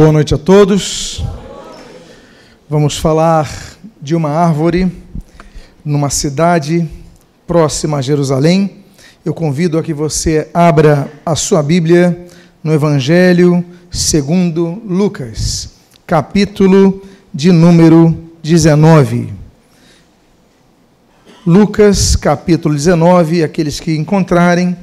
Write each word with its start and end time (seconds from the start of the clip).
Boa 0.00 0.12
noite 0.12 0.32
a 0.34 0.38
todos. 0.38 1.22
Vamos 2.70 2.96
falar 2.96 3.50
de 4.00 4.14
uma 4.14 4.30
árvore 4.30 4.90
numa 5.84 6.08
cidade 6.08 6.88
próxima 7.46 7.98
a 7.98 8.00
Jerusalém. 8.00 8.78
Eu 9.22 9.34
convido 9.34 9.76
a 9.76 9.82
que 9.82 9.92
você 9.92 10.48
abra 10.54 11.12
a 11.24 11.36
sua 11.36 11.62
Bíblia 11.62 12.18
no 12.64 12.72
Evangelho 12.72 13.62
segundo 13.90 14.80
Lucas, 14.86 15.68
capítulo 16.06 17.02
de 17.34 17.52
número 17.52 18.16
19. 18.42 19.34
Lucas, 21.46 22.16
capítulo 22.16 22.74
19, 22.74 23.44
aqueles 23.44 23.78
que 23.78 23.94
encontrarem, 23.94 24.74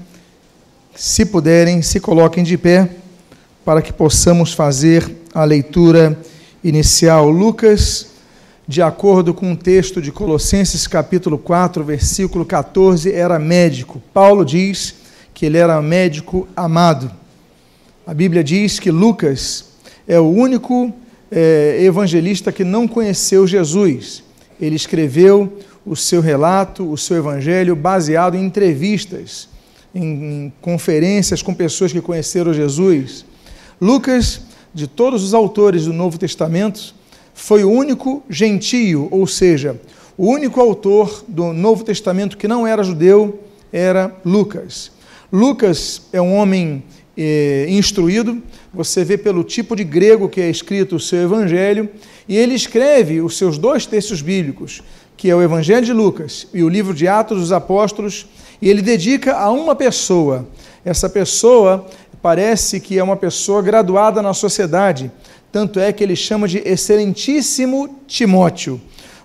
se 0.96 1.26
puderem, 1.26 1.82
se 1.82 2.00
coloquem 2.00 2.44
de 2.44 2.56
pé 2.56 2.88
para 3.68 3.82
que 3.82 3.92
possamos 3.92 4.54
fazer 4.54 5.12
a 5.34 5.44
leitura 5.44 6.18
inicial. 6.64 7.30
Lucas, 7.30 8.08
de 8.66 8.82
acordo 8.82 9.34
com 9.34 9.52
o 9.52 9.58
texto 9.58 10.02
de 10.02 10.10
Colossenses 10.10 10.88
capítulo 10.88 11.38
4, 11.38 11.84
versículo 11.84 12.46
14, 12.46 13.12
era 13.12 13.38
médico. 13.38 14.02
Paulo 14.14 14.46
diz 14.46 14.96
que 15.34 15.46
ele 15.46 15.58
era 15.58 15.82
médico 15.82 16.48
amado. 16.56 17.12
A 18.06 18.14
Bíblia 18.14 18.42
diz 18.42 18.80
que 18.80 18.90
Lucas 18.90 19.66
é 20.08 20.18
o 20.18 20.30
único 20.30 20.94
é, 21.30 21.80
evangelista 21.82 22.54
que 22.54 22.64
não 22.64 22.88
conheceu 22.88 23.46
Jesus. 23.46 24.24
Ele 24.62 24.78
escreveu 24.78 25.60
o 25.86 25.94
seu 25.94 26.22
relato, 26.22 26.90
o 26.90 26.98
seu 26.98 27.18
evangelho, 27.18 27.76
baseado 27.76 28.38
em 28.38 28.46
entrevistas, 28.46 29.50
em, 29.94 30.06
em 30.06 30.54
conferências 30.62 31.42
com 31.42 31.54
pessoas 31.54 31.92
que 31.92 32.00
conheceram 32.00 32.54
Jesus. 32.54 33.26
Lucas, 33.80 34.42
de 34.74 34.88
todos 34.88 35.24
os 35.24 35.34
autores 35.34 35.86
do 35.86 35.94
Novo 35.94 36.18
Testamento, 36.18 36.96
foi 37.34 37.64
o 37.64 37.70
único 37.70 38.24
gentio, 38.30 39.08
ou 39.12 39.28
seja, 39.28 39.80
o 40.18 40.28
único 40.28 40.60
autor 40.60 41.24
do 41.28 41.54
Novo 41.54 41.84
Testamento 41.84 42.38
que 42.38 42.48
não 42.48 42.66
era 42.66 42.84
judeu 42.84 43.40
era 43.72 44.16
Lucas. 44.26 44.92
Lucas 45.32 46.04
é 46.12 46.20
um 46.20 46.36
homem 46.36 46.84
eh, 47.16 47.68
instruído, 47.70 48.42
você 48.74 49.04
vê 49.04 49.18
pelo 49.18 49.44
tipo 49.44 49.76
de 49.76 49.84
grego 49.84 50.28
que 50.28 50.42
é 50.42 50.50
escrito 50.50 50.96
o 50.96 51.00
seu 51.00 51.22
evangelho, 51.22 51.90
e 52.28 52.36
ele 52.36 52.56
escreve 52.56 53.22
os 53.22 53.38
seus 53.38 53.58
dois 53.58 53.86
textos 53.86 54.22
bíblicos, 54.22 54.82
que 55.16 55.30
é 55.30 55.36
o 55.36 55.42
Evangelho 55.42 55.86
de 55.86 55.94
Lucas 55.94 56.48
e 56.54 56.64
o 56.64 56.70
livro 56.70 56.94
de 56.94 57.08
Atos 57.08 57.40
dos 57.40 57.52
Apóstolos, 57.52 58.28
e 58.62 58.70
ele 58.70 58.82
dedica 58.82 59.36
a 59.36 59.52
uma 59.52 59.76
pessoa. 59.76 60.48
Essa 60.88 61.10
pessoa 61.10 61.86
parece 62.22 62.80
que 62.80 62.98
é 62.98 63.04
uma 63.04 63.18
pessoa 63.18 63.62
graduada 63.62 64.22
na 64.22 64.34
sociedade, 64.34 65.12
tanto 65.52 65.82
é 65.82 65.92
que 65.92 66.02
ele 66.02 66.16
chama 66.16 66.48
de 66.48 66.60
excelentíssimo 66.60 68.00
Timóteo, 68.08 68.80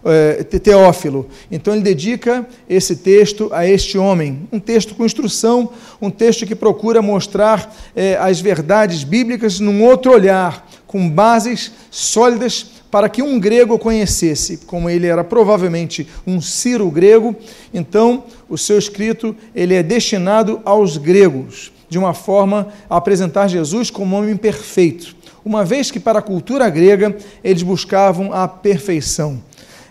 é, 0.04 0.42
Teófilo. 0.42 1.28
Então 1.52 1.72
ele 1.72 1.84
dedica 1.84 2.44
esse 2.68 2.96
texto 2.96 3.48
a 3.52 3.64
este 3.64 3.96
homem, 3.96 4.48
um 4.50 4.58
texto 4.58 4.96
com 4.96 5.06
instrução, 5.06 5.70
um 6.00 6.10
texto 6.10 6.44
que 6.44 6.56
procura 6.56 7.00
mostrar 7.00 7.72
é, 7.94 8.16
as 8.16 8.40
verdades 8.40 9.04
bíblicas 9.04 9.60
num 9.60 9.84
outro 9.84 10.12
olhar, 10.12 10.68
com 10.84 11.08
bases 11.08 11.70
sólidas 11.92 12.71
para 12.92 13.08
que 13.08 13.22
um 13.22 13.40
grego 13.40 13.78
conhecesse, 13.78 14.58
como 14.66 14.90
ele 14.90 15.06
era 15.06 15.24
provavelmente 15.24 16.06
um 16.26 16.42
ciro 16.42 16.90
grego, 16.90 17.34
então 17.72 18.24
o 18.50 18.58
seu 18.58 18.78
escrito 18.78 19.34
ele 19.54 19.72
é 19.72 19.82
destinado 19.82 20.60
aos 20.62 20.98
gregos 20.98 21.72
de 21.88 21.96
uma 21.98 22.12
forma 22.12 22.68
a 22.90 22.98
apresentar 22.98 23.48
Jesus 23.48 23.90
como 23.90 24.14
homem 24.14 24.36
perfeito, 24.36 25.16
uma 25.42 25.64
vez 25.64 25.90
que 25.90 25.98
para 25.98 26.18
a 26.18 26.22
cultura 26.22 26.68
grega 26.68 27.16
eles 27.42 27.62
buscavam 27.62 28.30
a 28.30 28.46
perfeição. 28.46 29.42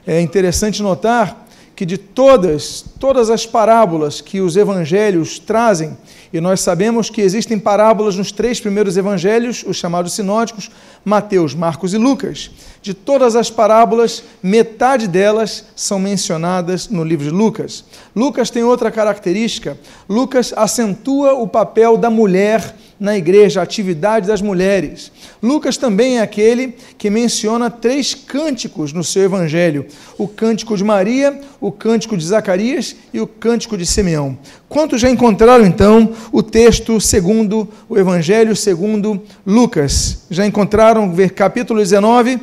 É 0.06 0.22
interessante 0.22 0.84
notar 0.84 1.47
que 1.75 1.88
de 1.88 1.97
todas, 1.97 2.85
todas 3.00 3.31
as 3.31 3.47
parábolas 3.47 4.22
que 4.22 4.40
os 4.41 4.56
evangelhos 4.56 5.40
trazem, 5.40 5.97
e 6.34 6.40
nós 6.40 6.62
sabemos 6.62 7.09
que 7.09 7.22
existem 7.22 7.59
parábolas 7.59 8.16
nos 8.16 8.31
três 8.31 8.59
primeiros 8.59 8.96
evangelhos, 8.96 9.64
os 9.68 9.75
chamados 9.75 10.14
sinóticos, 10.14 10.72
Mateus, 11.03 11.53
Marcos 11.53 11.94
e 11.94 11.97
Lucas. 11.97 12.52
De 12.81 12.94
todas 12.94 13.36
as 13.36 13.50
parábolas, 13.50 14.24
metade 14.41 15.08
delas 15.08 15.66
são 15.75 16.00
mencionadas 16.00 16.88
no 16.88 17.03
livro 17.03 17.25
de 17.25 17.31
Lucas. 17.31 17.84
Lucas 18.16 18.50
tem 18.50 18.64
outra 18.64 18.90
característica: 18.90 19.78
Lucas 20.08 20.53
acentua 20.56 21.34
o 21.34 21.47
papel 21.47 21.97
da 21.97 22.09
mulher 22.09 22.75
na 23.01 23.17
igreja, 23.17 23.59
a 23.59 23.63
atividade 23.63 24.28
das 24.28 24.44
mulheres. 24.44 25.12
Lucas 25.41 25.75
também 25.75 26.19
é 26.19 26.22
aquele 26.22 26.75
que 27.00 27.09
menciona 27.09 27.67
três 27.67 28.13
cânticos 28.13 28.94
no 28.94 29.03
seu 29.03 29.23
evangelho: 29.23 29.88
o 30.19 30.28
cântico 30.28 30.78
de 30.78 30.84
Maria, 30.84 31.41
o 31.59 31.72
cântico 31.72 32.16
de 32.16 32.23
Zacarias 32.23 32.95
e 33.11 33.19
o 33.19 33.25
cântico 33.25 33.75
de 33.75 33.88
Simeão. 33.88 34.38
Quantos 34.69 35.01
já 35.01 35.09
encontraram 35.09 35.66
então 35.66 36.11
o 36.31 36.44
texto 36.44 37.01
segundo 37.01 37.67
o 37.90 37.97
evangelho 37.97 38.56
segundo 38.56 39.19
Lucas? 39.44 40.19
Já 40.29 40.45
encontraram 40.45 41.11
capítulo 41.35 41.79
19? 41.79 42.40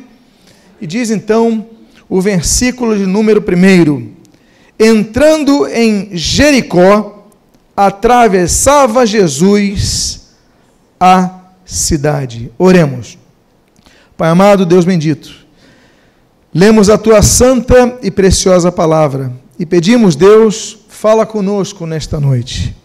E 0.81 0.85
diz 0.85 1.09
então 1.09 1.65
o 2.09 2.19
versículo 2.19 2.97
de 2.97 3.05
número 3.05 3.41
1. 3.41 4.09
Entrando 4.77 5.65
em 5.67 6.09
Jericó, 6.11 7.27
atravessava 7.77 9.05
Jesus 9.05 10.18
a 10.99 11.39
cidade. 11.65 12.51
Oremos. 12.57 13.17
Pai 14.17 14.29
amado, 14.29 14.65
Deus 14.65 14.83
bendito, 14.83 15.33
lemos 16.53 16.89
a 16.89 16.97
tua 16.97 17.21
santa 17.21 17.97
e 18.01 18.11
preciosa 18.11 18.69
palavra 18.69 19.31
e 19.57 19.65
pedimos, 19.65 20.15
Deus, 20.15 20.79
fala 20.89 21.25
conosco 21.25 21.85
nesta 21.85 22.19
noite. 22.19 22.75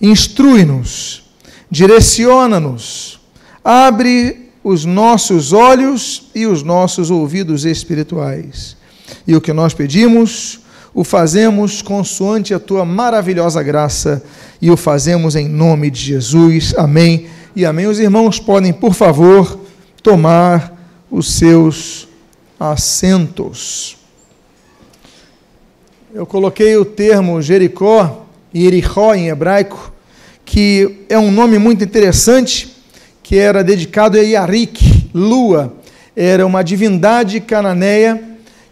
Instrui-nos, 0.00 1.22
direciona-nos, 1.70 3.20
abre 3.62 4.50
os 4.64 4.84
nossos 4.84 5.52
olhos 5.52 6.30
e 6.34 6.46
os 6.46 6.64
nossos 6.64 7.10
ouvidos 7.10 7.64
espirituais. 7.64 8.76
E 9.24 9.36
o 9.36 9.40
que 9.40 9.52
nós 9.52 9.72
pedimos, 9.72 10.60
o 10.92 11.04
fazemos 11.04 11.80
consoante 11.80 12.52
a 12.52 12.58
tua 12.58 12.84
maravilhosa 12.84 13.62
graça 13.62 14.20
e 14.60 14.68
o 14.68 14.76
fazemos 14.76 15.36
em 15.36 15.48
nome 15.48 15.92
de 15.92 16.00
Jesus. 16.00 16.74
Amém 16.76 17.35
e 17.56 17.64
amém. 17.64 17.86
Os 17.86 17.98
irmãos 17.98 18.38
podem, 18.38 18.70
por 18.70 18.92
favor, 18.92 19.58
tomar 20.02 20.76
os 21.10 21.38
seus 21.38 22.06
assentos. 22.60 23.96
Eu 26.14 26.26
coloquei 26.26 26.76
o 26.76 26.84
termo 26.84 27.40
Jericó, 27.40 28.26
Jericó 28.52 29.14
em 29.14 29.28
hebraico, 29.28 29.90
que 30.44 31.06
é 31.08 31.18
um 31.18 31.30
nome 31.30 31.58
muito 31.58 31.82
interessante, 31.82 32.76
que 33.22 33.38
era 33.38 33.64
dedicado 33.64 34.18
a 34.18 34.20
Yarik, 34.20 35.08
lua. 35.14 35.72
Era 36.14 36.46
uma 36.46 36.62
divindade 36.62 37.40
cananeia 37.40 38.22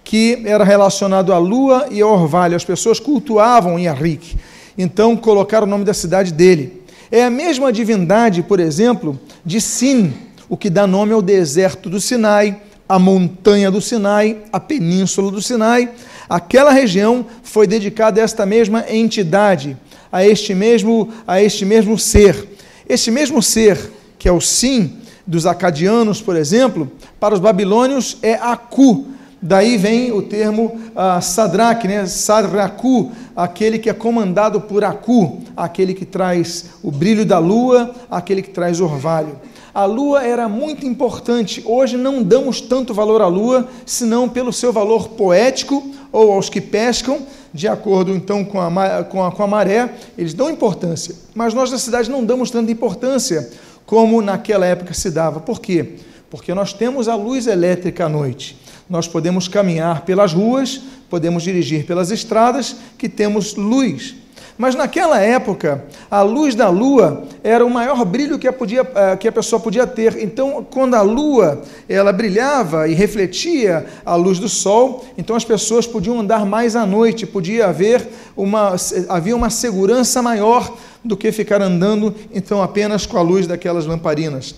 que 0.05 0.43
era 0.45 0.63
relacionado 0.63 1.33
à 1.33 1.39
lua 1.39 1.89
e 1.91 2.03
ao 2.03 2.13
orvalho. 2.13 2.55
As 2.55 2.65
pessoas 2.67 3.01
cultuavam 3.01 3.79
Yarik. 3.79 4.37
Então 4.77 5.17
colocaram 5.17 5.67
o 5.67 5.71
nome 5.71 5.85
da 5.85 5.95
cidade 5.95 6.31
dele. 6.31 6.84
É 7.11 7.25
a 7.25 7.31
mesma 7.31 7.73
divindade, 7.73 8.43
por 8.43 8.61
exemplo, 8.61 9.19
de 9.45 9.61
Sin, 9.61 10.13
o 10.49 10.57
que 10.57 10.71
dá 10.71 10.87
nome 10.87 11.13
ao 11.13 11.23
deserto 11.23 11.89
do 11.91 12.01
Sinai, 12.01 12.61
a 12.89 12.99
montanha 12.99 13.71
do 13.71 13.81
Sinai, 13.81 14.39
a 14.53 14.61
península 14.61 15.31
do 15.31 15.41
Sinai. 15.41 15.91
Aquela 16.29 16.71
região 16.71 17.27
foi 17.43 17.67
dedicada 17.67 18.21
a 18.21 18.25
esta 18.25 18.45
mesma 18.45 18.85
entidade, 18.89 19.77
a 20.11 20.25
este 20.25 20.55
mesmo, 20.55 21.09
a 21.27 21.43
este 21.43 21.65
mesmo 21.65 21.99
ser. 21.99 22.49
Este 22.89 23.11
mesmo 23.11 23.43
ser, 23.43 23.79
que 24.19 24.29
é 24.29 24.33
o 24.33 24.41
Sim 24.41 24.99
dos 25.27 25.47
acadianos, 25.47 26.21
por 26.21 26.37
exemplo, 26.37 26.91
para 27.19 27.35
os 27.35 27.41
babilônios 27.41 28.19
é 28.23 28.35
Aku, 28.35 29.07
Daí 29.47 29.77
vem 29.77 30.11
o 30.11 30.23
termo 30.23 30.75
uh, 30.97 31.21
Sadraque, 31.21 31.87
né? 31.87 32.07
Sadraku, 32.07 33.13
aquele 33.37 33.79
que 33.79 33.91
é 33.91 33.93
comandado 33.93 34.59
por 34.59 34.83
Aku, 34.83 35.43
aquele 35.55 35.93
que 35.93 36.07
traz 36.07 36.71
o 36.83 36.91
brilho 36.91 37.27
da 37.27 37.39
lua, 37.39 37.95
aquele 38.11 38.41
que 38.41 38.49
traz 38.49 38.81
orvalho. 38.81 39.39
A 39.75 39.85
lua 39.85 40.25
era 40.25 40.49
muito 40.49 40.87
importante. 40.87 41.63
Hoje 41.67 41.99
não 41.99 42.23
damos 42.23 42.63
tanto 42.63 42.95
valor 42.95 43.21
à 43.21 43.27
lua, 43.27 43.69
senão 43.85 44.31
pelo 44.31 44.51
seu 44.51 44.73
valor 44.73 45.11
poético 45.11 45.91
ou 46.11 46.33
aos 46.33 46.49
que 46.49 46.63
pescam, 46.63 47.19
de 47.53 47.69
acordo 47.69 48.13
então 48.13 48.47
com 48.47 48.59
a, 48.59 49.05
com 49.05 49.23
a, 49.23 49.31
com 49.31 49.43
a 49.43 49.47
maré, 49.47 49.93
eles 50.17 50.33
dão 50.33 50.49
importância. 50.49 51.15
Mas 51.35 51.53
nós 51.53 51.71
na 51.71 51.77
cidade 51.77 52.11
não 52.11 52.25
damos 52.25 52.51
tanta 52.51 52.73
importância 52.73 53.51
como 53.85 54.23
naquela 54.23 54.65
época 54.65 54.95
se 54.95 55.11
dava. 55.11 55.39
Por 55.39 55.61
quê? 55.61 55.97
Porque 56.31 56.55
nós 56.55 56.73
temos 56.73 57.09
a 57.09 57.15
luz 57.15 57.47
elétrica 57.47 58.07
à 58.07 58.09
noite. 58.09 58.64
Nós 58.89 59.09
podemos 59.09 59.49
caminhar 59.49 60.03
pelas 60.03 60.33
ruas, 60.33 60.81
podemos 61.09 61.43
dirigir 61.43 61.87
pelas 61.87 62.11
estradas 62.11 62.77
que 62.99 63.09
temos 63.09 63.55
luz. 63.55 64.15
Mas 64.57 64.77
naquela 64.77 65.19
época, 65.21 65.85
a 66.09 66.23
luz 66.23 66.55
da 66.55 66.69
lua 66.69 67.25
era 67.43 67.67
o 67.67 67.71
maior 67.71 68.05
brilho 68.05 68.39
que 68.39 68.47
a, 68.47 68.53
podia, 68.53 68.89
eh, 68.95 69.17
que 69.17 69.27
a 69.27 69.33
pessoa 69.33 69.59
podia 69.59 69.85
ter. 69.85 70.23
Então, 70.23 70.65
quando 70.71 70.95
a 70.95 71.03
lua 71.03 71.63
ela 71.89 72.13
brilhava 72.13 72.87
e 72.87 72.95
refletia 72.95 73.85
a 74.07 74.15
luz 74.15 74.39
do 74.39 74.49
sol, 74.49 75.05
então 75.19 75.35
as 75.35 75.45
pessoas 75.45 75.89
podiam 75.89 76.21
andar 76.21 76.47
mais 76.47 76.77
à 76.77 76.87
noite, 76.87 77.27
podia 77.27 77.67
haver 77.67 78.07
uma, 78.37 78.77
havia 79.09 79.35
uma 79.35 79.51
segurança 79.51 80.23
maior 80.23 80.73
do 81.05 81.17
que 81.17 81.33
ficar 81.33 81.61
andando 81.61 82.15
então 82.33 82.63
apenas 82.63 83.07
com 83.07 83.19
a 83.19 83.23
luz 83.23 83.49
daquelas 83.49 83.87
lamparinas. 83.87 84.55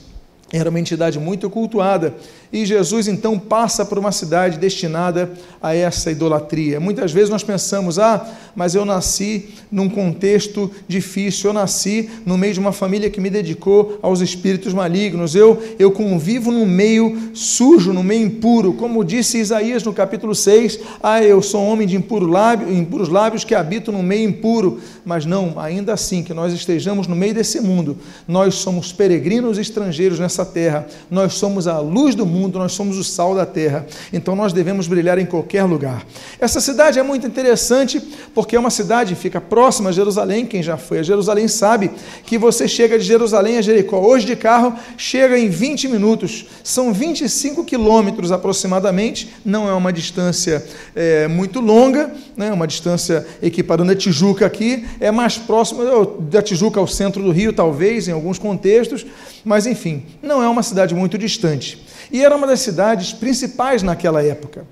Era 0.53 0.71
uma 0.71 0.79
entidade 0.79 1.19
muito 1.19 1.51
cultuada 1.51 2.15
e 2.53 2.65
Jesus 2.65 3.09
então 3.09 3.39
passa 3.39 3.85
por 3.85 3.99
uma 3.99 4.13
cidade 4.13 4.59
destinada 4.59 5.33
a 5.61 5.75
essa 5.75 6.11
idolatria. 6.11 6.79
Muitas 6.79 7.13
vezes 7.13 7.29
nós 7.29 7.43
pensamos: 7.43 7.99
ah, 7.99 8.27
mas 8.55 8.75
eu 8.75 8.85
nasci 8.85 9.49
num 9.71 9.89
contexto 9.89 10.71
difícil, 10.87 11.51
eu 11.51 11.55
nasci 11.55 12.09
no 12.25 12.39
meio 12.39 12.55
de 12.55 12.61
uma 12.61 12.73
família 12.73 13.11
que 13.11 13.21
me 13.21 13.31
dedicou 13.31 13.99
aos 14.01 14.21
espíritos 14.21 14.73
malignos, 14.73 15.35
eu, 15.35 15.61
eu 15.79 15.91
convivo 15.91 16.53
num 16.53 16.67
meio 16.67 17.31
sujo, 17.35 17.93
num 17.93 18.03
meio 18.03 18.27
impuro. 18.27 18.75
Como 18.75 19.05
disse 19.05 19.39
Isaías 19.39 19.83
no 19.83 19.93
capítulo 19.93 20.35
6, 20.35 20.79
ah, 21.03 21.23
eu 21.23 21.43
sou 21.43 21.63
um 21.63 21.69
homem 21.69 21.87
de 21.87 21.97
impuro 21.97 22.27
lábio, 22.27 22.73
impuros 22.73 23.09
lábios 23.09 23.45
que 23.45 23.55
habito 23.55 23.91
num 23.91 24.03
meio 24.03 24.29
impuro. 24.29 24.81
Mas 25.05 25.25
não, 25.25 25.59
ainda 25.59 25.93
assim 25.93 26.23
que 26.23 26.33
nós 26.33 26.53
estejamos 26.53 27.07
no 27.07 27.17
meio 27.17 27.35
desse 27.35 27.61
mundo, 27.61 27.99
nós 28.27 28.55
somos 28.55 28.93
peregrinos 28.93 29.59
estrangeiros 29.59 30.19
nessa 30.19 30.45
terra, 30.45 30.87
nós 31.11 31.35
somos 31.35 31.67
a 31.67 31.79
luz 31.81 32.15
do 32.15 32.25
mundo 32.25 32.36
mundo, 32.37 32.59
nós 32.59 32.73
somos 32.73 32.99
o 32.99 33.05
sal 33.05 33.35
da 33.35 33.47
terra. 33.47 33.87
Então 34.13 34.37
nós 34.37 34.53
devemos 34.53 34.87
brilhar 34.87 35.19
em 35.19 35.27
qualquer 35.27 35.65
lugar. 35.65 36.05
Essa 36.39 36.61
cidade 36.61 36.99
é 36.99 37.03
muito 37.03 37.27
interessante 37.27 38.01
porque 38.35 38.55
é 38.55 38.59
uma 38.61 38.71
cidade 38.71 39.15
que 39.15 39.21
fica 39.21 39.41
próxima 39.41 39.91
a 39.91 39.93
Jerusalém. 39.93 40.45
Quem 40.45 40.63
já 40.63 40.77
foi 40.77 40.99
a 40.99 41.03
Jerusalém 41.03 41.49
sabe 41.49 41.91
que 42.25 42.37
você 42.37 42.69
chega 42.69 42.99
de 42.99 43.05
Jerusalém 43.05 43.59
a 43.59 43.63
Jericó 43.63 43.99
hoje 43.99 44.27
de 44.27 44.37
carro, 44.37 44.75
chega 44.97 45.39
em 45.39 45.49
20 45.49 45.89
minutos. 45.89 46.47
São 46.63 46.93
25 46.93 47.65
quilômetros 47.65 48.31
aproximadamente. 48.31 49.35
Não 49.45 49.69
é 49.69 49.73
uma 49.73 49.93
distância 49.93 50.65
é, 50.95 51.27
muito 51.29 51.61
longa, 51.61 52.13
né? 52.37 52.53
uma 52.53 52.67
distância 52.67 53.27
equiparando 53.43 53.93
a 53.93 53.97
Tijuca 53.97 54.45
aqui, 54.47 54.87
é 55.01 55.11
mais 55.11 55.39
próximo 55.39 55.85
da 56.21 56.43
Tijuca 56.43 56.81
ao 56.81 56.87
centro 56.87 57.23
do 57.23 57.31
Rio, 57.31 57.53
talvez, 57.53 58.09
em 58.09 58.13
alguns 58.13 58.39
contextos, 58.39 59.07
mas 59.47 59.65
enfim, 59.65 60.05
não 60.21 60.43
é 60.43 60.49
uma 60.49 60.63
cidade 60.65 60.93
muito 60.93 61.17
distante. 61.17 61.81
E 62.11 62.25
era 62.25 62.35
uma 62.35 62.49
das 62.49 62.59
cidades 62.59 63.13
principais 63.13 63.81
naquela 63.81 64.21
época. 64.21 64.67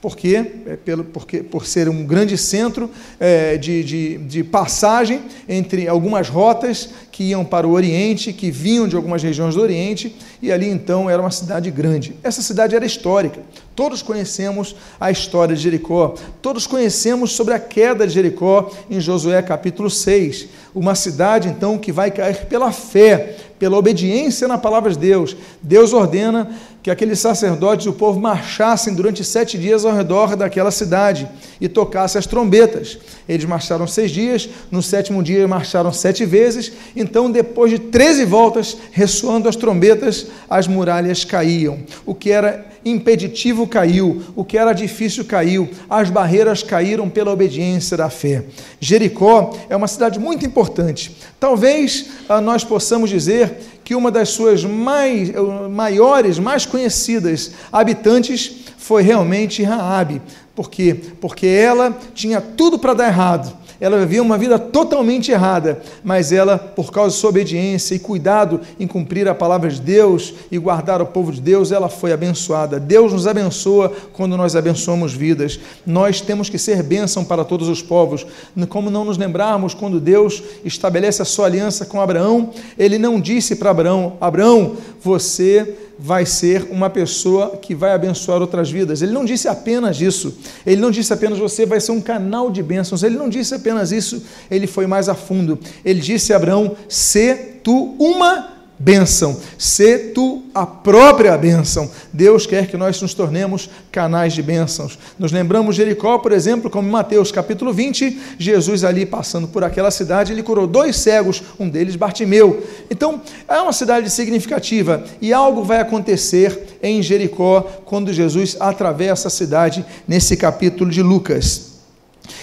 Porque, 0.00 0.36
é, 0.66 0.76
pelo, 0.76 1.04
porque 1.04 1.42
por 1.42 1.66
ser 1.66 1.88
um 1.88 2.04
grande 2.04 2.36
centro 2.36 2.90
é, 3.18 3.56
de, 3.56 3.82
de, 3.82 4.18
de 4.18 4.44
passagem 4.44 5.22
entre 5.48 5.88
algumas 5.88 6.28
rotas 6.28 6.90
que 7.10 7.24
iam 7.24 7.44
para 7.44 7.66
o 7.66 7.72
Oriente, 7.72 8.32
que 8.32 8.50
vinham 8.50 8.86
de 8.86 8.94
algumas 8.94 9.22
regiões 9.22 9.54
do 9.54 9.62
Oriente, 9.62 10.14
e 10.42 10.52
ali 10.52 10.68
então 10.68 11.08
era 11.08 11.20
uma 11.20 11.30
cidade 11.30 11.70
grande. 11.70 12.14
Essa 12.22 12.42
cidade 12.42 12.76
era 12.76 12.84
histórica. 12.84 13.40
Todos 13.74 14.02
conhecemos 14.02 14.76
a 15.00 15.10
história 15.10 15.56
de 15.56 15.62
Jericó, 15.62 16.14
todos 16.42 16.66
conhecemos 16.66 17.32
sobre 17.32 17.54
a 17.54 17.58
queda 17.58 18.06
de 18.06 18.12
Jericó 18.12 18.70
em 18.90 19.00
Josué 19.00 19.40
capítulo 19.42 19.88
6. 19.88 20.48
Uma 20.74 20.94
cidade 20.94 21.48
então 21.48 21.78
que 21.78 21.90
vai 21.90 22.10
cair 22.10 22.46
pela 22.46 22.70
fé, 22.70 23.36
pela 23.58 23.76
obediência 23.76 24.46
na 24.46 24.58
palavra 24.58 24.92
de 24.92 24.98
Deus. 24.98 25.36
Deus 25.62 25.92
ordena 25.92 26.50
que 26.86 26.90
aqueles 26.92 27.18
sacerdotes 27.18 27.84
e 27.84 27.88
o 27.88 27.92
povo 27.92 28.20
marchassem 28.20 28.94
durante 28.94 29.24
sete 29.24 29.58
dias 29.58 29.84
ao 29.84 29.92
redor 29.92 30.36
daquela 30.36 30.70
cidade 30.70 31.28
e 31.60 31.66
tocassem 31.66 32.16
as 32.16 32.26
trombetas. 32.26 32.96
Eles 33.28 33.44
marcharam 33.44 33.88
seis 33.88 34.12
dias, 34.12 34.48
no 34.70 34.80
sétimo 34.80 35.20
dia 35.20 35.48
marcharam 35.48 35.92
sete 35.92 36.24
vezes, 36.24 36.70
então, 36.94 37.28
depois 37.28 37.72
de 37.72 37.80
treze 37.80 38.24
voltas, 38.24 38.76
ressoando 38.92 39.48
as 39.48 39.56
trombetas, 39.56 40.28
as 40.48 40.68
muralhas 40.68 41.24
caíam. 41.24 41.80
O 42.06 42.14
que 42.14 42.30
era 42.30 42.64
impeditivo 42.86 43.66
caiu, 43.66 44.22
o 44.36 44.44
que 44.44 44.56
era 44.56 44.72
difícil 44.72 45.24
caiu, 45.24 45.68
as 45.90 46.08
barreiras 46.08 46.62
caíram 46.62 47.10
pela 47.10 47.32
obediência 47.32 47.96
da 47.96 48.08
fé. 48.08 48.44
Jericó 48.78 49.58
é 49.68 49.74
uma 49.74 49.88
cidade 49.88 50.20
muito 50.20 50.46
importante. 50.46 51.16
Talvez 51.40 52.06
ah, 52.28 52.40
nós 52.40 52.62
possamos 52.62 53.10
dizer 53.10 53.56
que 53.82 53.94
uma 53.94 54.10
das 54.10 54.28
suas 54.28 54.64
mais, 54.64 55.32
maiores, 55.70 56.38
mais 56.38 56.64
conhecidas 56.64 57.50
habitantes 57.72 58.64
foi 58.78 59.02
realmente 59.02 59.64
Raabe. 59.64 60.22
Por 60.54 60.70
quê? 60.70 60.96
Porque 61.20 61.46
ela 61.46 61.98
tinha 62.14 62.40
tudo 62.40 62.78
para 62.78 62.94
dar 62.94 63.08
errado 63.08 63.65
ela 63.80 63.98
vivia 63.98 64.22
uma 64.22 64.38
vida 64.38 64.58
totalmente 64.58 65.30
errada, 65.30 65.80
mas 66.02 66.32
ela, 66.32 66.58
por 66.58 66.90
causa 66.90 67.14
de 67.14 67.20
sua 67.20 67.30
obediência 67.30 67.94
e 67.94 67.98
cuidado 67.98 68.60
em 68.78 68.86
cumprir 68.86 69.28
a 69.28 69.34
palavra 69.34 69.68
de 69.68 69.80
Deus 69.80 70.34
e 70.50 70.58
guardar 70.58 71.02
o 71.02 71.06
povo 71.06 71.32
de 71.32 71.40
Deus, 71.40 71.72
ela 71.72 71.88
foi 71.88 72.12
abençoada. 72.12 72.80
Deus 72.80 73.12
nos 73.12 73.26
abençoa 73.26 73.92
quando 74.12 74.36
nós 74.36 74.56
abençoamos 74.56 75.12
vidas. 75.12 75.58
Nós 75.86 76.20
temos 76.20 76.48
que 76.48 76.58
ser 76.58 76.82
bênção 76.82 77.24
para 77.24 77.44
todos 77.44 77.68
os 77.68 77.82
povos. 77.82 78.26
Como 78.68 78.90
não 78.90 79.04
nos 79.04 79.18
lembrarmos 79.18 79.74
quando 79.74 80.00
Deus 80.00 80.42
estabelece 80.64 81.22
a 81.22 81.24
sua 81.24 81.46
aliança 81.46 81.84
com 81.84 82.00
Abraão, 82.00 82.50
ele 82.78 82.98
não 82.98 83.20
disse 83.20 83.56
para 83.56 83.70
Abraão: 83.70 84.14
Abraão, 84.20 84.76
você 85.02 85.76
vai 85.98 86.26
ser 86.26 86.68
uma 86.70 86.90
pessoa 86.90 87.56
que 87.56 87.74
vai 87.74 87.92
abençoar 87.92 88.40
outras 88.40 88.70
vidas. 88.70 89.02
Ele 89.02 89.12
não 89.12 89.24
disse 89.24 89.48
apenas 89.48 90.00
isso. 90.00 90.36
Ele 90.64 90.80
não 90.80 90.90
disse 90.90 91.12
apenas 91.12 91.38
você 91.38 91.64
vai 91.64 91.80
ser 91.80 91.92
um 91.92 92.00
canal 92.00 92.50
de 92.50 92.62
bênçãos. 92.62 93.02
Ele 93.02 93.16
não 93.16 93.28
disse 93.28 93.54
apenas 93.54 93.92
isso. 93.92 94.22
Ele 94.50 94.66
foi 94.66 94.86
mais 94.86 95.08
a 95.08 95.14
fundo. 95.14 95.58
Ele 95.84 96.00
disse 96.00 96.32
a 96.32 96.36
Abraão: 96.36 96.76
"Se 96.88 97.34
tu 97.62 97.94
uma 97.98 98.55
bênção, 98.78 99.40
se 99.58 100.10
tu 100.14 100.44
a 100.54 100.66
própria 100.66 101.36
bênção. 101.36 101.90
Deus 102.12 102.46
quer 102.46 102.66
que 102.66 102.76
nós 102.76 103.00
nos 103.00 103.14
tornemos 103.14 103.70
canais 103.90 104.32
de 104.32 104.42
bênçãos. 104.42 104.98
Nos 105.18 105.32
lembramos 105.32 105.76
Jericó, 105.76 106.18
por 106.18 106.32
exemplo, 106.32 106.70
como 106.70 106.88
em 106.88 106.90
Mateus 106.90 107.32
capítulo 107.32 107.72
20, 107.72 108.36
Jesus 108.38 108.84
ali 108.84 109.06
passando 109.06 109.48
por 109.48 109.64
aquela 109.64 109.90
cidade, 109.90 110.32
ele 110.32 110.42
curou 110.42 110.66
dois 110.66 110.96
cegos, 110.96 111.42
um 111.58 111.68
deles 111.68 111.96
Bartimeu. 111.96 112.62
Então, 112.90 113.20
é 113.48 113.58
uma 113.60 113.72
cidade 113.72 114.10
significativa 114.10 115.04
e 115.20 115.32
algo 115.32 115.64
vai 115.64 115.80
acontecer 115.80 116.78
em 116.82 117.02
Jericó 117.02 117.62
quando 117.84 118.12
Jesus 118.12 118.56
atravessa 118.60 119.28
a 119.28 119.30
cidade 119.30 119.84
nesse 120.06 120.36
capítulo 120.36 120.90
de 120.90 121.02
Lucas. 121.02 121.76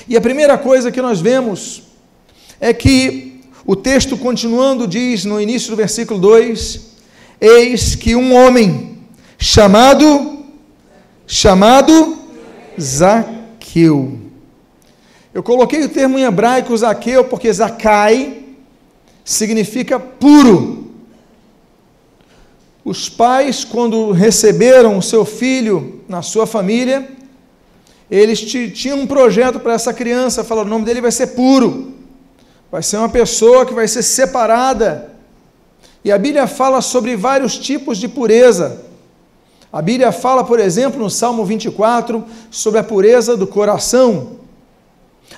E 0.08 0.18
a 0.18 0.22
primeira 0.22 0.58
coisa 0.58 0.92
que 0.92 1.02
nós 1.02 1.22
vemos 1.22 1.84
é 2.60 2.74
que 2.74 3.33
o 3.66 3.76
texto, 3.78 4.18
continuando, 4.18 4.86
diz 4.86 5.24
no 5.24 5.40
início 5.40 5.70
do 5.70 5.78
versículo 5.78 6.20
2: 6.20 6.82
Eis 7.40 7.96
que 7.96 8.14
um 8.14 8.36
homem 8.36 8.98
chamado, 9.38 10.44
chamado 11.26 12.18
Zaqueu. 12.80 14.20
Eu 15.34 15.42
coloquei 15.42 15.84
o 15.84 15.90
termo 15.90 16.20
em 16.20 16.24
hebraico 16.24 16.76
Zaqueu 16.78 17.24
porque 17.24 17.52
Zacai 17.52 18.44
significa 19.24 19.98
puro. 19.98 20.92
Os 22.84 23.08
pais, 23.08 23.64
quando 23.64 24.12
receberam 24.12 24.98
o 24.98 25.02
seu 25.02 25.24
filho 25.24 26.02
na 26.06 26.22
sua 26.22 26.46
família, 26.46 27.10
eles 28.12 28.42
tinham 28.42 29.00
um 29.00 29.08
projeto 29.08 29.58
para 29.58 29.74
essa 29.74 29.94
criança, 29.94 30.44
falaram: 30.44 30.68
o 30.68 30.72
nome 30.72 30.84
dele 30.84 31.00
vai 31.00 31.14
ser 31.14 31.28
puro 31.28 31.93
vai 32.74 32.82
ser 32.82 32.98
uma 32.98 33.08
pessoa 33.08 33.68
que 33.68 33.74
vai 33.76 33.88
ser 33.88 34.02
separada. 34.02 35.12
E 36.04 36.12
a 36.12 36.18
Bíblia 36.18 36.48
fala 36.48 36.82
sobre 36.82 37.16
vários 37.16 37.56
tipos 37.56 38.00
de 38.00 38.08
pureza. 38.08 38.82
A 39.72 39.80
Bíblia 39.80 40.12
fala, 40.12 40.44
por 40.44 40.60
exemplo, 40.60 41.00
no 41.00 41.08
Salmo 41.08 41.46
24, 41.46 42.26
sobre 42.50 42.80
a 42.80 42.84
pureza 42.84 43.38
do 43.38 43.46
coração. 43.46 44.38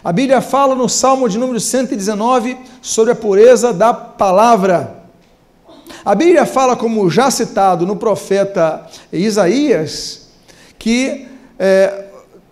A 0.02 0.14
Bíblia 0.14 0.40
fala 0.40 0.76
no 0.76 0.88
Salmo 0.88 1.28
de 1.28 1.38
número 1.38 1.60
119 1.60 2.58
sobre 2.82 3.12
a 3.12 3.16
pureza 3.16 3.74
da 3.74 3.94
palavra. 3.94 5.04
A 6.06 6.16
Bíblia 6.16 6.46
fala, 6.46 6.78
como 6.78 7.10
já 7.10 7.30
citado 7.30 7.86
no 7.86 7.98
profeta 7.98 8.88
Isaías, 9.12 10.30
que 10.80 11.28
é, 11.60 12.06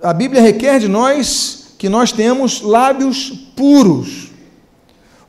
a 0.04 0.12
Bíblia 0.12 0.42
requer 0.42 0.78
de 0.78 0.90
nós 0.90 1.68
que 1.78 1.88
nós 1.88 2.12
temos 2.12 2.60
lábios 2.62 3.30
puros. 3.56 4.33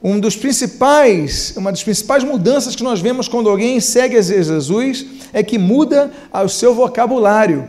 Um 0.06 0.20
dos 0.20 0.36
principais, 0.36 1.54
uma 1.56 1.72
das 1.72 1.82
principais 1.82 2.22
mudanças 2.22 2.76
que 2.76 2.82
nós 2.82 3.00
vemos 3.00 3.26
quando 3.26 3.48
alguém 3.48 3.80
segue 3.80 4.18
a 4.18 4.20
Jesus 4.20 5.06
é 5.32 5.42
que 5.42 5.56
muda 5.56 6.12
o 6.30 6.46
seu 6.46 6.74
vocabulário. 6.74 7.66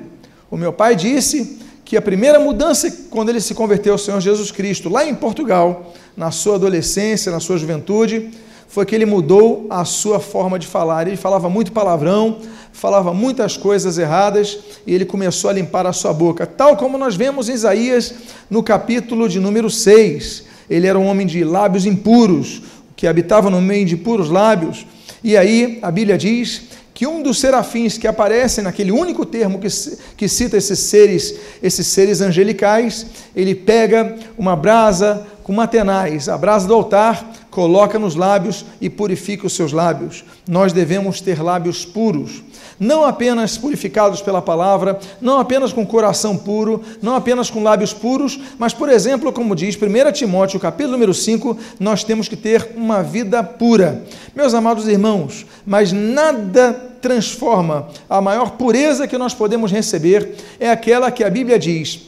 O 0.51 0.57
meu 0.57 0.73
pai 0.73 0.97
disse 0.97 1.59
que 1.85 1.95
a 1.95 2.01
primeira 2.01 2.37
mudança 2.37 2.91
quando 3.09 3.29
ele 3.29 3.39
se 3.39 3.53
converteu 3.53 3.93
ao 3.93 3.97
Senhor 3.97 4.19
Jesus 4.19 4.51
Cristo, 4.51 4.89
lá 4.89 5.05
em 5.05 5.15
Portugal, 5.15 5.93
na 6.17 6.29
sua 6.29 6.55
adolescência, 6.55 7.31
na 7.31 7.39
sua 7.39 7.57
juventude, 7.57 8.31
foi 8.67 8.85
que 8.85 8.93
ele 8.93 9.05
mudou 9.05 9.65
a 9.69 9.85
sua 9.85 10.19
forma 10.19 10.59
de 10.59 10.67
falar. 10.67 11.07
Ele 11.07 11.15
falava 11.15 11.47
muito 11.47 11.71
palavrão, 11.71 12.39
falava 12.73 13.13
muitas 13.13 13.55
coisas 13.55 13.97
erradas 13.97 14.59
e 14.85 14.93
ele 14.93 15.05
começou 15.05 15.49
a 15.49 15.53
limpar 15.53 15.87
a 15.87 15.93
sua 15.93 16.11
boca, 16.11 16.45
tal 16.45 16.75
como 16.75 16.97
nós 16.97 17.15
vemos 17.15 17.47
em 17.47 17.53
Isaías 17.53 18.13
no 18.49 18.61
capítulo 18.61 19.29
de 19.29 19.39
número 19.39 19.69
6. 19.69 20.54
Ele 20.69 20.87
era 20.87 20.97
um 20.97 21.05
homem 21.05 21.27
de 21.27 21.43
lábios 21.43 21.85
impuros, 21.85 22.61
que 22.95 23.07
habitava 23.07 23.49
no 23.49 23.61
meio 23.61 23.85
de 23.85 23.97
puros 23.97 24.29
lábios. 24.29 24.85
E 25.23 25.35
aí 25.35 25.79
a 25.81 25.91
Bíblia 25.91 26.17
diz 26.17 26.63
que 26.93 27.05
um 27.05 27.21
dos 27.21 27.39
serafins 27.39 27.97
que 27.97 28.07
aparecem 28.07 28.63
naquele 28.63 28.91
único 28.91 29.25
termo 29.25 29.59
que, 29.59 29.67
que 30.15 30.29
cita 30.29 30.55
esses 30.55 30.79
seres, 30.79 31.35
esses 31.61 31.87
seres 31.87 32.21
angelicais, 32.21 33.05
ele 33.35 33.53
pega 33.53 34.15
uma 34.37 34.55
brasa 34.55 35.27
com 35.43 35.51
uma 35.51 35.67
tenaz, 35.67 36.29
a 36.29 36.37
brasa 36.37 36.65
do 36.67 36.73
altar, 36.73 37.33
coloca 37.51 37.99
nos 37.99 38.15
lábios 38.15 38.65
e 38.79 38.89
purifica 38.89 39.45
os 39.45 39.53
seus 39.53 39.73
lábios. 39.73 40.23
Nós 40.47 40.71
devemos 40.71 41.19
ter 41.19 41.43
lábios 41.43 41.85
puros 41.85 42.41
não 42.79 43.05
apenas 43.05 43.57
purificados 43.57 44.21
pela 44.21 44.41
palavra, 44.41 44.99
não 45.21 45.39
apenas 45.39 45.71
com 45.71 45.85
coração 45.85 46.37
puro, 46.37 46.81
não 47.01 47.15
apenas 47.15 47.49
com 47.49 47.63
lábios 47.63 47.93
puros, 47.93 48.39
mas, 48.57 48.73
por 48.73 48.89
exemplo, 48.89 49.31
como 49.31 49.55
diz 49.55 49.75
1 49.75 50.11
Timóteo, 50.11 50.59
capítulo 50.59 50.93
número 50.93 51.13
5, 51.13 51.57
nós 51.79 52.03
temos 52.03 52.27
que 52.27 52.35
ter 52.35 52.71
uma 52.75 53.01
vida 53.01 53.43
pura. 53.43 54.03
Meus 54.35 54.53
amados 54.53 54.87
irmãos, 54.87 55.45
mas 55.65 55.91
nada 55.91 56.73
transforma 57.01 57.87
a 58.09 58.19
maior 58.19 58.51
pureza 58.51 59.07
que 59.07 59.17
nós 59.17 59.33
podemos 59.33 59.71
receber 59.71 60.35
é 60.59 60.69
aquela 60.69 61.11
que 61.11 61.23
a 61.23 61.29
Bíblia 61.29 61.59
diz, 61.59 62.01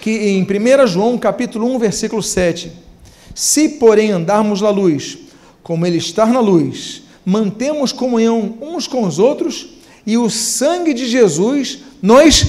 que 0.00 0.10
em 0.10 0.42
1 0.42 0.86
João, 0.86 1.18
capítulo 1.18 1.66
1, 1.74 1.78
versículo 1.78 2.22
7, 2.22 2.72
se 3.34 3.68
porém 3.68 4.10
andarmos 4.10 4.60
na 4.60 4.70
luz, 4.70 5.18
como 5.62 5.86
ele 5.86 5.98
está 5.98 6.26
na 6.26 6.40
luz, 6.40 7.02
mantemos 7.24 7.92
comunhão 7.92 8.54
uns 8.60 8.86
com 8.86 9.04
os 9.04 9.18
outros, 9.18 9.68
e 10.06 10.18
o 10.18 10.28
sangue 10.28 10.92
de 10.92 11.06
Jesus 11.06 11.78
nos 12.00 12.46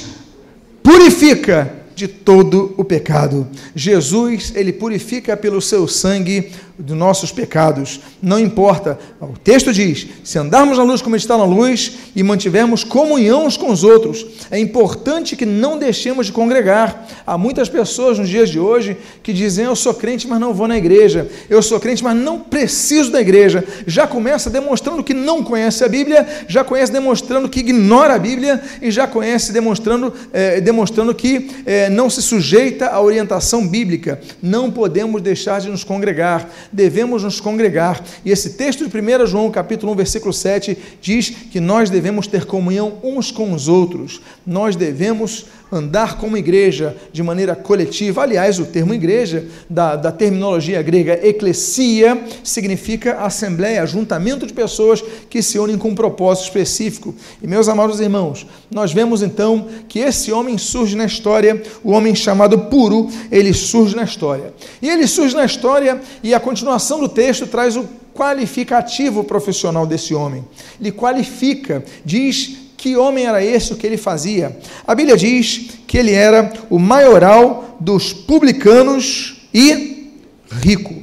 purifica 0.82 1.83
de 1.96 2.08
todo 2.08 2.74
o 2.78 2.84
pecado. 2.84 3.48
Jesus, 3.76 4.54
ele 4.56 4.74
purifica 4.74 5.36
pelo 5.38 5.62
seu 5.62 5.88
sangue 5.88 6.52
dos 6.78 6.98
nossos 6.98 7.32
pecados. 7.32 8.00
Não 8.22 8.40
importa. 8.40 8.98
O 9.22 9.38
texto 9.38 9.72
diz: 9.72 10.08
se 10.24 10.40
andarmos 10.40 10.78
na 10.78 10.84
luz 10.84 11.02
como 11.02 11.16
está 11.16 11.38
na 11.38 11.46
luz 11.46 11.94
e 12.16 12.24
mantivermos 12.24 12.84
comunhão 12.84 13.46
uns 13.46 13.58
com 13.58 13.72
os 13.72 13.84
outros, 13.84 14.26
é 14.50 14.60
importante 14.60 15.36
que 15.36 15.46
não 15.46 15.78
deixemos 15.78 16.28
de 16.28 16.32
congregar. 16.32 17.08
Há 17.26 17.38
muitas 17.38 17.70
pessoas 17.70 18.18
nos 18.18 18.30
dias 18.30 18.50
de 18.50 18.60
hoje 18.60 18.98
que 19.22 19.32
dizem: 19.32 19.66
eu 19.66 19.76
sou 19.76 19.94
crente, 19.94 20.28
mas 20.28 20.40
não 20.40 20.54
vou 20.54 20.68
na 20.68 20.78
igreja. 20.78 21.30
Eu 21.50 21.62
sou 21.62 21.80
crente, 21.80 22.04
mas 22.04 22.18
não 22.18 22.40
preciso 22.40 23.12
da 23.12 23.22
igreja. 23.22 23.64
Já 23.86 24.08
começa 24.08 24.50
demonstrando 24.50 25.04
que 25.04 25.14
não 25.14 25.44
conhece 25.44 25.84
a 25.84 25.88
Bíblia, 25.88 26.28
já 26.48 26.64
conhece 26.64 26.92
demonstrando 26.92 27.50
que 27.50 27.60
ignora 27.60 28.16
a 28.16 28.20
Bíblia 28.20 28.62
e 28.82 28.90
já 28.90 29.06
conhece 29.06 29.52
demonstrando, 29.52 30.14
é, 30.32 30.60
demonstrando 30.60 31.14
que 31.14 31.52
é, 31.66 31.83
não 31.90 32.10
se 32.10 32.22
sujeita 32.22 32.88
à 32.88 33.02
orientação 33.02 33.68
bíblica. 33.68 34.20
Não 34.42 34.72
podemos 34.72 35.22
deixar 35.22 35.62
de 35.62 35.70
nos 35.70 35.84
congregar 35.84 36.50
devemos 36.72 37.24
nos 37.24 37.40
congregar. 37.40 38.04
E 38.26 38.32
esse 38.32 38.52
texto 38.52 38.88
de 38.88 38.98
1 38.98 39.26
João, 39.28 39.52
capítulo 39.52 39.92
1, 39.94 39.96
versículo 39.96 40.34
7, 40.34 40.78
diz 41.02 41.30
que 41.30 41.60
nós 41.60 41.90
devemos 41.90 42.28
ter 42.28 42.46
comunhão 42.46 42.98
uns 43.04 43.32
com 43.32 43.54
os 43.54 43.68
outros. 43.68 44.22
Nós 44.46 44.76
devemos 44.76 45.46
andar 45.74 46.18
como 46.18 46.38
igreja 46.38 46.96
de 47.12 47.24
maneira 47.24 47.56
coletiva. 47.56 48.22
Aliás, 48.22 48.60
o 48.60 48.66
termo 48.66 48.94
igreja, 48.94 49.48
da, 49.68 49.96
da 49.96 50.12
terminologia 50.12 50.82
grega 50.84 51.20
eclesia, 51.28 52.24
significa 52.44 53.16
assembleia, 53.22 53.82
ajuntamento 53.82 54.46
de 54.46 54.54
pessoas 54.54 55.04
que 55.30 55.42
se 55.42 55.58
unem 55.58 55.78
com 55.78 55.90
um 55.90 55.96
propósito 55.96 56.46
específico. 56.46 57.16
E, 57.42 57.48
meus 57.48 57.68
amados 57.68 58.00
irmãos, 58.00 58.46
nós 58.70 58.94
vemos 58.94 59.24
então 59.24 59.68
que 59.88 60.00
esse 60.00 60.32
homem 60.32 60.58
surge 60.60 60.96
na 60.96 61.06
história, 61.06 61.62
o 61.84 61.92
homem 61.92 62.14
chamado 62.14 62.58
puro, 62.60 63.10
ele 63.32 63.54
surge 63.54 63.96
na 63.96 64.04
história. 64.04 64.54
E 64.80 64.88
ele 64.88 65.08
surge 65.08 65.36
na 65.36 65.44
história, 65.44 66.00
e 66.22 66.34
a 66.34 66.40
continuação 66.40 67.00
do 67.00 67.10
texto 67.10 67.48
traz 67.48 67.76
o 67.76 67.88
qualificativo 68.14 69.24
profissional 69.24 69.88
desse 69.88 70.14
homem. 70.14 70.46
Ele 70.80 70.92
qualifica, 70.92 71.84
diz 72.06 72.63
que 72.84 72.98
homem 72.98 73.26
era 73.26 73.42
esse, 73.42 73.72
o 73.72 73.78
que 73.78 73.88
ele 73.88 73.96
fazia? 73.96 74.60
A 74.86 74.94
Bíblia 74.94 75.16
diz 75.16 75.70
que 75.88 75.98
ele 75.98 76.12
era 76.12 76.52
o 76.70 76.78
maioral 76.78 77.78
dos 77.80 78.12
publicanos 78.12 79.48
e 79.54 80.12
rico. 80.52 80.94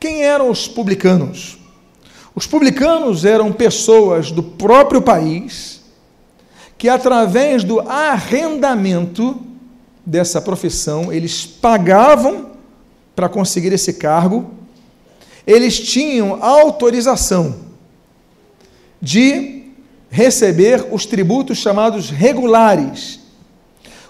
Quem 0.00 0.22
eram 0.22 0.48
os 0.48 0.66
publicanos? 0.66 1.58
Os 2.34 2.46
publicanos 2.46 3.26
eram 3.26 3.52
pessoas 3.52 4.30
do 4.30 4.42
próprio 4.42 5.02
país 5.02 5.82
que, 6.78 6.88
através 6.88 7.62
do 7.62 7.80
arrendamento 7.80 9.38
dessa 10.04 10.40
profissão, 10.40 11.12
eles 11.12 11.44
pagavam 11.44 12.52
para 13.14 13.28
conseguir 13.28 13.70
esse 13.70 13.92
cargo, 13.92 14.50
eles 15.46 15.78
tinham 15.78 16.42
autorização 16.42 17.66
de 18.98 19.55
receber 20.16 20.86
os 20.90 21.04
tributos 21.04 21.58
chamados 21.58 22.08
regulares. 22.08 23.20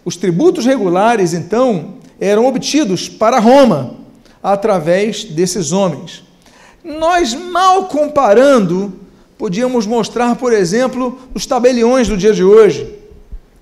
Os 0.05 0.17
tributos 0.17 0.65
regulares, 0.65 1.35
então, 1.35 1.97
eram 2.21 2.47
obtidos 2.47 3.09
para 3.09 3.41
Roma 3.41 3.97
através 4.41 5.25
desses 5.25 5.73
homens. 5.73 6.23
Nós, 6.85 7.35
mal 7.35 7.87
comparando, 7.87 9.01
podíamos 9.37 9.85
mostrar, 9.85 10.37
por 10.37 10.53
exemplo, 10.53 11.19
os 11.35 11.45
tabeliões 11.45 12.07
do 12.07 12.17
dia 12.17 12.33
de 12.33 12.45
hoje. 12.45 12.89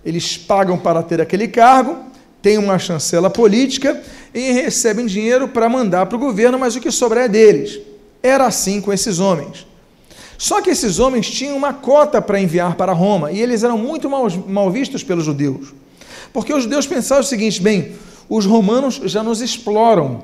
Eles 0.05 0.37
pagam 0.37 0.77
para 0.77 1.03
ter 1.03 1.23
aquele 1.23 1.49
cargo, 1.49 1.97
têm 2.43 2.59
uma 2.59 2.79
chancela 2.79 3.31
política 3.31 4.03
e 4.35 4.53
recebem 4.53 5.07
dinheiro 5.07 5.49
para 5.49 5.67
mandar 5.67 6.05
para 6.05 6.17
o 6.17 6.21
governo, 6.21 6.59
mas 6.59 6.77
o 6.77 6.81
que 6.81 6.91
sobra 6.91 7.25
é 7.25 7.29
deles. 7.29 7.81
Era 8.23 8.47
assim 8.47 8.83
com 8.83 8.93
esses 8.93 9.19
homens. 9.19 9.67
Só 10.37 10.61
que 10.61 10.71
esses 10.71 10.99
homens 10.99 11.31
tinham 11.31 11.57
uma 11.57 11.73
cota 11.73 12.21
para 12.21 12.41
enviar 12.41 12.75
para 12.75 12.93
Roma 12.93 13.31
e 13.31 13.41
eles 13.41 13.63
eram 13.63 13.79
muito 13.79 14.09
mal, 14.11 14.27
mal 14.47 14.71
vistos 14.71 15.03
pelos 15.03 15.25
judeus. 15.25 15.73
Porque 16.33 16.53
os 16.53 16.65
judeus 16.65 16.87
pensavam 16.87 17.23
o 17.23 17.27
seguinte: 17.27 17.63
bem, 17.63 17.93
os 18.29 18.47
romanos 18.47 19.01
já 19.05 19.23
nos 19.23 19.41
exploram, 19.41 20.23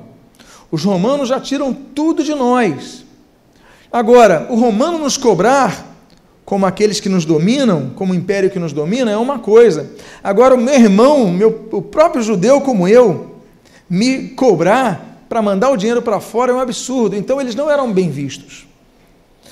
os 0.69 0.83
romanos 0.83 1.29
já 1.29 1.39
tiram 1.39 1.73
tudo 1.73 2.23
de 2.23 2.35
nós. 2.35 3.05
Agora, 3.91 4.47
o 4.49 4.55
romano 4.55 4.97
nos 4.97 5.17
cobrar, 5.17 5.87
como 6.45 6.65
aqueles 6.65 6.99
que 6.99 7.09
nos 7.09 7.25
dominam, 7.25 7.91
como 7.95 8.13
o 8.13 8.15
império 8.15 8.49
que 8.49 8.59
nos 8.59 8.73
domina, 8.73 9.11
é 9.11 9.17
uma 9.17 9.39
coisa. 9.39 9.91
Agora, 10.23 10.55
o 10.55 10.57
meu 10.57 10.73
irmão, 10.73 11.29
meu, 11.29 11.67
o 11.71 11.81
próprio 11.81 12.23
judeu 12.23 12.61
como 12.61 12.87
eu, 12.87 13.35
me 13.89 14.29
cobrar 14.29 15.25
para 15.27 15.41
mandar 15.41 15.69
o 15.69 15.77
dinheiro 15.77 16.01
para 16.01 16.19
fora 16.19 16.51
é 16.51 16.55
um 16.55 16.59
absurdo. 16.59 17.15
Então, 17.15 17.39
eles 17.39 17.55
não 17.55 17.69
eram 17.69 17.91
bem 17.91 18.09
vistos. 18.09 18.65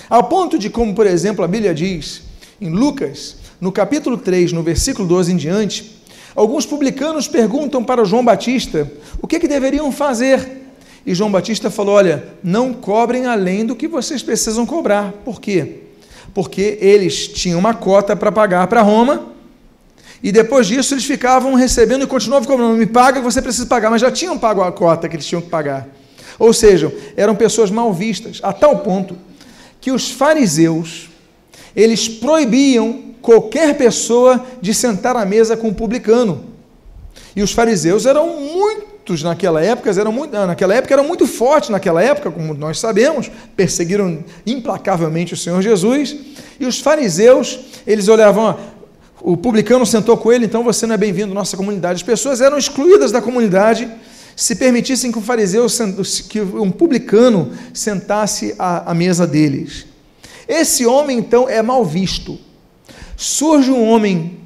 Ao 0.08 0.24
ponto 0.24 0.58
de, 0.58 0.70
como 0.70 0.94
por 0.94 1.08
exemplo 1.08 1.44
a 1.44 1.48
Bíblia 1.48 1.74
diz 1.74 2.22
em 2.62 2.70
Lucas, 2.70 3.38
no 3.60 3.72
capítulo 3.72 4.18
3, 4.18 4.54
no 4.54 4.64
versículo 4.64 5.08
12 5.08 5.34
em 5.34 5.36
diante, 5.36 6.00
alguns 6.36 6.66
publicanos 6.66 7.28
perguntam 7.28 7.84
para 7.84 8.06
João 8.06 8.24
Batista 8.24 8.90
o 9.22 9.28
que, 9.28 9.40
que 9.40 9.48
deveriam 9.48 9.92
fazer. 9.92 10.58
E 11.06 11.14
João 11.14 11.32
Batista 11.32 11.70
falou: 11.70 11.96
Olha, 11.96 12.24
não 12.44 12.74
cobrem 12.74 13.26
além 13.26 13.66
do 13.66 13.76
que 13.76 13.88
vocês 13.88 14.22
precisam 14.22 14.66
cobrar. 14.66 15.12
Por 15.26 15.42
quê? 15.42 15.82
Porque 16.34 16.78
eles 16.80 17.28
tinham 17.28 17.60
uma 17.60 17.74
cota 17.74 18.16
para 18.16 18.32
pagar 18.32 18.68
para 18.68 18.82
Roma, 18.82 19.30
e 20.22 20.32
depois 20.32 20.68
disso 20.68 20.94
eles 20.94 21.06
ficavam 21.06 21.54
recebendo 21.56 22.04
e 22.04 22.08
continuavam 22.08 22.48
cobrando: 22.48 22.78
me 22.78 22.86
paga, 22.86 23.22
você 23.22 23.42
precisa 23.42 23.66
pagar, 23.66 23.90
mas 23.90 24.02
já 24.02 24.12
tinham 24.12 24.38
pago 24.38 24.62
a 24.62 24.72
cota 24.72 25.08
que 25.10 25.16
eles 25.16 25.26
tinham 25.26 25.42
que 25.42 25.50
pagar. 25.50 25.88
Ou 26.38 26.54
seja, 26.54 26.94
eram 27.18 27.36
pessoas 27.36 27.70
mal 27.70 27.94
vistas, 27.94 28.40
a 28.42 28.54
tal 28.54 28.80
ponto 28.80 29.16
que 29.80 29.92
os 29.92 30.12
fariseus 30.12 31.10
eles 31.76 32.08
proibiam 32.08 33.10
qualquer 33.22 33.78
pessoa 33.78 34.46
de 34.62 34.74
sentar 34.74 35.16
à 35.16 35.26
mesa 35.26 35.56
com 35.56 35.70
o 35.70 35.74
publicano. 35.74 36.46
E 37.36 37.42
os 37.42 37.52
fariseus 37.52 38.06
eram 38.06 38.40
muitos 38.40 39.24
naquela 39.24 39.64
época, 39.64 39.90
eram 39.90 40.12
muito, 40.12 40.36
ah, 40.36 40.48
naquela 40.48 40.74
época 40.74 40.94
eram 40.94 41.04
muito 41.04 41.26
fortes 41.28 41.70
naquela 41.70 42.02
época, 42.04 42.32
como 42.32 42.54
nós 42.54 42.80
sabemos, 42.80 43.30
perseguiram 43.56 44.24
implacavelmente 44.46 45.34
o 45.34 45.38
Senhor 45.38 45.62
Jesus. 45.62 46.16
E 46.60 46.66
os 46.66 46.80
fariseus, 46.80 47.60
eles 47.86 48.08
olhavam, 48.08 48.58
o 49.22 49.38
publicano 49.38 49.86
sentou 49.86 50.18
com 50.18 50.32
ele, 50.32 50.46
então 50.46 50.64
você 50.64 50.86
não 50.86 50.96
é 50.96 50.98
bem-vindo 50.98 51.32
à 51.32 51.36
nossa 51.36 51.56
comunidade. 51.56 51.98
As 51.98 52.04
pessoas 52.04 52.42
eram 52.42 52.58
excluídas 52.58 53.12
da 53.12 53.22
comunidade 53.22 53.90
se 54.40 54.56
permitissem 54.56 55.12
que 55.12 55.20
um 55.20 55.22
fariseu, 55.22 55.68
que 56.30 56.40
um 56.40 56.72
publicano 56.72 57.52
sentasse 57.74 58.56
à, 58.58 58.90
à 58.90 58.94
mesa 58.94 59.28
deles. 59.28 59.86
Esse 60.48 60.86
homem, 60.86 61.18
então, 61.18 61.50
é 61.50 61.62
mal 61.62 61.84
visto. 61.84 62.40
Surge 63.18 63.70
um 63.70 63.86
homem 63.90 64.38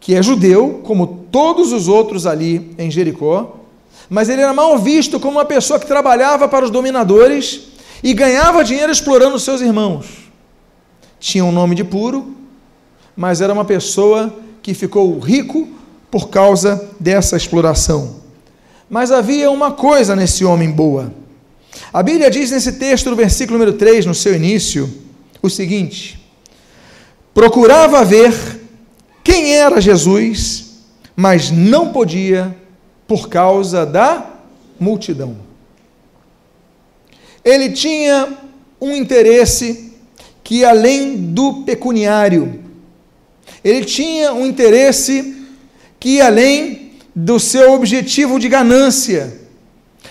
que 0.00 0.14
é 0.14 0.22
judeu, 0.22 0.82
como 0.84 1.24
todos 1.32 1.72
os 1.72 1.88
outros 1.88 2.26
ali 2.26 2.74
em 2.76 2.90
Jericó, 2.90 3.60
mas 4.10 4.28
ele 4.28 4.42
era 4.42 4.52
mal 4.52 4.76
visto 4.76 5.18
como 5.18 5.38
uma 5.38 5.46
pessoa 5.46 5.80
que 5.80 5.86
trabalhava 5.86 6.46
para 6.46 6.66
os 6.66 6.70
dominadores 6.70 7.68
e 8.02 8.12
ganhava 8.12 8.62
dinheiro 8.62 8.92
explorando 8.92 9.38
seus 9.38 9.62
irmãos. 9.62 10.30
Tinha 11.18 11.42
um 11.42 11.52
nome 11.52 11.74
de 11.74 11.84
puro, 11.84 12.34
mas 13.16 13.40
era 13.40 13.54
uma 13.54 13.64
pessoa 13.64 14.30
que 14.60 14.74
ficou 14.74 15.18
rico 15.18 15.66
por 16.10 16.28
causa 16.28 16.90
dessa 17.00 17.34
exploração. 17.34 18.27
Mas 18.88 19.10
havia 19.12 19.50
uma 19.50 19.72
coisa 19.72 20.16
nesse 20.16 20.44
homem 20.44 20.70
boa. 20.70 21.12
A 21.92 22.02
Bíblia 22.02 22.30
diz 22.30 22.50
nesse 22.50 22.72
texto, 22.72 23.10
no 23.10 23.16
versículo 23.16 23.58
número 23.58 23.76
3, 23.76 24.06
no 24.06 24.14
seu 24.14 24.34
início, 24.34 24.92
o 25.42 25.50
seguinte: 25.50 26.18
procurava 27.34 28.04
ver 28.04 28.32
quem 29.22 29.54
era 29.54 29.80
Jesus, 29.80 30.70
mas 31.14 31.50
não 31.50 31.92
podia 31.92 32.56
por 33.06 33.28
causa 33.28 33.84
da 33.84 34.30
multidão. 34.78 35.36
Ele 37.44 37.70
tinha 37.70 38.36
um 38.80 38.94
interesse 38.94 39.92
que 40.44 40.64
além 40.64 41.16
do 41.16 41.62
pecuniário, 41.64 42.62
ele 43.62 43.84
tinha 43.84 44.32
um 44.32 44.46
interesse 44.46 45.44
que 45.98 46.20
além 46.20 46.77
do 47.20 47.40
seu 47.40 47.72
objetivo 47.72 48.38
de 48.38 48.48
ganância, 48.48 49.36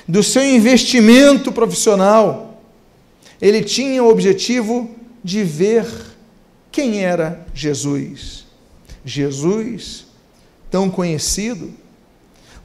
do 0.05 0.21
seu 0.21 0.43
investimento 0.43 1.53
profissional, 1.53 2.61
ele 3.41 3.63
tinha 3.63 4.03
o 4.03 4.09
objetivo 4.09 4.93
de 5.23 5.41
ver 5.41 5.85
quem 6.69 7.05
era 7.05 7.47
Jesus. 7.53 8.45
Jesus, 9.05 10.05
tão 10.69 10.89
conhecido, 10.89 11.73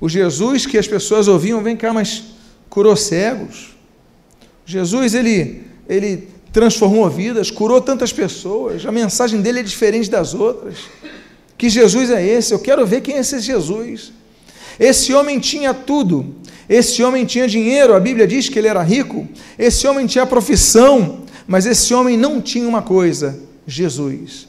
o 0.01 0.09
Jesus 0.09 0.67
que 0.67 0.77
as 0.77 0.89
pessoas 0.89 1.29
ouviam, 1.29 1.63
vem 1.63 1.77
cá, 1.77 1.93
mas 1.93 2.25
curou 2.69 2.97
cegos. 2.97 3.77
Jesus, 4.67 5.15
ele, 5.15 5.63
ele 5.89 6.29
transformou 6.53 7.09
vidas, 7.09 7.49
curou 7.49 7.81
tantas 7.81 8.13
pessoas, 8.13 8.85
a 8.85 8.91
mensagem 8.91 9.41
dele 9.41 9.61
é 9.61 9.63
diferente 9.63 10.11
das 10.11 10.35
outras. 10.35 10.79
Que 11.57 11.71
Jesus 11.71 12.11
é 12.11 12.27
esse? 12.27 12.53
Eu 12.53 12.59
quero 12.59 12.85
ver 12.85 13.03
quem 13.03 13.15
é 13.15 13.21
esse 13.21 13.39
Jesus. 13.39 14.11
Esse 14.79 15.13
homem 15.13 15.39
tinha 15.39 15.73
tudo. 15.75 16.35
Esse 16.69 17.03
homem 17.03 17.25
tinha 17.25 17.47
dinheiro, 17.47 17.95
a 17.95 18.01
Bíblia 18.01 18.27
diz 18.27 18.49
que 18.49 18.59
ele 18.59 18.69
era 18.69 18.83
rico. 18.83 19.29
Esse 19.59 19.87
homem 19.87 20.07
tinha 20.07 20.25
profissão, 20.25 21.21
mas 21.47 21.67
esse 21.67 21.93
homem 21.93 22.17
não 22.17 22.41
tinha 22.41 22.69
uma 22.69 22.83
coisa: 22.83 23.39
Jesus. 23.67 24.49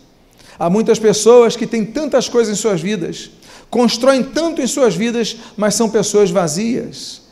Há 0.57 0.69
muitas 0.69 0.99
pessoas 0.99 1.55
que 1.55 1.67
têm 1.67 1.83
tantas 1.83 2.29
coisas 2.29 2.57
em 2.57 2.61
suas 2.61 2.79
vidas, 2.79 3.31
constroem 3.69 4.23
tanto 4.23 4.61
em 4.61 4.67
suas 4.67 4.95
vidas, 4.95 5.35
mas 5.57 5.75
são 5.75 5.89
pessoas 5.89 6.29
vazias. 6.29 7.23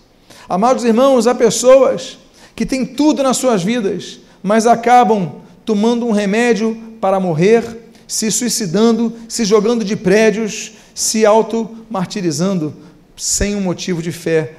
Amados 0.49 0.83
irmãos, 0.83 1.27
há 1.27 1.35
pessoas 1.35 2.17
que 2.55 2.65
têm 2.65 2.85
tudo 2.85 3.23
nas 3.23 3.37
suas 3.37 3.63
vidas, 3.63 4.19
mas 4.43 4.65
acabam 4.67 5.35
tomando 5.63 6.05
um 6.05 6.11
remédio 6.11 6.75
para 6.99 7.19
morrer, 7.19 7.63
se 8.07 8.29
suicidando, 8.29 9.13
se 9.29 9.45
jogando 9.45 9.85
de 9.85 9.95
prédios, 9.95 10.73
se 10.93 11.25
auto-martirizando, 11.25 12.73
sem 13.15 13.55
um 13.55 13.61
motivo 13.61 14.01
de 14.01 14.11
fé, 14.11 14.55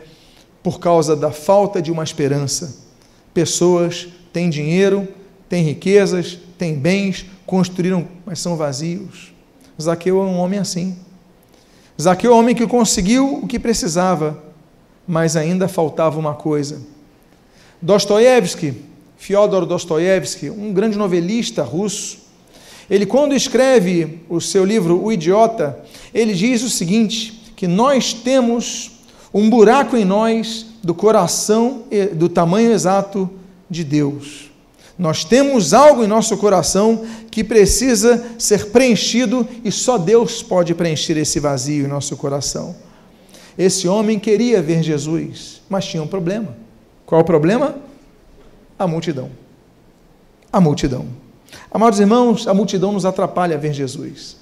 por 0.63 0.79
causa 0.79 1.17
da 1.17 1.31
falta 1.31 1.83
de 1.83 1.91
uma 1.91 2.05
esperança. 2.05 2.77
Pessoas 3.35 4.09
têm 4.33 4.49
dinheiro, 4.49 5.09
têm 5.49 5.65
riquezas, 5.65 6.39
têm 6.57 6.75
bens, 6.75 7.27
construíram, 7.45 8.07
mas 8.25 8.39
são 8.39 8.57
vazios. 8.57 9.33
Zaqueu 9.81 10.21
é 10.21 10.25
um 10.25 10.39
homem 10.39 10.59
assim. 10.59 10.97
Zaqueu 12.01 12.33
é 12.33 12.35
um 12.35 12.39
homem 12.39 12.55
que 12.55 12.67
conseguiu 12.67 13.43
o 13.43 13.47
que 13.47 13.59
precisava, 13.59 14.43
mas 15.07 15.37
ainda 15.37 15.67
faltava 15.67 16.19
uma 16.19 16.35
coisa. 16.35 16.81
Dostoiévski, 17.81 18.75
Fyodor 19.17 19.67
Dostoiévski, 19.67 20.51
um 20.51 20.73
grande 20.73 20.97
novelista 20.97 21.63
russo, 21.63 22.19
ele 22.93 23.07
quando 23.07 23.35
escreve 23.35 24.21
o 24.29 24.39
seu 24.39 24.67
livro 24.67 25.03
O 25.03 25.11
Idiota, 25.11 25.79
ele 26.13 26.35
diz 26.35 26.63
o 26.63 26.69
seguinte, 26.69 27.43
que 27.57 27.67
nós 27.67 28.13
temos 28.13 28.91
um 29.33 29.49
buraco 29.49 29.97
em 29.97 30.05
nós 30.05 30.67
do 30.83 30.93
coração 30.93 31.85
do 32.13 32.29
tamanho 32.29 32.71
exato 32.71 33.31
de 33.71 33.83
Deus. 33.83 34.51
Nós 34.99 35.25
temos 35.25 35.73
algo 35.73 36.05
em 36.05 36.07
nosso 36.07 36.37
coração 36.37 37.07
que 37.31 37.43
precisa 37.43 38.27
ser 38.39 38.67
preenchido 38.67 39.49
e 39.65 39.73
só 39.73 39.97
Deus 39.97 40.43
pode 40.43 40.75
preencher 40.75 41.17
esse 41.17 41.41
vazio 41.41 41.87
em 41.87 41.89
nosso 41.89 42.15
coração. 42.15 42.77
Esse 43.57 43.89
homem 43.89 44.19
queria 44.19 44.61
ver 44.61 44.83
Jesus, 44.83 45.63
mas 45.67 45.87
tinha 45.87 46.03
um 46.03 46.07
problema. 46.07 46.55
Qual 47.07 47.23
o 47.23 47.25
problema? 47.25 47.75
A 48.79 48.87
multidão. 48.87 49.31
A 50.53 50.61
multidão. 50.61 51.22
Amados 51.71 52.01
irmãos, 52.01 52.47
a 52.47 52.55
multidão 52.55 52.93
nos 52.93 53.05
atrapalha 53.05 53.57
a 53.57 53.59
ver 53.59 53.73
Jesus. 53.73 54.37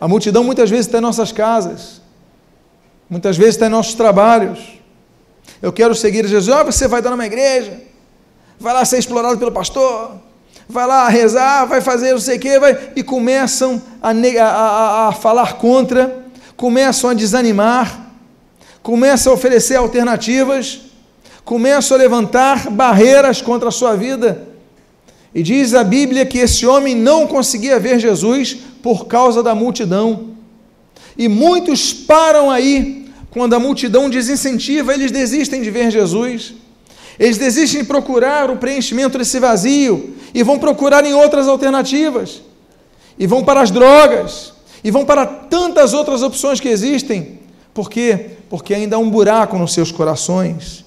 A 0.00 0.08
multidão 0.08 0.44
muitas 0.44 0.70
vezes 0.70 0.86
está 0.86 0.98
em 0.98 1.00
nossas 1.00 1.32
casas, 1.32 2.00
muitas 3.08 3.36
vezes 3.36 3.54
está 3.54 3.66
em 3.66 3.70
nossos 3.70 3.94
trabalhos. 3.94 4.80
Eu 5.62 5.72
quero 5.72 5.94
seguir 5.94 6.26
Jesus. 6.26 6.54
Ah, 6.54 6.62
você 6.62 6.86
vai 6.86 7.00
dar 7.00 7.10
numa 7.10 7.26
igreja, 7.26 7.80
vai 8.58 8.72
lá 8.74 8.84
ser 8.84 8.98
explorado 8.98 9.38
pelo 9.38 9.52
pastor, 9.52 10.12
vai 10.68 10.86
lá 10.86 11.08
rezar, 11.08 11.66
vai 11.66 11.80
fazer 11.80 12.12
não 12.12 12.20
sei 12.20 12.36
o 12.36 12.40
quê, 12.40 12.58
vai, 12.58 12.92
e 12.96 13.02
começam 13.02 13.80
a, 14.02 14.10
a, 14.10 15.08
a 15.08 15.12
falar 15.12 15.54
contra, 15.54 16.24
começam 16.56 17.10
a 17.10 17.14
desanimar, 17.14 18.10
começam 18.82 19.32
a 19.32 19.34
oferecer 19.34 19.76
alternativas, 19.76 20.82
começam 21.44 21.96
a 21.96 22.00
levantar 22.00 22.70
barreiras 22.70 23.40
contra 23.40 23.68
a 23.68 23.72
sua 23.72 23.96
vida. 23.96 24.53
E 25.34 25.42
diz 25.42 25.74
a 25.74 25.82
Bíblia 25.82 26.24
que 26.24 26.38
esse 26.38 26.64
homem 26.64 26.94
não 26.94 27.26
conseguia 27.26 27.80
ver 27.80 27.98
Jesus 27.98 28.56
por 28.82 29.06
causa 29.06 29.42
da 29.42 29.54
multidão. 29.54 30.34
E 31.18 31.26
muitos 31.28 31.92
param 31.92 32.50
aí, 32.50 33.08
quando 33.30 33.54
a 33.54 33.58
multidão 33.58 34.08
desincentiva, 34.08 34.94
eles 34.94 35.10
desistem 35.10 35.60
de 35.60 35.70
ver 35.70 35.90
Jesus. 35.90 36.54
Eles 37.18 37.36
desistem 37.36 37.80
de 37.80 37.86
procurar 37.86 38.50
o 38.50 38.56
preenchimento 38.56 39.18
desse 39.18 39.40
vazio 39.40 40.14
e 40.32 40.42
vão 40.42 40.58
procurar 40.58 41.04
em 41.04 41.14
outras 41.14 41.48
alternativas. 41.48 42.42
E 43.18 43.26
vão 43.26 43.44
para 43.44 43.60
as 43.60 43.70
drogas, 43.70 44.52
e 44.82 44.90
vão 44.90 45.04
para 45.04 45.24
tantas 45.24 45.94
outras 45.94 46.22
opções 46.22 46.60
que 46.60 46.68
existem. 46.68 47.40
Por 47.72 47.88
quê? 47.90 48.30
Porque 48.48 48.74
ainda 48.74 48.96
há 48.96 48.98
um 48.98 49.10
buraco 49.10 49.56
nos 49.56 49.72
seus 49.72 49.90
corações. 49.90 50.84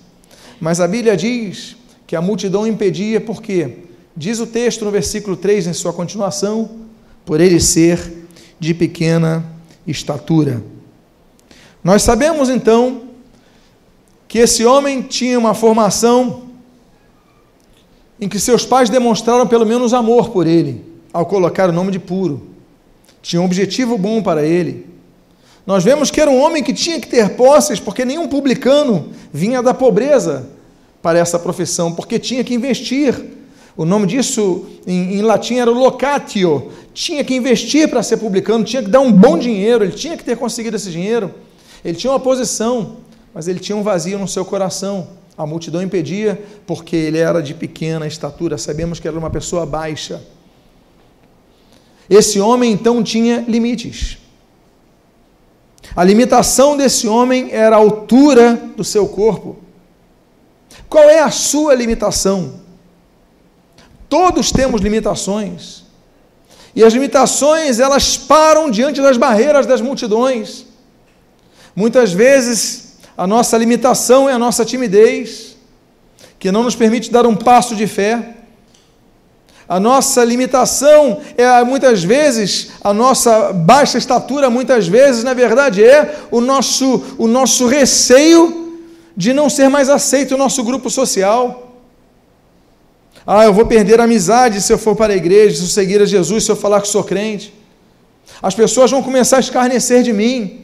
Mas 0.59 0.79
a 0.79 0.87
Bíblia 0.87 1.17
diz 1.17 1.75
que 2.05 2.15
a 2.15 2.21
multidão 2.21 2.65
impedia, 2.67 3.19
por 3.19 3.41
quê? 3.41 3.86
Diz 4.19 4.39
o 4.39 4.47
texto 4.47 4.83
no 4.83 4.89
versículo 4.89 5.37
3, 5.37 5.67
em 5.67 5.73
sua 5.73 5.93
continuação, 5.93 6.71
por 7.23 7.39
ele 7.39 7.59
ser 7.59 8.25
de 8.59 8.73
pequena 8.73 9.45
estatura. 9.85 10.63
Nós 11.83 12.01
sabemos 12.01 12.49
então 12.49 13.03
que 14.27 14.39
esse 14.39 14.65
homem 14.65 15.03
tinha 15.03 15.37
uma 15.37 15.53
formação 15.53 16.47
em 18.19 18.27
que 18.27 18.39
seus 18.39 18.65
pais 18.65 18.89
demonstraram 18.89 19.45
pelo 19.45 19.67
menos 19.67 19.93
amor 19.93 20.31
por 20.31 20.47
ele, 20.47 20.83
ao 21.13 21.27
colocar 21.27 21.69
o 21.69 21.73
nome 21.73 21.91
de 21.91 21.99
puro. 21.99 22.47
Tinha 23.21 23.39
um 23.39 23.45
objetivo 23.45 23.99
bom 23.99 24.23
para 24.23 24.43
ele. 24.43 24.87
Nós 25.63 25.83
vemos 25.83 26.09
que 26.09 26.19
era 26.19 26.31
um 26.31 26.41
homem 26.41 26.63
que 26.63 26.73
tinha 26.73 26.99
que 26.99 27.07
ter 27.07 27.35
posses, 27.35 27.79
porque 27.79 28.03
nenhum 28.03 28.27
publicano 28.27 29.11
vinha 29.31 29.61
da 29.61 29.75
pobreza 29.75 30.49
para 31.03 31.19
essa 31.19 31.37
profissão, 31.37 31.93
porque 31.93 32.17
tinha 32.17 32.43
que 32.43 32.55
investir. 32.55 33.36
O 33.77 33.85
nome 33.85 34.07
disso 34.07 34.65
em, 34.87 35.19
em 35.19 35.21
latim 35.21 35.59
era 35.59 35.69
locatio. 35.69 36.71
Tinha 36.95 37.23
que 37.23 37.35
investir 37.35 37.87
para 37.87 38.01
ser 38.01 38.17
publicano, 38.17 38.63
tinha 38.63 38.81
que 38.81 38.89
dar 38.89 39.01
um 39.01 39.11
bom 39.11 39.37
dinheiro, 39.37 39.83
ele 39.83 39.93
tinha 39.93 40.17
que 40.17 40.23
ter 40.23 40.35
conseguido 40.35 40.75
esse 40.75 40.89
dinheiro. 40.89 41.31
Ele 41.85 41.95
tinha 41.95 42.11
uma 42.11 42.19
posição, 42.19 42.97
mas 43.31 43.47
ele 43.47 43.59
tinha 43.59 43.75
um 43.75 43.83
vazio 43.83 44.17
no 44.17 44.27
seu 44.27 44.43
coração. 44.43 45.09
A 45.37 45.45
multidão 45.45 45.79
impedia, 45.83 46.43
porque 46.65 46.95
ele 46.95 47.19
era 47.19 47.39
de 47.39 47.53
pequena 47.53 48.07
estatura, 48.07 48.57
sabemos 48.57 48.99
que 48.99 49.07
era 49.07 49.15
uma 49.15 49.29
pessoa 49.29 49.63
baixa. 49.63 50.23
Esse 52.09 52.39
homem 52.39 52.71
então 52.71 53.03
tinha 53.03 53.45
limites. 53.47 54.17
A 55.95 56.03
limitação 56.03 56.75
desse 56.75 57.07
homem 57.07 57.49
era 57.51 57.75
a 57.75 57.79
altura 57.79 58.55
do 58.75 58.83
seu 58.83 59.07
corpo. 59.07 59.57
Qual 60.89 61.03
é 61.03 61.19
a 61.19 61.29
sua 61.29 61.75
limitação? 61.75 62.66
Todos 64.09 64.51
temos 64.51 64.81
limitações. 64.81 65.83
E 66.75 66.83
as 66.83 66.93
limitações, 66.93 67.79
elas 67.79 68.17
param 68.17 68.69
diante 68.69 69.01
das 69.01 69.17
barreiras 69.17 69.65
das 69.65 69.81
multidões. 69.81 70.65
Muitas 71.75 72.13
vezes 72.13 72.97
a 73.17 73.25
nossa 73.25 73.57
limitação 73.57 74.29
é 74.29 74.33
a 74.33 74.39
nossa 74.39 74.63
timidez, 74.63 75.57
que 76.39 76.51
não 76.51 76.63
nos 76.63 76.75
permite 76.75 77.11
dar 77.11 77.25
um 77.25 77.35
passo 77.35 77.75
de 77.75 77.87
fé. 77.87 78.35
A 79.67 79.79
nossa 79.79 80.23
limitação 80.23 81.19
é 81.35 81.63
muitas 81.63 82.03
vezes 82.03 82.69
a 82.81 82.93
nossa 82.93 83.51
baixa 83.51 83.97
estatura, 83.97 84.49
muitas 84.49 84.87
vezes, 84.87 85.23
na 85.23 85.33
verdade, 85.33 85.83
é 85.83 86.19
o 86.31 86.39
nosso, 86.39 87.03
o 87.17 87.27
nosso 87.27 87.67
receio 87.67 88.79
de 89.15 89.33
não 89.33 89.49
ser 89.49 89.67
mais 89.67 89.89
aceito 89.89 90.31
no 90.31 90.37
nosso 90.37 90.63
grupo 90.63 90.89
social. 90.89 91.66
Ah, 93.29 93.43
eu 93.43 93.53
vou 93.53 93.65
perder 93.65 93.99
a 93.99 94.05
amizade 94.05 94.61
se 94.61 94.71
eu 94.71 94.77
for 94.77 94.95
para 94.95 95.11
a 95.11 95.15
igreja, 95.17 95.57
se 95.57 95.63
eu 95.63 95.67
seguir 95.67 96.01
a 96.01 96.05
Jesus, 96.05 96.45
se 96.45 96.51
eu 96.51 96.55
falar 96.55 96.79
que 96.79 96.87
sou 96.87 97.03
crente. 97.03 97.53
As 98.41 98.55
pessoas 98.55 98.89
vão 98.89 99.03
começar 99.03 99.35
a 99.35 99.39
escarnecer 99.41 100.01
de 100.01 100.13
mim. 100.13 100.61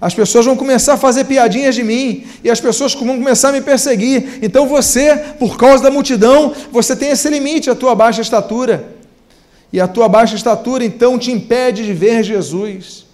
As 0.00 0.14
pessoas 0.14 0.46
vão 0.46 0.54
começar 0.54 0.92
a 0.92 0.96
fazer 0.96 1.24
piadinhas 1.24 1.74
de 1.74 1.82
mim 1.82 2.24
e 2.44 2.50
as 2.50 2.60
pessoas 2.60 2.94
vão 2.94 3.16
começar 3.18 3.48
a 3.48 3.52
me 3.52 3.60
perseguir. 3.60 4.38
Então 4.40 4.68
você, 4.68 5.16
por 5.36 5.56
causa 5.56 5.82
da 5.82 5.90
multidão, 5.90 6.54
você 6.70 6.94
tem 6.94 7.10
esse 7.10 7.28
limite, 7.28 7.68
a 7.70 7.74
tua 7.74 7.92
baixa 7.92 8.20
estatura. 8.20 8.94
E 9.72 9.80
a 9.80 9.88
tua 9.88 10.08
baixa 10.08 10.36
estatura 10.36 10.84
então 10.84 11.18
te 11.18 11.32
impede 11.32 11.84
de 11.84 11.92
ver 11.92 12.22
Jesus. 12.22 13.04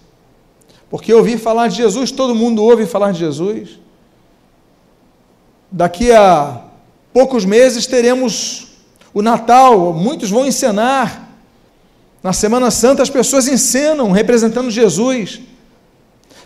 Porque 0.87 1.11
ouvir 1.11 1.39
falar 1.39 1.67
de 1.67 1.77
Jesus, 1.77 2.11
todo 2.11 2.35
mundo 2.35 2.61
ouve 2.61 2.85
falar 2.85 3.11
de 3.11 3.19
Jesus. 3.19 3.79
Daqui 5.71 6.11
a 6.11 6.61
poucos 7.11 7.43
meses 7.43 7.87
teremos 7.87 8.72
o 9.13 9.21
Natal, 9.21 9.93
muitos 9.93 10.29
vão 10.29 10.45
encenar. 10.45 11.29
Na 12.23 12.33
Semana 12.33 12.71
Santa 12.71 13.03
as 13.03 13.09
pessoas 13.09 13.47
encenam 13.47 14.11
representando 14.11 14.71
Jesus. 14.71 15.41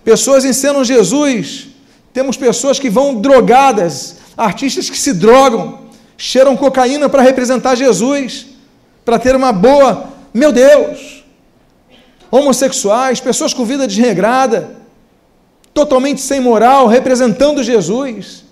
Pessoas 0.04 0.44
encenam 0.44 0.84
Jesus. 0.84 1.68
Temos 2.12 2.36
pessoas 2.36 2.80
que 2.80 2.90
vão 2.90 3.22
drogadas, 3.22 4.18
artistas 4.36 4.90
que 4.90 4.98
se 4.98 5.14
drogam, 5.14 5.80
cheiram 6.18 6.58
cocaína 6.58 7.08
para 7.08 7.22
representar 7.22 7.76
Jesus, 7.76 8.48
para 9.06 9.20
ter 9.20 9.36
uma 9.36 9.54
boa. 9.54 10.10
Meu 10.34 10.52
Deus! 10.52 11.24
Homossexuais, 12.30 13.22
pessoas 13.22 13.54
com 13.54 13.64
vida 13.64 13.88
desregrada, 13.88 14.76
totalmente 15.74 16.20
sem 16.20 16.42
moral, 16.42 16.88
representando 16.88 17.64
Jesus. 17.64 18.47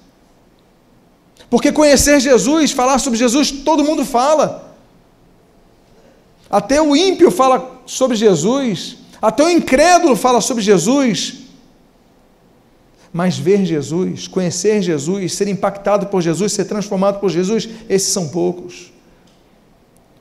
Porque 1.56 1.72
conhecer 1.72 2.20
Jesus, 2.20 2.74
falar 2.74 3.00
sobre 3.00 3.18
Jesus, 3.18 3.50
todo 3.50 3.82
mundo 3.82 4.04
fala. 4.04 4.76
Até 6.50 6.82
o 6.82 6.94
ímpio 6.94 7.32
fala 7.32 7.80
sobre 7.86 8.18
Jesus, 8.18 8.98
até 9.22 9.41
o 9.41 9.50
incrédulo 9.50 10.18
fala 10.18 10.41
sobre 10.41 10.62
Jesus. 10.62 11.46
Mas 13.13 13.38
ver 13.38 13.65
Jesus, 13.65 14.28
conhecer 14.28 14.82
Jesus, 14.82 15.34
ser 15.34 15.48
impactado 15.48 16.08
por 16.08 16.22
Jesus, 16.22 16.52
ser 16.52 16.65
transformado 16.65 17.22
por 17.22 17.30
Jesus, 17.30 17.70
esses 17.88 18.10
são 18.10 18.28
poucos. 18.28 18.91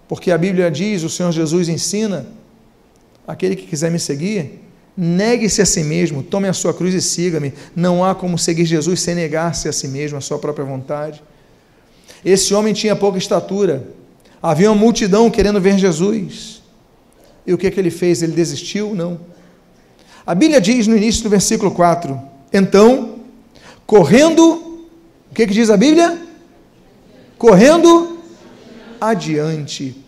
Porque 0.07 0.31
a 0.31 0.39
Bíblia 0.39 0.71
diz, 0.71 1.03
o 1.03 1.11
Senhor 1.11 1.33
Jesus 1.33 1.69
ensina, 1.69 2.29
aquele 3.27 3.57
que 3.57 3.67
quiser 3.67 3.91
me 3.91 3.99
seguir, 3.99 4.61
negue-se 4.97 5.61
a 5.61 5.67
si 5.67 5.83
mesmo, 5.83 6.23
tome 6.23 6.49
a 6.49 6.53
sua 6.53 6.73
cruz 6.73 6.95
e 6.95 7.01
siga-me. 7.01 7.53
Não 7.75 8.05
há 8.05 8.15
como 8.15 8.39
seguir 8.39 8.65
Jesus 8.65 9.01
sem 9.01 9.15
negar-se 9.15 9.69
a 9.69 9.73
si 9.73 9.89
mesmo, 9.89 10.19
a 10.19 10.21
sua 10.21 10.39
própria 10.39 10.65
vontade. 10.65 11.23
Esse 12.25 12.55
homem 12.55 12.73
tinha 12.73 12.97
pouca 12.97 13.19
estatura, 13.19 13.87
havia 14.43 14.71
uma 14.71 14.81
multidão 14.81 15.31
querendo 15.31 15.61
ver 15.61 15.79
Jesus. 15.79 16.63
E 17.47 17.53
o 17.53 17.59
que, 17.59 17.67
é 17.67 17.71
que 17.71 17.79
ele 17.79 17.91
fez? 17.91 18.23
Ele 18.23 18.33
desistiu? 18.33 18.95
Não. 18.95 19.21
A 20.27 20.35
Bíblia 20.35 20.61
diz 20.61 20.87
no 20.87 20.97
início 20.97 21.23
do 21.23 21.29
versículo 21.29 21.71
4: 21.71 22.19
então, 22.55 23.17
correndo, 23.85 24.55
o 25.29 25.35
que, 25.35 25.45
que 25.45 25.53
diz 25.53 25.71
a 25.71 25.77
Bíblia? 25.77 26.23
Correndo 27.37 28.21
adiante. 29.01 30.04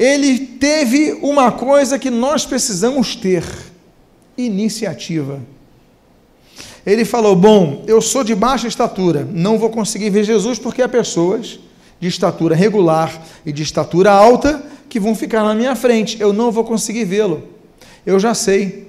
Ele 0.00 0.38
teve 0.38 1.12
uma 1.20 1.52
coisa 1.52 1.98
que 1.98 2.08
nós 2.08 2.46
precisamos 2.46 3.14
ter: 3.14 3.44
iniciativa. 4.34 5.38
Ele 6.86 7.04
falou: 7.04 7.36
Bom, 7.36 7.84
eu 7.86 8.00
sou 8.00 8.24
de 8.24 8.34
baixa 8.34 8.66
estatura, 8.66 9.28
não 9.30 9.58
vou 9.58 9.68
conseguir 9.68 10.08
ver 10.08 10.24
Jesus 10.24 10.58
porque 10.58 10.80
há 10.80 10.88
pessoas 10.88 11.60
de 12.00 12.08
estatura 12.08 12.54
regular 12.54 13.22
e 13.44 13.52
de 13.52 13.62
estatura 13.62 14.10
alta 14.10 14.64
que 14.88 14.98
vão 14.98 15.14
ficar 15.14 15.44
na 15.44 15.54
minha 15.54 15.76
frente, 15.76 16.18
eu 16.18 16.32
não 16.32 16.50
vou 16.50 16.64
conseguir 16.64 17.04
vê-lo. 17.04 17.42
Eu 18.06 18.18
já 18.18 18.32
sei, 18.32 18.88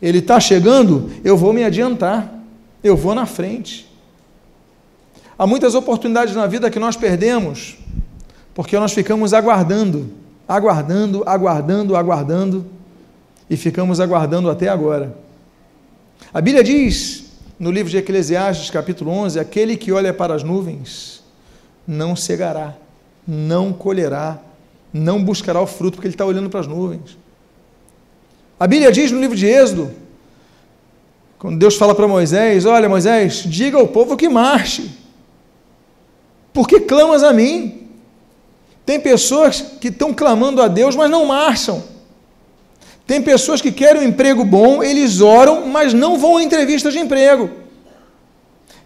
ele 0.00 0.18
está 0.18 0.38
chegando, 0.38 1.10
eu 1.24 1.36
vou 1.36 1.52
me 1.52 1.64
adiantar, 1.64 2.32
eu 2.84 2.96
vou 2.96 3.16
na 3.16 3.26
frente. 3.26 3.90
Há 5.36 5.44
muitas 5.44 5.74
oportunidades 5.74 6.36
na 6.36 6.46
vida 6.46 6.70
que 6.70 6.78
nós 6.78 6.96
perdemos 6.96 7.76
porque 8.54 8.78
nós 8.78 8.94
ficamos 8.94 9.34
aguardando, 9.34 10.10
aguardando, 10.48 11.22
aguardando, 11.26 11.96
aguardando 11.96 12.66
e 13.48 13.56
ficamos 13.56 14.00
aguardando 14.00 14.50
até 14.50 14.68
agora. 14.68 15.16
A 16.32 16.40
Bíblia 16.40 16.62
diz 16.62 17.24
no 17.58 17.70
livro 17.70 17.90
de 17.90 17.96
Eclesiastes, 17.96 18.70
capítulo 18.70 19.10
11: 19.10 19.38
aquele 19.38 19.76
que 19.76 19.92
olha 19.92 20.12
para 20.12 20.34
as 20.34 20.42
nuvens 20.42 21.24
não 21.86 22.16
cegará, 22.16 22.74
não 23.26 23.72
colherá, 23.72 24.38
não 24.92 25.22
buscará 25.22 25.60
o 25.60 25.66
fruto, 25.66 25.96
porque 25.96 26.08
ele 26.08 26.14
está 26.14 26.24
olhando 26.24 26.50
para 26.50 26.60
as 26.60 26.66
nuvens. 26.66 27.16
A 28.58 28.66
Bíblia 28.66 28.90
diz 28.90 29.12
no 29.12 29.20
livro 29.20 29.36
de 29.36 29.46
Êxodo, 29.46 29.90
quando 31.38 31.58
Deus 31.58 31.76
fala 31.76 31.94
para 31.94 32.08
Moisés: 32.08 32.64
Olha, 32.64 32.88
Moisés, 32.88 33.44
diga 33.46 33.78
ao 33.78 33.86
povo 33.86 34.16
que 34.16 34.28
marche, 34.28 34.90
porque 36.52 36.80
clamas 36.80 37.22
a 37.22 37.32
mim. 37.32 37.85
Tem 38.86 39.00
pessoas 39.00 39.60
que 39.80 39.88
estão 39.88 40.14
clamando 40.14 40.62
a 40.62 40.68
Deus, 40.68 40.94
mas 40.94 41.10
não 41.10 41.26
marcham. 41.26 41.82
Tem 43.04 43.20
pessoas 43.20 43.60
que 43.60 43.72
querem 43.72 44.02
um 44.02 44.04
emprego 44.04 44.44
bom, 44.44 44.82
eles 44.82 45.20
oram, 45.20 45.66
mas 45.66 45.92
não 45.92 46.16
vão 46.16 46.36
a 46.36 46.42
entrevistas 46.42 46.92
de 46.92 47.00
emprego. 47.00 47.50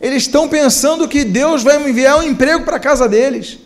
Eles 0.00 0.22
estão 0.22 0.48
pensando 0.48 1.06
que 1.06 1.22
Deus 1.22 1.62
vai 1.62 1.76
enviar 1.86 2.18
um 2.18 2.22
emprego 2.22 2.64
para 2.64 2.76
a 2.76 2.80
casa 2.80 3.06
deles. 3.06 3.58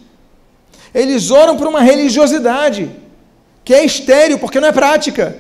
Eles 0.92 1.30
oram 1.30 1.56
por 1.56 1.68
uma 1.68 1.80
religiosidade 1.80 2.90
que 3.64 3.72
é 3.72 3.84
estéreo, 3.84 4.38
porque 4.38 4.60
não 4.60 4.68
é 4.68 4.72
prática. 4.72 5.36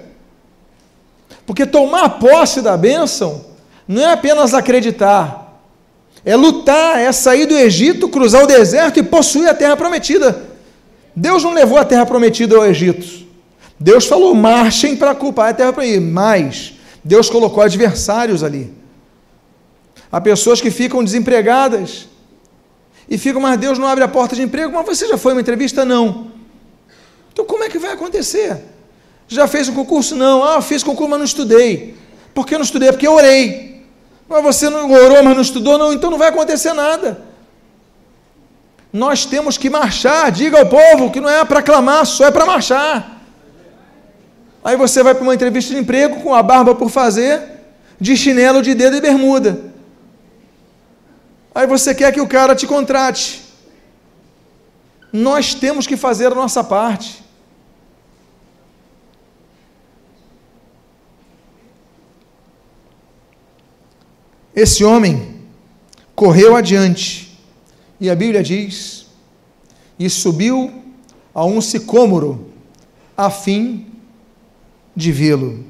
Porque 1.44 1.66
tomar 1.66 2.20
posse 2.20 2.62
da 2.62 2.76
bênção 2.76 3.44
não 3.86 4.02
é 4.02 4.12
apenas 4.12 4.54
acreditar, 4.54 5.60
é 6.24 6.34
lutar, 6.36 6.98
é 6.98 7.10
sair 7.12 7.46
do 7.46 7.54
Egito, 7.54 8.08
cruzar 8.08 8.44
o 8.44 8.46
deserto 8.46 8.98
e 8.98 9.02
possuir 9.02 9.48
a 9.48 9.54
terra 9.54 9.76
prometida. 9.76 10.53
Deus 11.14 11.44
não 11.44 11.52
levou 11.52 11.78
a 11.78 11.84
terra 11.84 12.04
prometida 12.04 12.56
ao 12.56 12.66
Egito. 12.66 13.24
Deus 13.78 14.06
falou: 14.06 14.34
marchem 14.34 14.96
para 14.96 15.14
culpar 15.14 15.50
a 15.50 15.54
terra 15.54 15.72
prometida. 15.72 16.00
Mas 16.00 16.74
Deus 17.02 17.30
colocou 17.30 17.62
adversários 17.62 18.42
ali. 18.42 18.72
Há 20.10 20.20
pessoas 20.20 20.60
que 20.60 20.70
ficam 20.70 21.02
desempregadas 21.02 22.08
e 23.08 23.18
ficam, 23.18 23.40
mas 23.40 23.58
Deus 23.58 23.78
não 23.78 23.86
abre 23.86 24.04
a 24.04 24.08
porta 24.08 24.34
de 24.34 24.42
emprego. 24.42 24.72
Mas 24.72 24.86
você 24.86 25.06
já 25.06 25.18
foi 25.18 25.32
uma 25.32 25.40
entrevista? 25.40 25.84
Não. 25.84 26.28
Então 27.32 27.44
como 27.44 27.64
é 27.64 27.68
que 27.68 27.78
vai 27.78 27.92
acontecer? 27.92 28.58
Já 29.28 29.46
fez 29.46 29.68
um 29.68 29.74
concurso? 29.74 30.14
Não. 30.14 30.42
Ah, 30.42 30.62
fiz 30.62 30.82
concurso, 30.82 31.10
mas 31.10 31.18
não 31.18 31.24
estudei. 31.24 31.96
Por 32.32 32.46
que 32.46 32.54
não 32.54 32.64
estudei? 32.64 32.90
Porque 32.90 33.06
eu 33.06 33.14
orei. 33.14 33.84
Mas 34.28 34.42
você 34.42 34.68
não 34.68 34.90
orou, 34.90 35.22
mas 35.22 35.34
não 35.34 35.42
estudou? 35.42 35.76
Não, 35.78 35.92
então 35.92 36.10
não 36.10 36.18
vai 36.18 36.28
acontecer 36.28 36.72
nada. 36.72 37.33
Nós 38.94 39.26
temos 39.26 39.58
que 39.58 39.68
marchar. 39.68 40.30
Diga 40.30 40.60
ao 40.60 40.66
povo 40.66 41.10
que 41.10 41.20
não 41.20 41.28
é 41.28 41.44
para 41.44 41.60
clamar, 41.60 42.06
só 42.06 42.26
é 42.26 42.30
para 42.30 42.46
marchar. 42.46 43.20
Aí 44.62 44.76
você 44.76 45.02
vai 45.02 45.12
para 45.12 45.24
uma 45.24 45.34
entrevista 45.34 45.74
de 45.74 45.80
emprego 45.80 46.20
com 46.22 46.32
a 46.32 46.40
barba 46.40 46.76
por 46.76 46.88
fazer, 46.88 47.42
de 48.00 48.16
chinelo 48.16 48.62
de 48.62 48.72
dedo 48.72 48.96
e 48.96 49.00
bermuda. 49.00 49.60
Aí 51.52 51.66
você 51.66 51.92
quer 51.92 52.12
que 52.12 52.20
o 52.20 52.28
cara 52.28 52.54
te 52.54 52.68
contrate. 52.68 53.42
Nós 55.12 55.54
temos 55.54 55.88
que 55.88 55.96
fazer 55.96 56.26
a 56.26 56.34
nossa 56.36 56.62
parte. 56.62 57.24
Esse 64.54 64.84
homem 64.84 65.40
correu 66.14 66.54
adiante, 66.54 67.23
e 68.00 68.10
a 68.10 68.14
Bíblia 68.14 68.42
diz, 68.42 69.06
e 69.98 70.10
subiu 70.10 70.72
a 71.34 71.44
um 71.44 71.60
sicômoro, 71.60 72.48
a 73.16 73.30
fim 73.30 73.86
de 74.94 75.12
vê-lo. 75.12 75.64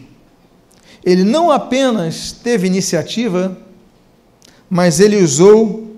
Ele 1.04 1.24
não 1.24 1.50
apenas 1.50 2.32
teve 2.32 2.66
iniciativa, 2.66 3.56
mas 4.68 5.00
ele 5.00 5.22
usou 5.22 5.96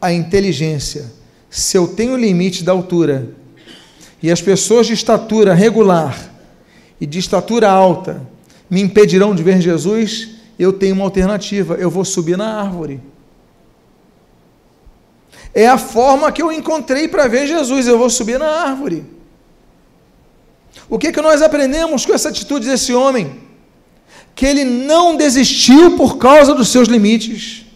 a 0.00 0.12
inteligência. 0.12 1.10
Se 1.48 1.76
eu 1.76 1.88
tenho 1.88 2.16
limite 2.16 2.62
da 2.62 2.72
altura, 2.72 3.34
e 4.22 4.30
as 4.30 4.40
pessoas 4.40 4.86
de 4.86 4.92
estatura 4.92 5.52
regular 5.52 6.30
e 7.00 7.06
de 7.06 7.18
estatura 7.18 7.70
alta 7.70 8.26
me 8.70 8.80
impedirão 8.80 9.34
de 9.34 9.42
ver 9.42 9.60
Jesus, 9.60 10.30
eu 10.58 10.72
tenho 10.72 10.94
uma 10.94 11.04
alternativa, 11.04 11.74
eu 11.74 11.90
vou 11.90 12.04
subir 12.04 12.36
na 12.36 12.60
árvore. 12.60 13.00
É 15.54 15.68
a 15.68 15.76
forma 15.76 16.32
que 16.32 16.42
eu 16.42 16.50
encontrei 16.50 17.06
para 17.08 17.28
ver 17.28 17.46
Jesus, 17.46 17.86
eu 17.86 17.98
vou 17.98 18.08
subir 18.08 18.38
na 18.38 18.46
árvore. 18.46 19.04
O 20.88 20.98
que, 20.98 21.12
que 21.12 21.20
nós 21.20 21.42
aprendemos 21.42 22.06
com 22.06 22.14
essa 22.14 22.30
atitude 22.30 22.68
desse 22.68 22.94
homem? 22.94 23.40
Que 24.34 24.46
ele 24.46 24.64
não 24.64 25.14
desistiu 25.16 25.96
por 25.96 26.16
causa 26.16 26.54
dos 26.54 26.68
seus 26.68 26.88
limites, 26.88 27.66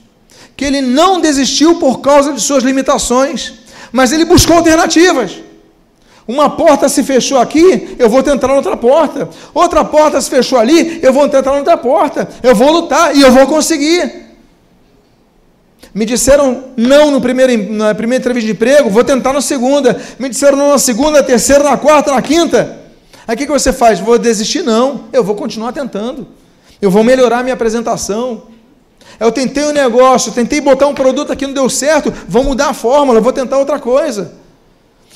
que 0.57 0.65
ele 0.65 0.81
não 0.81 1.21
desistiu 1.21 1.79
por 1.79 2.01
causa 2.01 2.33
de 2.33 2.41
suas 2.41 2.65
limitações, 2.65 3.53
Mas 3.93 4.13
ele 4.13 4.25
buscou 4.25 4.57
alternativas. 4.57 5.39
Uma 6.29 6.51
porta 6.51 6.89
se 6.89 7.05
fechou 7.05 7.39
aqui, 7.39 7.97
eu 7.99 8.11
vou 8.11 8.23
tentar 8.23 8.53
outra 8.53 8.77
porta. 8.77 9.29
Outra 9.55 9.85
porta 9.85 10.21
se 10.21 10.29
fechou 10.29 10.59
ali, 10.59 10.99
eu 11.03 11.13
vou 11.13 11.29
tentar 11.29 11.53
outra 11.53 11.77
porta. 11.77 12.29
Eu 12.43 12.55
vou 12.55 12.71
lutar 12.73 13.17
e 13.17 13.23
eu 13.23 13.31
vou 13.31 13.47
conseguir. 13.47 14.26
Me 15.97 16.05
disseram 16.05 16.65
não 16.77 17.11
no 17.11 17.23
primeiro, 17.23 17.73
na 17.73 17.95
primeira 17.95 18.21
entrevista 18.21 18.45
de 18.45 18.53
emprego, 18.53 18.91
vou 18.91 19.03
tentar 19.03 19.33
na 19.33 19.41
segunda. 19.41 19.99
Me 20.19 20.29
disseram 20.29 20.59
não 20.59 20.69
na 20.73 20.79
segunda, 20.79 21.13
na 21.13 21.23
terceira, 21.23 21.65
na 21.65 21.79
quarta, 21.79 22.13
na 22.13 22.21
quinta. 22.21 22.81
Aí 23.27 23.35
o 23.35 23.39
que, 23.39 23.47
que 23.47 23.51
você 23.51 23.73
faz? 23.73 23.99
Vou 23.99 24.19
desistir? 24.19 24.63
Não, 24.63 25.05
eu 25.11 25.25
vou 25.25 25.35
continuar 25.35 25.73
tentando. 25.73 26.29
Eu 26.83 26.91
vou 26.91 27.03
melhorar 27.03 27.43
minha 27.43 27.55
apresentação. 27.55 28.43
Eu 29.19 29.33
tentei 29.33 29.65
um 29.65 29.73
negócio, 29.73 30.33
tentei 30.33 30.61
botar 30.61 30.87
um 30.87 30.93
produto 30.93 31.33
aqui, 31.33 31.47
não 31.47 31.55
deu 31.55 31.71
certo, 31.71 32.13
vou 32.29 32.45
mudar 32.45 32.69
a 32.69 32.75
fórmula, 32.75 33.19
vou 33.19 33.33
tentar 33.33 33.57
outra 33.57 33.79
coisa. 33.79 34.33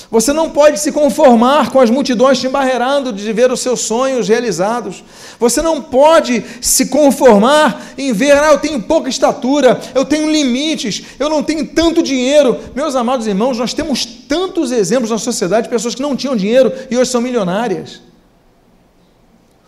Você 0.08 0.32
não 0.32 0.50
pode 0.50 0.80
se 0.80 0.92
conformar 0.92 1.70
com 1.70 1.80
as 1.80 1.90
multidões 1.90 2.38
te 2.38 2.46
embarreirando 2.46 3.12
de 3.12 3.32
ver 3.32 3.50
os 3.50 3.60
seus 3.60 3.80
sonhos 3.80 4.28
realizados. 4.28 5.04
Você 5.38 5.60
não 5.60 5.82
pode 5.82 6.44
se 6.60 6.86
conformar 6.86 7.92
em 7.98 8.12
ver, 8.12 8.32
ah, 8.32 8.52
eu 8.52 8.58
tenho 8.58 8.80
pouca 8.82 9.08
estatura, 9.08 9.80
eu 9.94 10.04
tenho 10.04 10.30
limites, 10.30 11.02
eu 11.18 11.28
não 11.28 11.42
tenho 11.42 11.66
tanto 11.66 12.02
dinheiro. 12.02 12.58
Meus 12.74 12.96
amados 12.96 13.26
irmãos, 13.26 13.58
nós 13.58 13.74
temos 13.74 14.04
tantos 14.04 14.72
exemplos 14.72 15.10
na 15.10 15.18
sociedade 15.18 15.64
de 15.64 15.70
pessoas 15.70 15.94
que 15.94 16.02
não 16.02 16.16
tinham 16.16 16.36
dinheiro 16.36 16.72
e 16.90 16.96
hoje 16.96 17.10
são 17.10 17.20
milionárias. 17.20 18.00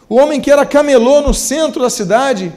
O 0.08 0.16
homem 0.16 0.40
que 0.40 0.50
era 0.50 0.66
camelô 0.66 1.20
no 1.20 1.32
centro 1.32 1.82
da 1.82 1.90
cidade, 1.90 2.52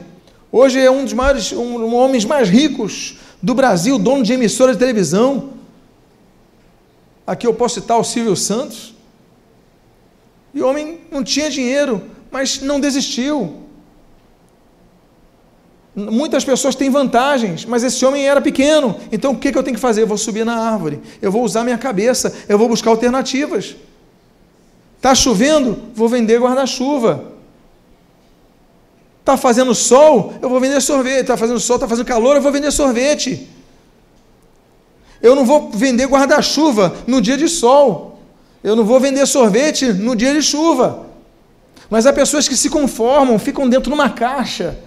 hoje 0.50 0.80
é 0.80 0.90
um 0.90 1.04
dos 1.04 1.12
maiores, 1.12 1.52
um, 1.52 1.84
um 1.84 1.94
homens 1.94 2.24
mais 2.24 2.48
ricos 2.48 3.16
do 3.42 3.54
Brasil, 3.54 3.98
dono 3.98 4.22
de 4.22 4.32
emissora 4.32 4.72
de 4.72 4.78
televisão 4.78 5.55
Aqui 7.26 7.46
eu 7.46 7.54
posso 7.54 7.80
citar 7.80 7.98
o 7.98 8.04
Silvio 8.04 8.36
Santos. 8.36 8.94
E 10.54 10.62
o 10.62 10.68
homem 10.68 11.00
não 11.10 11.24
tinha 11.24 11.50
dinheiro, 11.50 12.02
mas 12.30 12.60
não 12.60 12.78
desistiu. 12.78 13.62
Muitas 15.94 16.44
pessoas 16.44 16.74
têm 16.74 16.90
vantagens, 16.90 17.64
mas 17.64 17.82
esse 17.82 18.04
homem 18.04 18.28
era 18.28 18.40
pequeno. 18.40 18.94
Então 19.10 19.32
o 19.32 19.38
que, 19.38 19.48
eu 19.48 19.62
tenho 19.62 19.74
que 19.74 19.80
fazer? 19.80 20.02
Eu 20.02 20.06
vou 20.06 20.18
subir 20.18 20.44
na 20.44 20.54
árvore, 20.54 21.00
eu 21.22 21.32
vou 21.32 21.42
usar 21.42 21.64
minha 21.64 21.78
cabeça, 21.78 22.34
eu 22.48 22.58
vou 22.58 22.68
buscar 22.68 22.90
alternativas. 22.90 23.74
Está 24.96 25.14
chovendo? 25.14 25.78
Vou 25.94 26.08
vender 26.08 26.40
guarda-chuva. 26.40 27.32
Está 29.20 29.36
fazendo 29.36 29.74
sol? 29.74 30.34
Eu 30.40 30.48
vou 30.48 30.60
vender 30.60 30.80
sorvete. 30.80 31.22
Está 31.22 31.36
fazendo 31.36 31.58
sol, 31.58 31.76
está 31.76 31.88
fazendo 31.88 32.06
calor? 32.06 32.36
Eu 32.36 32.42
vou 32.42 32.52
vender 32.52 32.70
sorvete. 32.70 33.48
Eu 35.26 35.34
não 35.34 35.44
vou 35.44 35.70
vender 35.72 36.06
guarda-chuva 36.06 36.94
no 37.04 37.20
dia 37.20 37.36
de 37.36 37.48
sol. 37.48 38.20
Eu 38.62 38.76
não 38.76 38.84
vou 38.84 39.00
vender 39.00 39.26
sorvete 39.26 39.92
no 39.92 40.14
dia 40.14 40.32
de 40.32 40.40
chuva. 40.40 41.06
Mas 41.90 42.06
há 42.06 42.12
pessoas 42.12 42.46
que 42.46 42.56
se 42.56 42.70
conformam, 42.70 43.36
ficam 43.36 43.68
dentro 43.68 43.90
de 43.90 43.94
uma 43.94 44.08
caixa. 44.08 44.78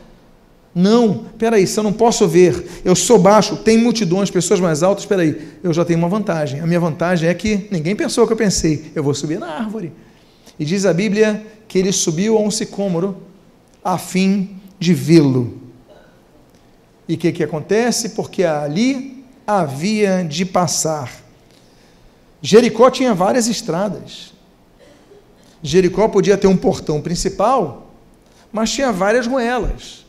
Não, 0.73 1.25
peraí, 1.37 1.67
se 1.67 1.77
eu 1.77 1.83
não 1.83 1.91
posso 1.91 2.25
ver, 2.25 2.81
eu 2.85 2.95
sou 2.95 3.19
baixo, 3.19 3.57
tem 3.57 3.77
multidões, 3.77 4.31
pessoas 4.31 4.61
mais 4.61 4.81
altas, 4.81 5.05
peraí, 5.05 5.35
eu 5.61 5.73
já 5.73 5.83
tenho 5.83 5.99
uma 5.99 6.07
vantagem. 6.07 6.61
A 6.61 6.65
minha 6.65 6.79
vantagem 6.79 7.27
é 7.27 7.33
que 7.33 7.67
ninguém 7.69 7.93
pensou 7.93 8.23
o 8.23 8.27
que 8.27 8.31
eu 8.31 8.37
pensei, 8.37 8.91
eu 8.95 9.03
vou 9.03 9.13
subir 9.13 9.39
na 9.39 9.47
árvore. 9.47 9.91
E 10.57 10.63
diz 10.63 10.85
a 10.85 10.93
Bíblia 10.93 11.45
que 11.67 11.77
ele 11.77 11.91
subiu 11.91 12.37
a 12.37 12.41
um 12.41 12.49
sicômoro 12.49 13.17
a 13.83 13.97
fim 13.97 14.55
de 14.79 14.93
vê-lo. 14.93 15.59
E 17.09 17.15
o 17.15 17.17
que, 17.17 17.33
que 17.33 17.43
acontece? 17.43 18.09
Porque 18.09 18.45
ali 18.45 19.18
havia 19.57 20.23
de 20.23 20.45
passar. 20.45 21.11
Jericó 22.41 22.89
tinha 22.91 23.15
várias 23.15 23.47
estradas. 23.47 24.31
Jericó 25.63 26.07
podia 26.07 26.37
ter 26.37 26.47
um 26.47 26.55
portão 26.55 27.01
principal, 27.01 27.91
mas 28.51 28.71
tinha 28.71 28.91
várias 28.91 29.25
ruelas. 29.25 30.05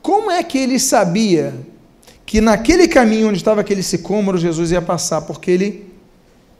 Como 0.00 0.30
é 0.30 0.42
que 0.42 0.56
ele 0.56 0.78
sabia 0.78 1.54
que 2.24 2.40
naquele 2.40 2.88
caminho 2.88 3.28
onde 3.28 3.38
estava 3.38 3.60
aquele 3.60 3.82
sicômoro 3.82 4.38
Jesus 4.38 4.70
ia 4.70 4.80
passar? 4.80 5.22
Porque 5.22 5.50
ele 5.50 5.92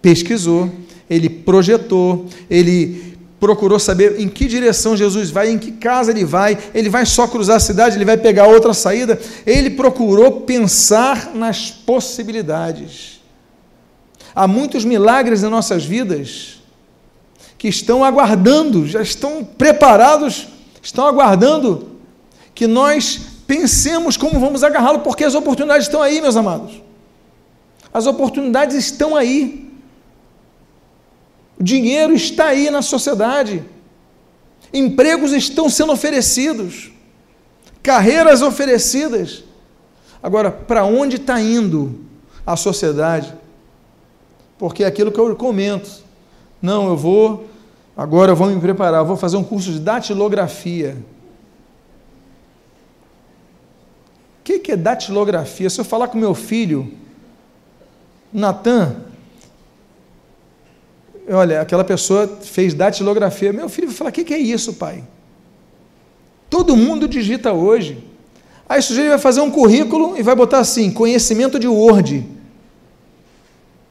pesquisou, 0.02 0.70
ele 1.08 1.28
projetou, 1.28 2.26
ele 2.50 3.15
procurou 3.38 3.78
saber 3.78 4.20
em 4.20 4.28
que 4.28 4.46
direção 4.46 4.96
Jesus 4.96 5.30
vai, 5.30 5.50
em 5.50 5.58
que 5.58 5.72
casa 5.72 6.10
ele 6.10 6.24
vai, 6.24 6.56
ele 6.74 6.88
vai 6.88 7.04
só 7.04 7.26
cruzar 7.26 7.56
a 7.56 7.60
cidade, 7.60 7.96
ele 7.96 8.04
vai 8.04 8.16
pegar 8.16 8.46
outra 8.46 8.72
saída. 8.72 9.18
Ele 9.46 9.70
procurou 9.70 10.40
pensar 10.42 11.34
nas 11.34 11.70
possibilidades. 11.70 13.20
Há 14.34 14.46
muitos 14.46 14.84
milagres 14.84 15.42
em 15.42 15.48
nossas 15.48 15.84
vidas 15.84 16.60
que 17.58 17.68
estão 17.68 18.04
aguardando, 18.04 18.86
já 18.86 19.00
estão 19.00 19.42
preparados, 19.42 20.48
estão 20.82 21.06
aguardando 21.06 21.96
que 22.54 22.66
nós 22.66 23.20
pensemos 23.46 24.16
como 24.16 24.40
vamos 24.40 24.62
agarrá-lo, 24.62 25.00
porque 25.00 25.24
as 25.24 25.34
oportunidades 25.34 25.86
estão 25.86 26.02
aí, 26.02 26.20
meus 26.20 26.36
amados. 26.36 26.82
As 27.92 28.06
oportunidades 28.06 28.76
estão 28.76 29.16
aí. 29.16 29.65
O 31.58 31.62
dinheiro 31.62 32.14
está 32.14 32.46
aí 32.46 32.70
na 32.70 32.82
sociedade. 32.82 33.64
Empregos 34.72 35.32
estão 35.32 35.68
sendo 35.68 35.92
oferecidos. 35.92 36.90
Carreiras 37.82 38.42
oferecidas. 38.42 39.44
Agora, 40.22 40.50
para 40.50 40.84
onde 40.84 41.16
está 41.16 41.40
indo 41.40 42.00
a 42.46 42.56
sociedade? 42.56 43.32
Porque 44.58 44.84
é 44.84 44.86
aquilo 44.86 45.12
que 45.12 45.18
eu 45.18 45.34
comento. 45.36 46.04
Não, 46.60 46.88
eu 46.88 46.96
vou, 46.96 47.46
agora 47.96 48.32
eu 48.32 48.36
vou 48.36 48.48
me 48.48 48.60
preparar, 48.60 49.04
vou 49.04 49.16
fazer 49.16 49.36
um 49.36 49.44
curso 49.44 49.70
de 49.70 49.78
datilografia. 49.78 50.96
O 54.40 54.44
que, 54.44 54.58
que 54.58 54.72
é 54.72 54.76
datilografia? 54.76 55.70
Se 55.70 55.80
eu 55.80 55.84
falar 55.84 56.08
com 56.08 56.18
meu 56.18 56.34
filho, 56.34 56.92
Natan, 58.32 58.96
olha, 61.28 61.60
aquela 61.60 61.84
pessoa 61.84 62.38
fez 62.42 62.74
datilografia. 62.74 63.52
Meu 63.52 63.68
filho 63.68 63.88
vai 63.88 63.96
falar: 63.96 64.10
o 64.10 64.12
que, 64.12 64.24
que 64.24 64.34
é 64.34 64.38
isso, 64.38 64.74
pai? 64.74 65.04
Todo 66.48 66.76
mundo 66.76 67.08
digita 67.08 67.52
hoje. 67.52 68.02
Aí 68.68 68.80
o 68.80 68.82
sujeito 68.82 69.10
vai 69.10 69.18
fazer 69.18 69.40
um 69.40 69.50
currículo 69.50 70.16
e 70.16 70.22
vai 70.22 70.34
botar 70.34 70.58
assim: 70.58 70.90
conhecimento 70.90 71.58
de 71.58 71.68
Word. 71.68 72.26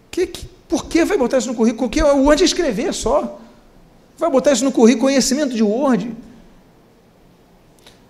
Que, 0.10 0.28
que, 0.28 0.48
por 0.68 0.86
que 0.86 1.04
vai 1.04 1.18
botar 1.18 1.38
isso 1.38 1.48
no 1.48 1.56
currículo? 1.56 1.90
Porque 1.90 2.02
o 2.02 2.24
Word 2.24 2.42
é 2.42 2.46
escrever 2.46 2.94
só. 2.94 3.40
Vai 4.18 4.30
botar 4.30 4.54
isso 4.54 4.64
no 4.64 4.72
currículo, 4.72 5.08
conhecimento 5.08 5.54
de 5.54 5.64
Word. 5.64 6.16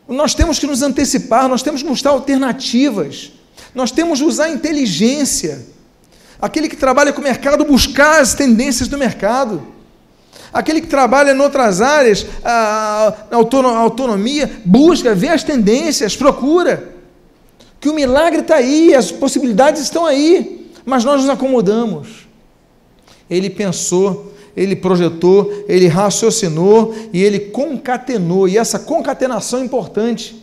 Nós 0.08 0.36
temos 0.36 0.60
que 0.60 0.68
nos 0.68 0.84
antecipar, 0.84 1.48
nós 1.48 1.64
temos 1.64 1.82
que 1.82 1.90
mostrar 1.90 2.12
alternativas, 2.12 3.32
nós 3.74 3.90
temos 3.92 4.20
que 4.20 4.26
usar 4.26 4.50
inteligência 4.50 5.66
aquele 6.46 6.70
que 6.70 6.76
trabalha 6.76 7.12
com 7.12 7.22
o 7.22 7.24
mercado 7.24 7.66
buscar 7.66 8.22
as 8.22 8.36
tendências 8.36 8.88
do 8.88 9.00
mercado, 9.00 9.66
aquele 10.54 10.80
que 10.80 10.86
trabalha 10.88 11.32
em 11.32 11.40
outras 11.40 11.82
áreas, 11.82 12.24
a 12.44 13.16
autonomia, 13.32 14.62
busca, 14.64 15.16
vê 15.16 15.30
as 15.30 15.44
tendências, 15.44 16.16
procura. 16.16 16.94
Que 17.80 17.90
o 17.90 17.96
milagre 17.96 18.42
está 18.42 18.58
aí, 18.58 18.94
as 18.94 19.12
possibilidades 19.12 19.82
estão 19.82 20.06
aí, 20.06 20.70
mas 20.86 21.04
nós 21.04 21.22
nos 21.22 21.30
acomodamos. 21.32 22.28
Ele 23.28 23.50
pensou, 23.50 24.32
ele 24.56 24.76
projetou, 24.76 25.66
ele 25.68 25.88
raciocinou 25.88 26.96
e 27.12 27.24
ele 27.24 27.40
concatenou, 27.40 28.48
e 28.48 28.56
essa 28.56 28.78
concatenação 28.78 29.62
é 29.62 29.66
importante, 29.66 30.40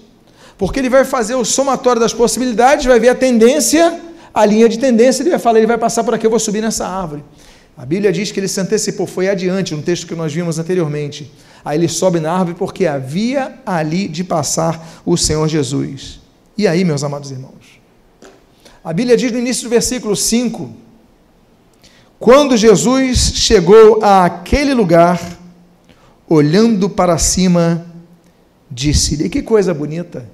porque 0.59 0.81
ele 0.81 0.91
vai 0.91 1.05
fazer 1.05 1.37
o 1.37 1.45
somatório 1.45 2.01
das 2.01 2.13
possibilidades, 2.13 2.87
vai 2.87 2.99
ver 2.99 3.11
a 3.11 3.15
tendência 3.15 4.12
a 4.35 4.45
linha 4.45 4.69
de 4.69 4.79
tendência, 4.79 5.23
ele 5.23 5.31
vai 5.31 5.39
falar, 5.39 5.59
ele 5.59 5.67
vai 5.67 5.79
passar 5.79 6.03
por 6.05 6.15
aqui, 6.15 6.27
eu 6.27 6.31
vou 6.31 6.39
subir 6.39 6.61
nessa 6.61 6.87
árvore. 6.87 7.23
A 7.77 7.87
Bíblia 7.87 8.13
diz 8.13 8.31
que 8.31 8.41
ele 8.41 8.49
se 8.49 8.61
antecipou, 8.61 9.07
foi 9.07 9.29
adiante, 9.29 9.75
no 9.75 9.83
texto 9.83 10.07
que 10.07 10.15
nós 10.15 10.33
vimos 10.33 10.59
anteriormente. 10.59 11.31
Aí 11.65 11.79
ele 11.79 11.89
sobe 11.89 12.21
na 12.21 12.33
árvore 12.33 12.57
porque 12.59 12.87
havia 12.87 13.61
ali 13.65 14.09
de 14.09 14.25
passar 14.25 15.03
o 15.05 15.17
Senhor 15.17 15.49
Jesus. 15.49 16.21
E 16.57 16.67
aí, 16.67 16.85
meus 16.85 17.03
amados 17.03 17.31
irmãos? 17.31 17.81
A 18.85 18.93
Bíblia 18.93 19.17
diz 19.17 19.31
no 19.33 19.39
início 19.39 19.65
do 19.65 19.71
versículo 19.71 20.15
5: 20.15 20.71
Quando 22.19 22.57
Jesus 22.57 23.33
chegou 23.37 24.03
àquele 24.03 24.75
lugar, 24.75 25.21
olhando 26.29 26.91
para 26.91 27.17
cima, 27.17 27.87
disse-lhe: 28.71 29.29
Que 29.29 29.41
coisa 29.41 29.73
bonita! 29.73 30.29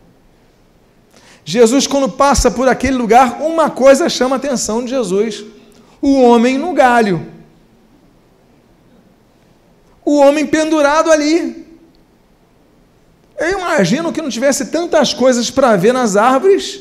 Jesus, 1.51 1.87
quando 1.87 2.11
passa 2.11 2.51
por 2.51 2.69
aquele 2.69 2.95
lugar, 2.95 3.41
uma 3.41 3.71
coisa 3.71 4.07
chama 4.07 4.37
a 4.37 4.39
atenção 4.39 4.85
de 4.85 4.91
Jesus: 4.91 5.47
o 5.99 6.21
homem 6.21 6.59
no 6.59 6.75
galho. 6.75 7.27
O 10.05 10.19
homem 10.19 10.47
pendurado 10.47 11.11
ali. 11.11 11.67
Eu 13.39 13.61
imagino 13.61 14.13
que 14.13 14.21
não 14.21 14.29
tivesse 14.29 14.67
tantas 14.67 15.15
coisas 15.15 15.51
para 15.51 15.75
ver 15.75 15.95
nas 15.95 16.17
árvores. 16.17 16.81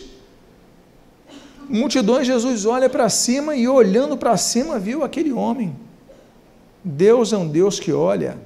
multidões, 1.70 2.28
Jesus 2.28 2.66
olha 2.66 2.90
para 2.90 3.08
cima 3.08 3.56
e 3.56 3.70
olhando 3.70 4.18
para 4.18 4.36
cima 4.36 4.78
viu 4.78 5.02
aquele 5.02 5.32
homem. 5.32 5.74
Deus 6.84 7.32
é 7.32 7.38
um 7.38 7.48
Deus 7.48 7.80
que 7.80 7.94
olha. 7.94 8.38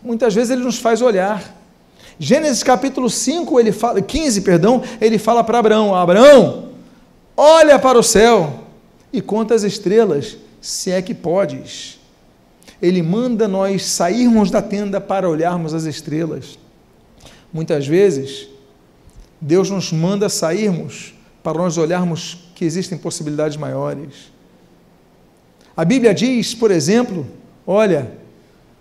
Muitas 0.00 0.32
vezes 0.32 0.50
ele 0.50 0.62
nos 0.62 0.78
faz 0.78 1.02
olhar. 1.02 1.61
Gênesis 2.24 2.62
capítulo 2.62 3.10
5, 3.10 3.58
ele 3.58 3.72
fala, 3.72 4.00
15, 4.00 4.42
perdão, 4.42 4.80
ele 5.00 5.18
fala 5.18 5.42
para 5.42 5.58
Abraão: 5.58 5.92
Abraão, 5.92 6.68
olha 7.36 7.80
para 7.80 7.98
o 7.98 8.02
céu 8.02 8.60
e 9.12 9.20
conta 9.20 9.56
as 9.56 9.64
estrelas, 9.64 10.36
se 10.60 10.92
é 10.92 11.02
que 11.02 11.14
podes. 11.14 11.98
Ele 12.80 13.02
manda 13.02 13.48
nós 13.48 13.84
sairmos 13.86 14.52
da 14.52 14.62
tenda 14.62 15.00
para 15.00 15.28
olharmos 15.28 15.74
as 15.74 15.82
estrelas. 15.82 16.56
Muitas 17.52 17.88
vezes, 17.88 18.46
Deus 19.40 19.68
nos 19.68 19.90
manda 19.90 20.28
sairmos 20.28 21.14
para 21.42 21.58
nós 21.58 21.76
olharmos 21.76 22.38
que 22.54 22.64
existem 22.64 22.96
possibilidades 22.96 23.56
maiores. 23.56 24.30
A 25.76 25.84
Bíblia 25.84 26.14
diz, 26.14 26.54
por 26.54 26.70
exemplo, 26.70 27.26
olha, 27.66 28.12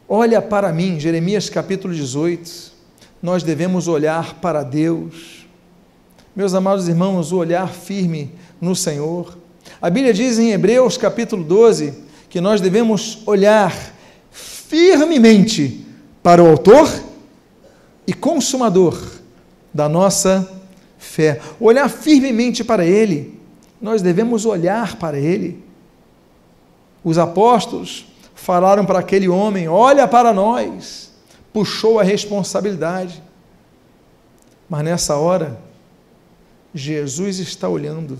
olha 0.07 0.39
para 0.43 0.71
mim, 0.71 0.99
Jeremias 0.99 1.49
capítulo 1.49 1.91
18, 1.91 2.80
nós 3.21 3.43
devemos 3.43 3.87
olhar 3.87 4.35
para 4.35 4.63
Deus. 4.63 5.45
Meus 6.35 6.53
amados 6.53 6.87
irmãos, 6.87 7.31
o 7.31 7.37
olhar 7.37 7.69
firme 7.69 8.31
no 8.59 8.75
Senhor. 8.75 9.37
A 9.81 9.89
Bíblia 9.89 10.13
diz 10.13 10.39
em 10.39 10.51
Hebreus 10.51 10.97
capítulo 10.97 11.43
12 11.43 11.93
que 12.29 12.41
nós 12.41 12.59
devemos 12.61 13.21
olhar 13.27 13.75
firmemente 14.31 15.85
para 16.23 16.41
o 16.41 16.47
Autor 16.47 16.89
e 18.07 18.13
Consumador 18.13 18.99
da 19.73 19.87
nossa 19.87 20.49
fé. 20.97 21.41
Olhar 21.59 21.89
firmemente 21.89 22.63
para 22.63 22.85
Ele. 22.85 23.39
Nós 23.79 24.01
devemos 24.01 24.45
olhar 24.45 24.95
para 24.95 25.19
Ele. 25.19 25.63
Os 27.03 27.17
apóstolos 27.17 28.05
falaram 28.33 28.85
para 28.85 28.99
aquele 28.99 29.27
homem: 29.27 29.67
Olha 29.67 30.07
para 30.07 30.33
nós. 30.33 31.10
Puxou 31.53 31.99
a 31.99 32.03
responsabilidade. 32.03 33.21
Mas 34.69 34.83
nessa 34.83 35.17
hora, 35.17 35.59
Jesus 36.73 37.39
está 37.39 37.67
olhando. 37.67 38.17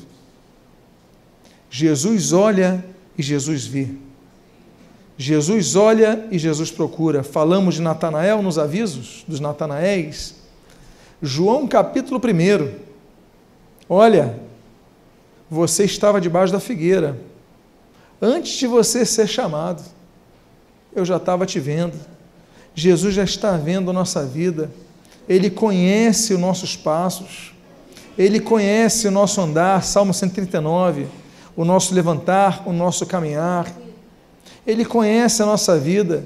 Jesus 1.70 2.34
olha 2.34 2.84
e 3.18 3.24
Jesus 3.24 3.66
vê. 3.66 3.88
Jesus 5.18 5.76
olha 5.76 6.28
e 6.32 6.38
Jesus 6.38 6.72
procura. 6.72 7.24
Falamos 7.24 7.76
de 7.76 7.82
Natanael 7.82 8.42
nos 8.42 8.58
avisos 8.58 9.24
dos 9.28 9.40
Natanaéis. 9.40 10.36
João 11.22 11.68
capítulo 11.68 12.20
1. 12.20 12.74
Olha, 13.88 14.40
você 15.50 15.84
estava 15.84 16.20
debaixo 16.20 16.52
da 16.52 16.60
figueira. 16.60 17.20
Antes 18.22 18.54
de 18.54 18.68
você 18.68 19.06
ser 19.06 19.28
chamado, 19.28 19.84
eu 20.94 21.06
já 21.06 21.18
estava 21.18 21.46
te 21.46 21.60
vendo. 21.60 22.11
Jesus 22.74 23.14
já 23.14 23.24
está 23.24 23.58
vendo 23.58 23.90
a 23.90 23.94
nossa 23.94 24.26
vida. 24.26 24.72
Ele 25.28 25.50
conhece 25.50 26.34
os 26.34 26.40
nossos 26.40 26.76
passos. 26.76 27.54
Ele 28.18 28.40
conhece 28.40 29.08
o 29.08 29.12
nosso 29.12 29.40
andar, 29.42 29.84
Salmo 29.84 30.14
139, 30.14 31.08
o 31.56 31.64
nosso 31.64 31.94
levantar, 31.94 32.64
o 32.66 32.74
nosso 32.74 33.06
caminhar. 33.06 33.72
Ele 34.66 34.86
conhece 34.86 35.42
a 35.42 35.46
nossa 35.46 35.78
vida. 35.78 36.26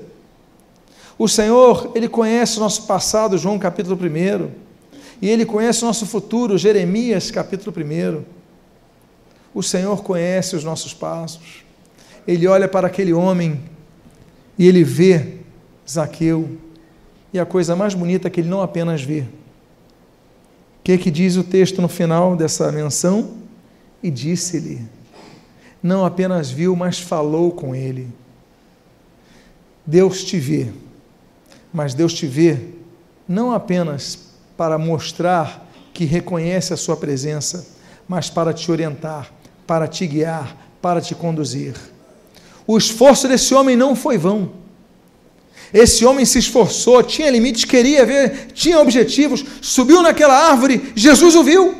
O 1.17 1.27
Senhor, 1.27 1.91
Ele 1.95 2.09
conhece 2.09 2.57
o 2.57 2.59
nosso 2.59 2.83
passado, 2.83 3.37
João 3.37 3.57
capítulo 3.57 3.95
1. 3.95 4.49
E 5.21 5.29
Ele 5.29 5.45
conhece 5.45 5.83
o 5.83 5.87
nosso 5.87 6.05
futuro, 6.05 6.57
Jeremias 6.57 7.31
capítulo 7.31 7.73
1. 7.75 8.23
O 9.53 9.63
Senhor 9.63 10.03
conhece 10.03 10.55
os 10.55 10.63
nossos 10.63 10.93
passos. 10.93 11.63
Ele 12.27 12.47
olha 12.47 12.67
para 12.67 12.87
aquele 12.87 13.13
homem 13.13 13.61
e 14.57 14.67
ele 14.67 14.83
vê 14.83 15.44
Zaqueu. 15.89 16.57
E 17.33 17.39
a 17.39 17.45
coisa 17.45 17.75
mais 17.75 17.93
bonita 17.93 18.27
é 18.27 18.31
que 18.31 18.41
ele 18.41 18.49
não 18.49 18.61
apenas 18.61 19.01
vê. 19.01 19.21
O 19.21 20.83
que, 20.83 20.97
que 20.97 21.11
diz 21.11 21.35
o 21.35 21.43
texto 21.43 21.81
no 21.81 21.87
final 21.87 22.35
dessa 22.35 22.71
menção? 22.71 23.33
E 24.01 24.09
disse-lhe. 24.11 24.81
Não 25.81 26.05
apenas 26.05 26.49
viu, 26.49 26.75
mas 26.75 26.99
falou 26.99 27.51
com 27.51 27.75
ele. 27.75 28.07
Deus 29.85 30.23
te 30.23 30.39
vê, 30.39 30.71
mas 31.71 31.93
Deus 31.93 32.13
te 32.13 32.25
vê 32.25 32.59
não 33.27 33.51
apenas 33.51 34.19
para 34.55 34.77
mostrar 34.77 35.67
que 35.93 36.05
reconhece 36.05 36.73
a 36.73 36.77
sua 36.77 36.95
presença, 36.95 37.65
mas 38.07 38.29
para 38.29 38.53
te 38.53 38.71
orientar, 38.71 39.31
para 39.65 39.87
te 39.87 40.05
guiar, 40.05 40.55
para 40.81 41.01
te 41.01 41.15
conduzir. 41.15 41.75
O 42.67 42.77
esforço 42.77 43.27
desse 43.27 43.53
homem 43.53 43.75
não 43.75 43.95
foi 43.95 44.17
vão. 44.17 44.51
Esse 45.73 46.05
homem 46.05 46.25
se 46.25 46.39
esforçou, 46.39 47.03
tinha 47.03 47.29
limites, 47.29 47.65
queria 47.65 48.05
ver, 48.05 48.47
tinha 48.53 48.79
objetivos, 48.79 49.43
subiu 49.61 50.01
naquela 50.01 50.49
árvore, 50.49 50.91
Jesus 50.95 51.35
o 51.35 51.43
viu. 51.43 51.75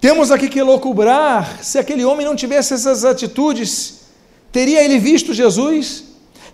Temos 0.00 0.30
aqui 0.30 0.48
que 0.48 0.62
loucubrar 0.62 1.58
se 1.62 1.78
aquele 1.78 2.04
homem 2.04 2.24
não 2.24 2.36
tivesse 2.36 2.74
essas 2.74 3.04
atitudes 3.04 3.98
Teria 4.50 4.82
ele 4.82 4.98
visto 4.98 5.34
Jesus? 5.34 6.04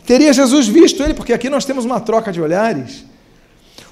Teria 0.07 0.33
Jesus 0.33 0.67
visto 0.67 1.03
ele? 1.03 1.15
Porque 1.15 1.33
aqui 1.33 1.49
nós 1.49 1.65
temos 1.65 1.85
uma 1.85 2.01
troca 2.01 2.33
de 2.33 2.41
olhares. 2.41 3.05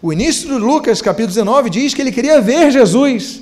O 0.03 0.13
início 0.13 0.49
de 0.49 0.55
Lucas, 0.55 1.01
capítulo 1.01 1.29
19, 1.29 1.71
diz 1.71 1.95
que 1.95 2.03
ele 2.03 2.11
queria 2.11 2.41
ver 2.41 2.71
Jesus. 2.71 3.41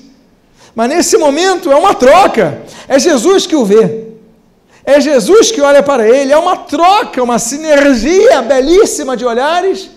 Mas 0.74 0.88
nesse 0.88 1.16
momento 1.16 1.72
é 1.72 1.76
uma 1.76 1.94
troca. 1.94 2.62
É 2.86 2.98
Jesus 2.98 3.46
que 3.46 3.56
o 3.56 3.64
vê. 3.64 4.09
É 4.84 5.00
Jesus 5.00 5.50
que 5.50 5.60
olha 5.60 5.82
para 5.82 6.08
ele. 6.08 6.32
É 6.32 6.36
uma 6.36 6.56
troca, 6.56 7.22
uma 7.22 7.38
sinergia 7.38 8.42
belíssima 8.42 9.16
de 9.16 9.24
olhares. 9.24 9.90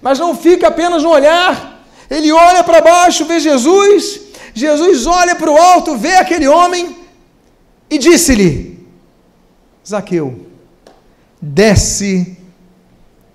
Mas 0.00 0.18
não 0.18 0.36
fica 0.36 0.68
apenas 0.68 1.02
no 1.02 1.10
olhar. 1.10 1.84
Ele 2.10 2.32
olha 2.32 2.64
para 2.64 2.80
baixo, 2.80 3.24
vê 3.24 3.38
Jesus. 3.38 4.20
Jesus 4.54 5.06
olha 5.06 5.36
para 5.36 5.50
o 5.50 5.56
alto, 5.56 5.96
vê 5.96 6.14
aquele 6.16 6.48
homem 6.48 6.96
e 7.90 7.98
disse-lhe: 7.98 8.86
Zaqueu, 9.86 10.46
desce 11.40 12.36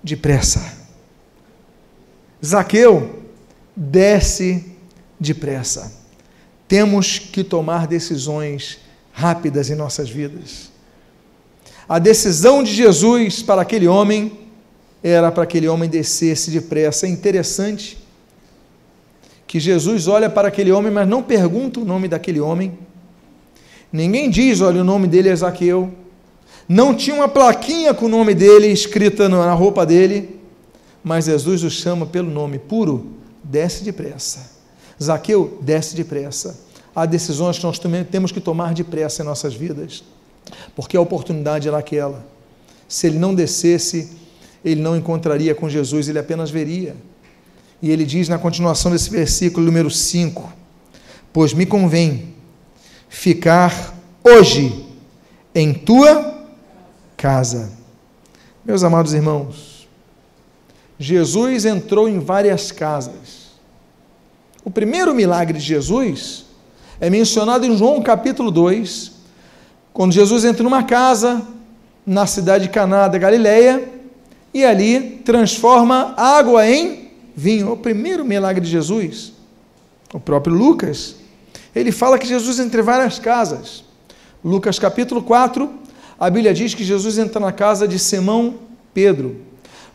depressa. 0.02 0.74
Zaqueu, 2.44 3.24
desce 3.74 4.76
depressa. 5.18 5.92
Temos 6.68 7.18
que 7.18 7.42
tomar 7.44 7.86
decisões 7.86 8.83
rápidas 9.14 9.70
em 9.70 9.74
nossas 9.74 10.10
vidas. 10.10 10.70
A 11.88 11.98
decisão 11.98 12.62
de 12.62 12.74
Jesus 12.74 13.42
para 13.42 13.62
aquele 13.62 13.88
homem 13.88 14.32
era 15.02 15.32
para 15.32 15.44
aquele 15.44 15.68
homem 15.68 15.88
descesse 15.88 16.50
depressa. 16.50 17.06
É 17.06 17.08
interessante 17.08 17.98
que 19.46 19.58
Jesus 19.58 20.06
olha 20.08 20.28
para 20.28 20.48
aquele 20.48 20.70
homem, 20.70 20.92
mas 20.92 21.08
não 21.08 21.22
pergunta 21.22 21.80
o 21.80 21.84
nome 21.84 22.08
daquele 22.08 22.40
homem. 22.40 22.76
Ninguém 23.90 24.28
diz, 24.28 24.60
olha, 24.60 24.82
o 24.82 24.84
nome 24.84 25.06
dele 25.06 25.30
é 25.30 25.36
Zaqueu 25.36 25.92
não 26.68 26.94
tinha 26.94 27.16
uma 27.16 27.28
plaquinha 27.28 27.92
com 27.92 28.06
o 28.06 28.08
nome 28.08 28.34
dele 28.34 28.68
escrita 28.68 29.28
na 29.28 29.52
roupa 29.52 29.84
dele, 29.84 30.40
mas 31.02 31.26
Jesus 31.26 31.62
o 31.62 31.70
chama 31.70 32.06
pelo 32.06 32.30
nome 32.30 32.58
puro, 32.58 33.12
desce 33.42 33.84
depressa. 33.84 34.50
Zaqueu, 35.02 35.58
desce 35.60 35.94
depressa. 35.94 36.58
Há 36.94 37.06
decisões 37.06 37.58
que 37.58 37.64
nós 37.64 37.80
temos 38.10 38.30
que 38.30 38.40
tomar 38.40 38.72
depressa 38.72 39.22
em 39.22 39.24
nossas 39.24 39.54
vidas, 39.54 40.04
porque 40.76 40.96
a 40.96 41.00
oportunidade 41.00 41.66
era 41.66 41.78
aquela. 41.78 42.24
Se 42.86 43.06
ele 43.08 43.18
não 43.18 43.34
descesse, 43.34 44.12
ele 44.64 44.80
não 44.80 44.96
encontraria 44.96 45.54
com 45.54 45.68
Jesus, 45.68 46.08
ele 46.08 46.18
apenas 46.18 46.50
veria. 46.50 46.96
E 47.82 47.90
ele 47.90 48.04
diz 48.04 48.28
na 48.28 48.38
continuação 48.38 48.92
desse 48.92 49.10
versículo 49.10 49.66
número 49.66 49.90
5: 49.90 50.52
Pois 51.32 51.52
me 51.52 51.66
convém 51.66 52.34
ficar 53.08 53.94
hoje 54.22 54.86
em 55.54 55.74
tua 55.74 56.48
casa. 57.16 57.72
Meus 58.64 58.82
amados 58.82 59.12
irmãos, 59.12 59.88
Jesus 60.98 61.64
entrou 61.64 62.08
em 62.08 62.18
várias 62.18 62.70
casas. 62.72 63.44
O 64.64 64.70
primeiro 64.70 65.14
milagre 65.14 65.58
de 65.58 65.64
Jesus 65.64 66.43
é 67.00 67.10
mencionado 67.10 67.66
em 67.66 67.76
João 67.76 68.00
capítulo 68.02 68.50
2, 68.50 69.12
quando 69.92 70.12
Jesus 70.12 70.44
entra 70.44 70.62
numa 70.62 70.82
casa 70.82 71.42
na 72.06 72.26
cidade 72.26 72.64
de 72.64 72.70
Caná 72.70 73.08
da 73.08 73.18
Galileia 73.18 73.88
e 74.52 74.64
ali 74.64 75.22
transforma 75.24 76.14
água 76.16 76.68
em 76.68 77.10
vinho. 77.34 77.72
O 77.72 77.76
primeiro 77.76 78.24
milagre 78.24 78.60
de 78.60 78.70
Jesus. 78.70 79.32
O 80.12 80.20
próprio 80.20 80.54
Lucas, 80.54 81.16
ele 81.74 81.90
fala 81.90 82.18
que 82.18 82.26
Jesus 82.26 82.60
entra 82.60 82.80
em 82.80 82.84
várias 82.84 83.18
casas. 83.18 83.84
Lucas 84.44 84.78
capítulo 84.78 85.22
4, 85.22 85.68
a 86.18 86.30
Bíblia 86.30 86.54
diz 86.54 86.74
que 86.74 86.84
Jesus 86.84 87.18
entra 87.18 87.40
na 87.40 87.50
casa 87.50 87.88
de 87.88 87.98
Simão 87.98 88.54
Pedro. 88.92 89.36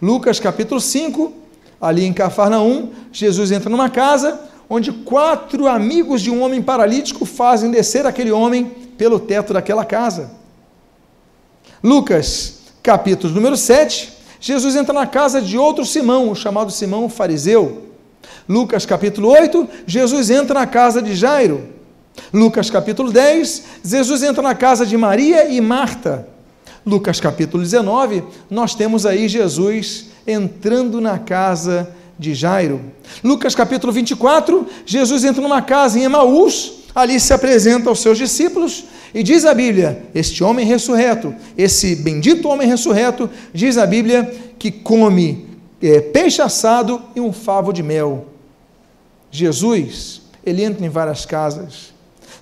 Lucas 0.02 0.40
capítulo 0.40 0.82
5, 0.82 1.32
ali 1.80 2.04
em 2.04 2.12
Cafarnaum, 2.12 2.90
Jesus 3.12 3.52
entra 3.52 3.70
numa 3.70 3.90
casa, 3.90 4.49
onde 4.70 4.92
quatro 4.92 5.68
amigos 5.68 6.22
de 6.22 6.30
um 6.30 6.44
homem 6.44 6.62
paralítico 6.62 7.26
fazem 7.26 7.72
descer 7.72 8.06
aquele 8.06 8.32
homem 8.32 8.66
pelo 8.98 9.20
teto 9.20 9.52
daquela 9.52 9.84
casa. 9.84 10.32
Lucas, 11.84 12.60
capítulo 12.84 13.34
número 13.34 13.58
7, 13.58 14.14
Jesus 14.40 14.76
entra 14.76 14.94
na 14.94 15.08
casa 15.08 15.42
de 15.42 15.58
outro 15.58 15.86
Simão, 15.86 16.36
chamado 16.36 16.72
Simão 16.72 17.10
fariseu. 17.10 17.90
Lucas 18.48 18.86
capítulo 18.86 19.30
8, 19.30 19.68
Jesus 19.88 20.30
entra 20.30 20.60
na 20.60 20.68
casa 20.68 21.02
de 21.02 21.16
Jairo. 21.16 21.70
Lucas 22.32 22.70
capítulo 22.70 23.12
10, 23.12 23.64
Jesus 23.84 24.22
entra 24.22 24.44
na 24.44 24.54
casa 24.54 24.86
de 24.86 24.96
Maria 24.98 25.50
e 25.50 25.60
Marta. 25.60 26.28
Lucas 26.86 27.20
capítulo 27.20 27.64
19, 27.64 28.24
nós 28.50 28.76
temos 28.76 29.06
aí 29.06 29.28
Jesus 29.28 30.08
entrando 30.28 31.02
na 31.02 31.18
casa 31.18 31.90
de 31.94 31.99
Jairo. 32.20 32.82
Lucas 33.24 33.56
capítulo 33.56 33.94
24, 33.94 34.68
Jesus 34.86 35.24
entra 35.24 35.42
numa 35.42 35.62
casa 35.62 35.98
em 35.98 36.04
Emaús, 36.04 36.74
ali 36.94 37.20
se 37.20 37.34
apresenta 37.34 37.90
aos 37.90 38.02
seus 38.02 38.18
discípulos 38.18 38.84
e 39.14 39.24
diz 39.24 39.46
a 39.46 39.54
Bíblia: 39.54 40.04
Este 40.14 40.44
homem 40.44 40.66
ressurreto, 40.66 41.34
esse 41.58 41.96
bendito 41.96 42.50
homem 42.50 42.68
ressurreto, 42.68 43.30
diz 43.54 43.78
a 43.78 43.86
Bíblia 43.86 44.32
que 44.60 44.70
come 44.70 45.48
é, 45.82 46.02
peixe 46.02 46.42
assado 46.42 47.02
e 47.16 47.22
um 47.22 47.32
favo 47.32 47.72
de 47.72 47.82
mel. 47.82 48.28
Jesus, 49.32 50.22
ele 50.46 50.64
entra 50.64 50.86
em 50.86 50.90
várias 50.90 51.26
casas, 51.26 51.94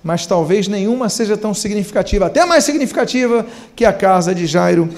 mas 0.04 0.26
talvez 0.26 0.68
nenhuma 0.68 1.10
seja 1.10 1.38
tão 1.38 1.54
significativa, 1.54 2.26
até 2.26 2.46
mais 2.46 2.64
significativa 2.64 3.46
que 3.76 3.86
a 3.86 3.94
casa 3.94 4.34
de 4.34 4.48
Jairo, 4.48 4.90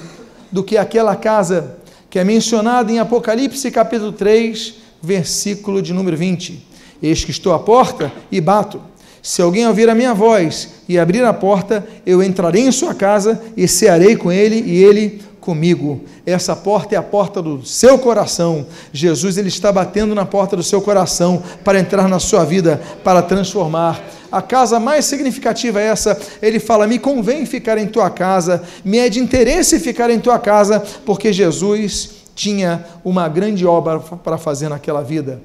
do 0.50 0.64
que 0.64 0.76
aquela 0.76 1.14
casa 1.14 1.76
que 2.10 2.18
é 2.18 2.24
mencionada 2.24 2.90
em 2.90 2.98
Apocalipse 2.98 3.70
capítulo 3.70 4.10
3, 4.10 4.74
versículo 5.00 5.80
de 5.80 5.94
número 5.94 6.16
20. 6.16 6.60
Eis 7.00 7.24
que 7.24 7.30
estou 7.30 7.54
à 7.54 7.58
porta 7.58 8.12
e 8.32 8.40
bato. 8.40 8.82
Se 9.22 9.40
alguém 9.40 9.66
ouvir 9.66 9.88
a 9.88 9.94
minha 9.94 10.12
voz 10.12 10.70
e 10.88 10.98
abrir 10.98 11.24
a 11.24 11.32
porta, 11.32 11.86
eu 12.04 12.20
entrarei 12.20 12.62
em 12.62 12.72
sua 12.72 12.94
casa 12.94 13.40
e 13.56 13.68
cearei 13.68 14.16
com 14.16 14.32
ele 14.32 14.56
e 14.56 14.82
ele 14.82 15.22
comigo. 15.40 16.00
Essa 16.26 16.56
porta 16.56 16.94
é 16.96 16.98
a 16.98 17.02
porta 17.02 17.40
do 17.40 17.64
seu 17.64 17.98
coração. 17.98 18.66
Jesus 18.92 19.38
ele 19.38 19.48
está 19.48 19.70
batendo 19.70 20.14
na 20.14 20.26
porta 20.26 20.56
do 20.56 20.62
seu 20.62 20.82
coração 20.82 21.42
para 21.64 21.78
entrar 21.78 22.08
na 22.08 22.18
sua 22.18 22.44
vida, 22.44 22.80
para 23.04 23.22
transformar. 23.22 24.02
A 24.30 24.40
casa 24.40 24.78
mais 24.78 25.04
significativa 25.04 25.80
é 25.80 25.86
essa. 25.86 26.18
Ele 26.40 26.58
fala: 26.58 26.86
"Me 26.86 26.98
convém 26.98 27.44
ficar 27.46 27.78
em 27.78 27.86
tua 27.86 28.10
casa, 28.10 28.62
me 28.84 28.98
é 28.98 29.08
de 29.08 29.18
interesse 29.18 29.78
ficar 29.78 30.10
em 30.10 30.20
tua 30.20 30.38
casa, 30.38 30.80
porque 31.04 31.32
Jesus 31.32 32.10
tinha 32.34 32.84
uma 33.04 33.28
grande 33.28 33.66
obra 33.66 33.98
para 33.98 34.38
fazer 34.38 34.68
naquela 34.68 35.02
vida." 35.02 35.40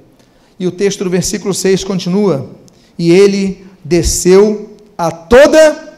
E 0.60 0.68
o 0.68 0.72
texto 0.72 1.04
do 1.04 1.10
versículo 1.10 1.54
6 1.54 1.84
continua: 1.84 2.50
"E 2.98 3.12
ele 3.12 3.66
desceu 3.84 4.76
a 4.98 5.12
toda 5.12 5.96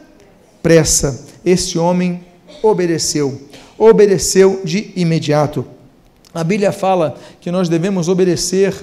pressa. 0.62 1.26
Esse 1.46 1.78
homem 1.78 2.26
obedeceu 2.62 3.48
obedeceu 3.78 4.62
de 4.64 4.92
imediato. 4.96 5.66
A 6.34 6.44
Bíblia 6.44 6.72
fala 6.72 7.18
que 7.40 7.52
nós 7.52 7.70
devemos 7.70 8.08
obedecer 8.08 8.74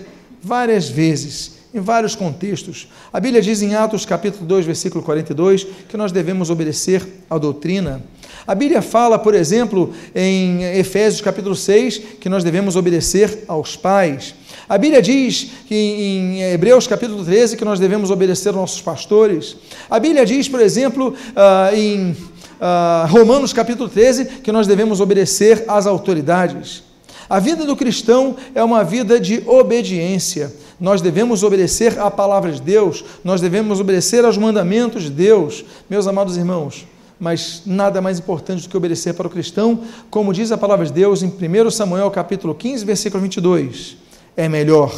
várias 0.42 0.88
vezes, 0.88 1.52
em 1.74 1.80
vários 1.80 2.14
contextos. 2.14 2.86
A 3.12 3.18
Bíblia 3.18 3.42
diz 3.42 3.60
em 3.60 3.74
Atos 3.74 4.06
capítulo 4.06 4.46
2, 4.46 4.64
versículo 4.64 5.02
42, 5.02 5.66
que 5.88 5.96
nós 5.96 6.12
devemos 6.12 6.48
obedecer 6.48 7.04
à 7.28 7.36
doutrina. 7.36 8.00
A 8.46 8.54
Bíblia 8.54 8.80
fala, 8.80 9.18
por 9.18 9.34
exemplo, 9.34 9.92
em 10.14 10.62
Efésios 10.78 11.20
capítulo 11.20 11.56
6, 11.56 11.98
que 12.20 12.28
nós 12.28 12.44
devemos 12.44 12.76
obedecer 12.76 13.44
aos 13.48 13.74
pais. 13.74 14.36
A 14.68 14.78
Bíblia 14.78 15.02
diz 15.02 15.50
que 15.66 15.74
em 15.74 16.42
Hebreus 16.42 16.86
capítulo 16.86 17.24
13 17.24 17.56
que 17.56 17.64
nós 17.64 17.80
devemos 17.80 18.10
obedecer 18.10 18.50
aos 18.50 18.56
nossos 18.56 18.80
pastores. 18.80 19.56
A 19.90 19.98
Bíblia 19.98 20.24
diz, 20.24 20.48
por 20.48 20.60
exemplo, 20.60 21.08
uh, 21.10 21.74
em 21.74 22.12
uh, 22.12 23.08
Romanos 23.08 23.52
capítulo 23.52 23.88
13, 23.88 24.26
que 24.42 24.52
nós 24.52 24.66
devemos 24.66 25.00
obedecer 25.00 25.64
às 25.66 25.86
autoridades. 25.86 26.84
A 27.28 27.38
vida 27.38 27.64
do 27.64 27.76
cristão 27.76 28.36
é 28.54 28.62
uma 28.62 28.84
vida 28.84 29.18
de 29.18 29.42
obediência. 29.46 30.52
Nós 30.78 31.00
devemos 31.00 31.42
obedecer 31.42 31.98
à 31.98 32.10
palavra 32.10 32.52
de 32.52 32.60
Deus, 32.60 33.04
nós 33.22 33.40
devemos 33.40 33.80
obedecer 33.80 34.24
aos 34.24 34.36
mandamentos 34.36 35.04
de 35.04 35.10
Deus, 35.10 35.64
meus 35.88 36.06
amados 36.06 36.36
irmãos. 36.36 36.86
Mas 37.18 37.62
nada 37.64 38.00
mais 38.00 38.18
importante 38.18 38.62
do 38.62 38.68
que 38.68 38.76
obedecer 38.76 39.14
para 39.14 39.26
o 39.26 39.30
cristão, 39.30 39.80
como 40.10 40.32
diz 40.32 40.50
a 40.50 40.58
palavra 40.58 40.84
de 40.84 40.92
Deus 40.92 41.22
em 41.22 41.28
1 41.28 41.70
Samuel 41.70 42.10
capítulo 42.10 42.54
15, 42.54 42.84
versículo 42.84 43.22
22. 43.22 43.96
É 44.36 44.48
melhor 44.48 44.92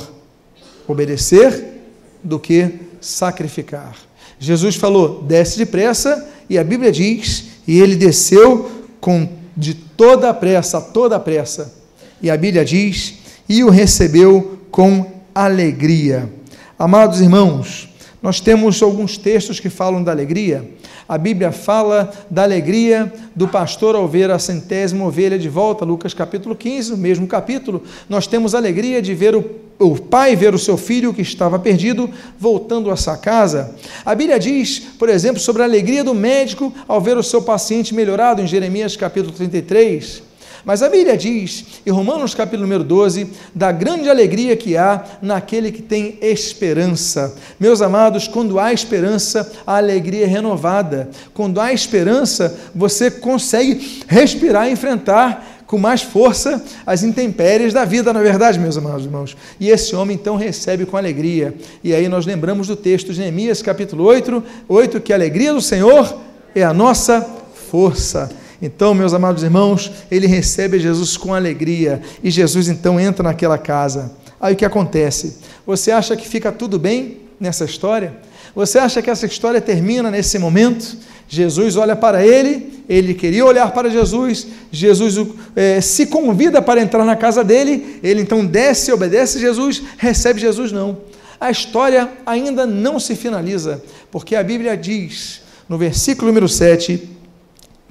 obedecer 0.88 1.82
do 2.24 2.38
que 2.38 2.80
sacrificar. 3.00 3.94
Jesus 4.38 4.76
falou: 4.76 5.22
desce 5.22 5.58
depressa, 5.58 6.26
e 6.48 6.58
a 6.58 6.64
Bíblia 6.64 6.90
diz: 6.90 7.44
e 7.66 7.78
ele 7.80 7.96
desceu 7.96 8.70
com 9.00 9.28
de 9.56 9.74
toda 9.74 10.30
a 10.30 10.34
pressa, 10.34 10.80
toda 10.80 11.16
a 11.16 11.20
pressa. 11.20 11.75
E 12.22 12.30
a 12.30 12.36
Bíblia 12.36 12.64
diz: 12.64 13.14
e 13.48 13.62
o 13.62 13.70
recebeu 13.70 14.58
com 14.70 15.06
alegria. 15.34 16.30
Amados 16.78 17.20
irmãos, 17.20 17.88
nós 18.22 18.40
temos 18.40 18.82
alguns 18.82 19.16
textos 19.16 19.60
que 19.60 19.70
falam 19.70 20.02
da 20.02 20.10
alegria. 20.10 20.68
A 21.08 21.16
Bíblia 21.16 21.52
fala 21.52 22.12
da 22.28 22.42
alegria 22.42 23.12
do 23.34 23.46
pastor 23.46 23.94
ao 23.94 24.08
ver 24.08 24.28
a 24.30 24.40
centésima 24.40 25.04
ovelha 25.04 25.38
de 25.38 25.48
volta, 25.48 25.84
Lucas 25.84 26.12
capítulo 26.12 26.56
15, 26.56 26.90
no 26.90 26.96
mesmo 26.96 27.28
capítulo. 27.28 27.84
Nós 28.08 28.26
temos 28.26 28.54
a 28.54 28.58
alegria 28.58 29.00
de 29.00 29.14
ver 29.14 29.36
o, 29.36 29.44
o 29.78 29.96
pai 29.96 30.34
ver 30.34 30.52
o 30.52 30.58
seu 30.58 30.76
filho 30.76 31.14
que 31.14 31.22
estava 31.22 31.60
perdido 31.60 32.10
voltando 32.36 32.90
a 32.90 32.96
sua 32.96 33.16
casa. 33.16 33.76
A 34.04 34.16
Bíblia 34.16 34.40
diz, 34.40 34.80
por 34.98 35.08
exemplo, 35.08 35.38
sobre 35.38 35.62
a 35.62 35.64
alegria 35.64 36.02
do 36.02 36.12
médico 36.12 36.74
ao 36.88 37.00
ver 37.00 37.16
o 37.16 37.22
seu 37.22 37.40
paciente 37.40 37.94
melhorado, 37.94 38.42
em 38.42 38.46
Jeremias 38.46 38.96
capítulo 38.96 39.32
33. 39.32 40.35
Mas 40.66 40.82
a 40.82 40.88
Bíblia 40.88 41.16
diz, 41.16 41.64
em 41.86 41.92
Romanos 41.92 42.34
capítulo 42.34 42.62
número 42.62 42.82
12, 42.82 43.28
da 43.54 43.70
grande 43.70 44.10
alegria 44.10 44.56
que 44.56 44.76
há 44.76 45.04
naquele 45.22 45.70
que 45.70 45.80
tem 45.80 46.18
esperança. 46.20 47.36
Meus 47.60 47.80
amados, 47.80 48.26
quando 48.26 48.58
há 48.58 48.72
esperança, 48.72 49.48
a 49.64 49.76
alegria 49.76 50.24
é 50.24 50.26
renovada. 50.26 51.08
Quando 51.32 51.60
há 51.60 51.72
esperança, 51.72 52.58
você 52.74 53.12
consegue 53.12 54.02
respirar 54.08 54.66
e 54.66 54.72
enfrentar 54.72 55.62
com 55.68 55.78
mais 55.78 56.02
força 56.02 56.60
as 56.84 57.04
intempéries 57.04 57.72
da 57.72 57.84
vida, 57.84 58.12
na 58.12 58.20
verdade, 58.20 58.58
meus 58.58 58.76
amados 58.76 59.04
irmãos. 59.04 59.36
E 59.60 59.70
esse 59.70 59.94
homem 59.94 60.16
então 60.16 60.34
recebe 60.34 60.84
com 60.84 60.96
alegria. 60.96 61.54
E 61.84 61.94
aí 61.94 62.08
nós 62.08 62.26
lembramos 62.26 62.66
do 62.66 62.74
texto 62.74 63.12
de 63.12 63.20
Neemias, 63.20 63.62
capítulo 63.62 64.02
8, 64.02 64.42
8 64.68 65.00
que 65.00 65.12
a 65.12 65.16
alegria 65.16 65.54
do 65.54 65.62
Senhor 65.62 66.22
é 66.56 66.64
a 66.64 66.74
nossa 66.74 67.24
força. 67.70 68.45
Então, 68.60 68.94
meus 68.94 69.12
amados 69.12 69.42
irmãos, 69.42 69.92
ele 70.10 70.26
recebe 70.26 70.78
Jesus 70.78 71.16
com 71.16 71.34
alegria 71.34 72.00
e 72.22 72.30
Jesus 72.30 72.68
então 72.68 72.98
entra 72.98 73.22
naquela 73.22 73.58
casa. 73.58 74.12
Aí 74.40 74.54
o 74.54 74.56
que 74.56 74.64
acontece? 74.64 75.38
Você 75.66 75.90
acha 75.90 76.16
que 76.16 76.26
fica 76.26 76.50
tudo 76.52 76.78
bem 76.78 77.18
nessa 77.38 77.64
história? 77.64 78.16
Você 78.54 78.78
acha 78.78 79.02
que 79.02 79.10
essa 79.10 79.26
história 79.26 79.60
termina 79.60 80.10
nesse 80.10 80.38
momento? 80.38 80.96
Jesus 81.28 81.76
olha 81.76 81.96
para 81.96 82.24
ele, 82.24 82.82
ele 82.88 83.12
queria 83.12 83.44
olhar 83.44 83.70
para 83.72 83.90
Jesus, 83.90 84.46
Jesus 84.70 85.18
é, 85.56 85.80
se 85.80 86.06
convida 86.06 86.62
para 86.62 86.80
entrar 86.80 87.04
na 87.04 87.16
casa 87.16 87.42
dele, 87.42 87.98
ele 88.02 88.22
então 88.22 88.46
desce, 88.46 88.92
obedece 88.92 89.40
Jesus, 89.40 89.82
recebe 89.98 90.40
Jesus, 90.40 90.70
não. 90.70 90.98
A 91.40 91.50
história 91.50 92.08
ainda 92.24 92.64
não 92.64 92.98
se 92.98 93.14
finaliza, 93.14 93.82
porque 94.10 94.36
a 94.36 94.42
Bíblia 94.42 94.76
diz, 94.76 95.42
no 95.68 95.76
versículo 95.76 96.28
número 96.28 96.48
7, 96.48 97.15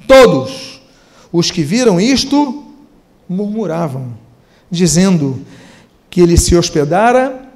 Todos 0.07 0.81
os 1.31 1.51
que 1.51 1.63
viram 1.63 1.99
isto 1.99 2.63
murmuravam, 3.27 4.17
dizendo 4.69 5.45
que 6.09 6.21
ele 6.21 6.37
se 6.37 6.55
hospedara 6.55 7.49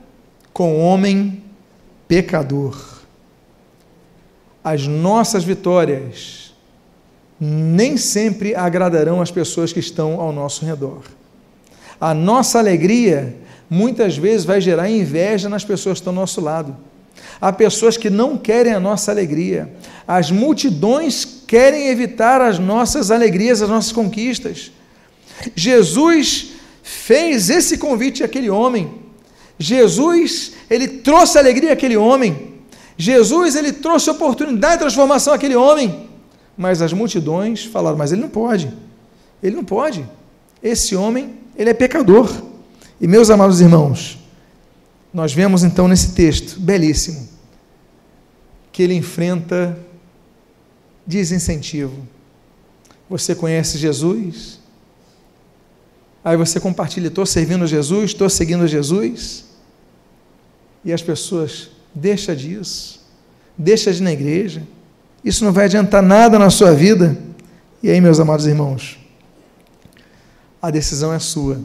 com 0.52 0.78
um 0.78 0.82
homem 0.82 1.43
pecador. 2.08 3.00
As 4.64 4.86
nossas 4.86 5.43
vitórias 5.43 6.54
nem 7.39 7.95
sempre 7.95 8.54
agradarão 8.54 9.22
as 9.22 9.32
pessoas 9.32 9.72
que 9.72 9.80
estão 9.80 10.20
ao 10.20 10.34
nosso 10.34 10.66
redor. 10.66 11.04
A 12.02 12.14
nossa 12.14 12.60
alegria 12.60 13.36
muitas 13.70 14.18
vezes 14.18 14.45
vai 14.45 14.60
gerar 14.60 14.89
inveja 14.89 15.47
nas 15.47 15.64
pessoas 15.64 15.93
que 15.93 16.02
estão 16.02 16.14
ao 16.14 16.22
nosso 16.22 16.41
lado. 16.41 16.76
Há 17.41 17.51
pessoas 17.53 17.97
que 17.97 18.09
não 18.09 18.38
querem 18.38 18.74
a 18.74 18.80
nossa 18.80 19.11
alegria. 19.11 19.74
As 20.07 20.30
multidões 20.30 21.26
querem 21.47 21.88
evitar 21.88 22.41
as 22.41 22.59
nossas 22.59 23.11
alegrias, 23.11 23.61
as 23.61 23.70
nossas 23.70 23.91
conquistas. 23.91 24.72
Jesus 25.55 26.51
fez 26.84 27.49
esse 27.49 27.78
convite 27.78 28.24
àquele 28.24 28.49
homem. 28.49 28.91
Jesus, 29.57 30.53
ele 30.70 30.88
trouxe 30.88 31.38
alegria 31.38 31.74
àquele 31.74 31.95
homem. 31.95 32.55
Jesus, 32.97 33.55
ele 33.55 33.72
trouxe 33.72 34.09
oportunidade 34.09 34.74
de 34.74 34.80
transformação 34.80 35.34
àquele 35.34 35.55
homem. 35.55 36.09
Mas 36.57 36.82
as 36.82 36.91
multidões 36.91 37.63
falaram: 37.63 37.97
"Mas 37.97 38.11
ele 38.11 38.22
não 38.22 38.30
pode. 38.30 38.70
Ele 39.41 39.55
não 39.55 39.63
pode. 39.63 40.05
Esse 40.61 40.93
homem, 40.95 41.36
ele 41.55 41.70
é 41.70 41.74
pecador." 41.74 42.30
E 42.99 43.07
meus 43.07 43.30
amados 43.30 43.61
irmãos, 43.61 44.18
nós 45.14 45.34
vemos 45.34 45.64
então 45.64 45.88
nesse 45.88 46.14
texto, 46.14 46.60
belíssimo, 46.60 47.28
que 48.72 48.84
ele 48.84 48.93
enfrenta 48.93 49.78
desincentivo. 51.05 52.07
Você 53.10 53.34
conhece 53.34 53.78
Jesus? 53.78 54.60
Aí 56.24 56.38
você 56.38 56.60
compartilha, 56.60 57.07
estou 57.07 57.26
servindo 57.26 57.66
Jesus, 57.66 58.12
estou 58.12 58.30
seguindo 58.30 58.68
Jesus. 58.68 59.45
E 60.86 60.93
as 60.93 61.01
pessoas, 61.01 61.72
deixa 61.93 62.36
disso, 62.36 63.01
deixa 63.57 63.91
de 63.91 63.99
ir 63.99 64.03
na 64.03 64.14
igreja, 64.14 64.62
isso 65.24 65.43
não 65.43 65.51
vai 65.51 65.66
adiantar 65.66 66.03
nada 66.03 66.38
na 66.38 66.49
sua 66.49 66.74
vida. 66.74 67.18
E 67.82 67.89
aí, 67.89 67.99
meus 67.99 68.20
amados 68.20 68.45
irmãos, 68.45 68.99
a 70.62 70.70
decisão 70.70 71.14
é 71.14 71.20
sua. 71.20 71.60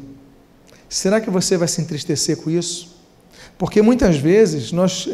Será 0.88 1.20
que 1.20 1.30
você 1.30 1.57
vai 1.57 1.68
se 1.68 1.80
entristecer 1.80 2.36
com 2.38 2.51
isso? 2.51 2.93
Porque 3.57 3.82
muitas 3.82 4.16
vezes 4.16 4.72
nós 4.72 5.09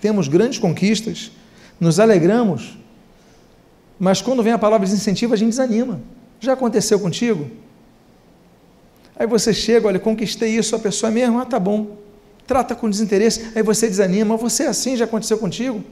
temos 0.00 0.28
grandes 0.28 0.58
conquistas, 0.58 1.30
nos 1.78 1.98
alegramos, 1.98 2.78
mas 3.98 4.22
quando 4.22 4.42
vem 4.42 4.52
a 4.52 4.58
palavra 4.58 4.86
de 4.86 4.94
incentivo, 4.94 5.34
a 5.34 5.36
gente 5.36 5.50
desanima. 5.50 6.00
Já 6.40 6.54
aconteceu 6.54 6.98
contigo? 6.98 7.50
Aí 9.14 9.26
você 9.26 9.52
chega, 9.52 9.86
olha, 9.86 9.98
conquistei 9.98 10.56
isso, 10.56 10.74
a 10.74 10.78
pessoa 10.78 11.10
é 11.10 11.14
mesmo, 11.14 11.38
ah, 11.38 11.44
tá 11.44 11.58
bom. 11.58 11.98
Trata 12.46 12.74
com 12.74 12.88
desinteresse, 12.88 13.52
aí 13.54 13.62
você 13.62 13.86
desanima, 13.86 14.36
você 14.36 14.62
é 14.62 14.68
assim, 14.68 14.96
já 14.96 15.04
aconteceu 15.04 15.36
contigo? 15.36 15.84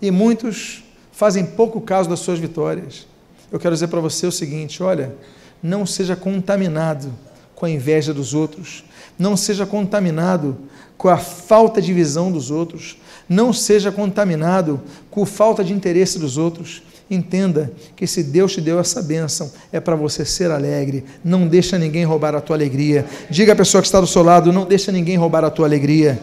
E 0.00 0.10
muitos 0.10 0.84
fazem 1.10 1.44
pouco 1.44 1.80
caso 1.80 2.08
das 2.08 2.20
suas 2.20 2.38
vitórias. 2.38 3.06
Eu 3.50 3.58
quero 3.58 3.74
dizer 3.74 3.88
para 3.88 4.00
você 4.00 4.26
o 4.26 4.32
seguinte: 4.32 4.82
olha, 4.82 5.14
não 5.60 5.84
seja 5.84 6.14
contaminado 6.14 7.12
com 7.54 7.66
a 7.66 7.70
inveja 7.70 8.14
dos 8.14 8.34
outros, 8.34 8.84
não 9.18 9.36
seja 9.36 9.66
contaminado 9.66 10.56
com 11.02 11.08
a 11.08 11.18
falta 11.18 11.82
de 11.82 11.92
visão 11.92 12.30
dos 12.30 12.48
outros, 12.48 12.96
não 13.28 13.52
seja 13.52 13.90
contaminado 13.90 14.80
com 15.10 15.24
a 15.24 15.26
falta 15.26 15.64
de 15.64 15.72
interesse 15.72 16.16
dos 16.16 16.38
outros. 16.38 16.80
Entenda 17.10 17.72
que 17.96 18.06
se 18.06 18.22
Deus 18.22 18.52
te 18.52 18.60
deu 18.60 18.78
essa 18.78 19.02
bênção, 19.02 19.50
é 19.72 19.80
para 19.80 19.96
você 19.96 20.24
ser 20.24 20.52
alegre. 20.52 21.04
Não 21.24 21.48
deixa 21.48 21.76
ninguém 21.76 22.04
roubar 22.04 22.36
a 22.36 22.40
tua 22.40 22.54
alegria. 22.54 23.04
Diga 23.28 23.52
à 23.52 23.56
pessoa 23.56 23.82
que 23.82 23.88
está 23.88 24.00
do 24.00 24.06
seu 24.06 24.22
lado: 24.22 24.52
não 24.52 24.64
deixa 24.64 24.92
ninguém 24.92 25.16
roubar 25.16 25.44
a 25.44 25.50
tua 25.50 25.66
alegria. 25.66 26.20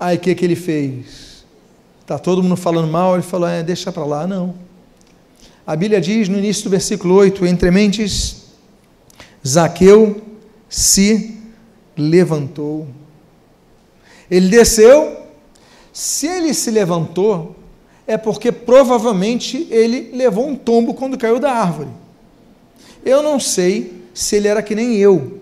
Aí 0.00 0.16
o 0.16 0.20
que, 0.20 0.34
que 0.34 0.46
ele 0.46 0.56
fez? 0.56 1.44
Está 2.00 2.18
todo 2.18 2.42
mundo 2.42 2.56
falando 2.56 2.90
mal, 2.90 3.12
ele 3.12 3.22
falou: 3.22 3.46
é, 3.46 3.62
deixa 3.62 3.92
para 3.92 4.06
lá. 4.06 4.26
Não. 4.26 4.54
A 5.66 5.76
Bíblia 5.76 6.00
diz 6.00 6.26
no 6.26 6.38
início 6.38 6.64
do 6.64 6.70
versículo 6.70 7.14
8: 7.16 7.44
entre 7.44 7.70
mentes, 7.70 8.45
Zaqueu 9.46 10.22
se 10.68 11.38
levantou. 11.96 12.88
Ele 14.30 14.48
desceu. 14.48 15.24
Se 15.92 16.26
ele 16.26 16.52
se 16.52 16.70
levantou, 16.70 17.56
é 18.06 18.18
porque 18.18 18.52
provavelmente 18.52 19.66
ele 19.70 20.10
levou 20.12 20.46
um 20.46 20.54
tombo 20.54 20.92
quando 20.92 21.16
caiu 21.16 21.38
da 21.38 21.52
árvore. 21.52 21.88
Eu 23.04 23.22
não 23.22 23.40
sei 23.40 24.04
se 24.12 24.36
ele 24.36 24.48
era 24.48 24.62
que 24.62 24.74
nem 24.74 24.96
eu. 24.96 25.40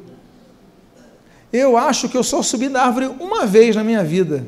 Eu 1.52 1.76
acho 1.76 2.08
que 2.08 2.16
eu 2.16 2.22
só 2.22 2.42
subi 2.42 2.68
da 2.68 2.82
árvore 2.82 3.06
uma 3.18 3.46
vez 3.46 3.74
na 3.74 3.82
minha 3.84 4.04
vida. 4.04 4.46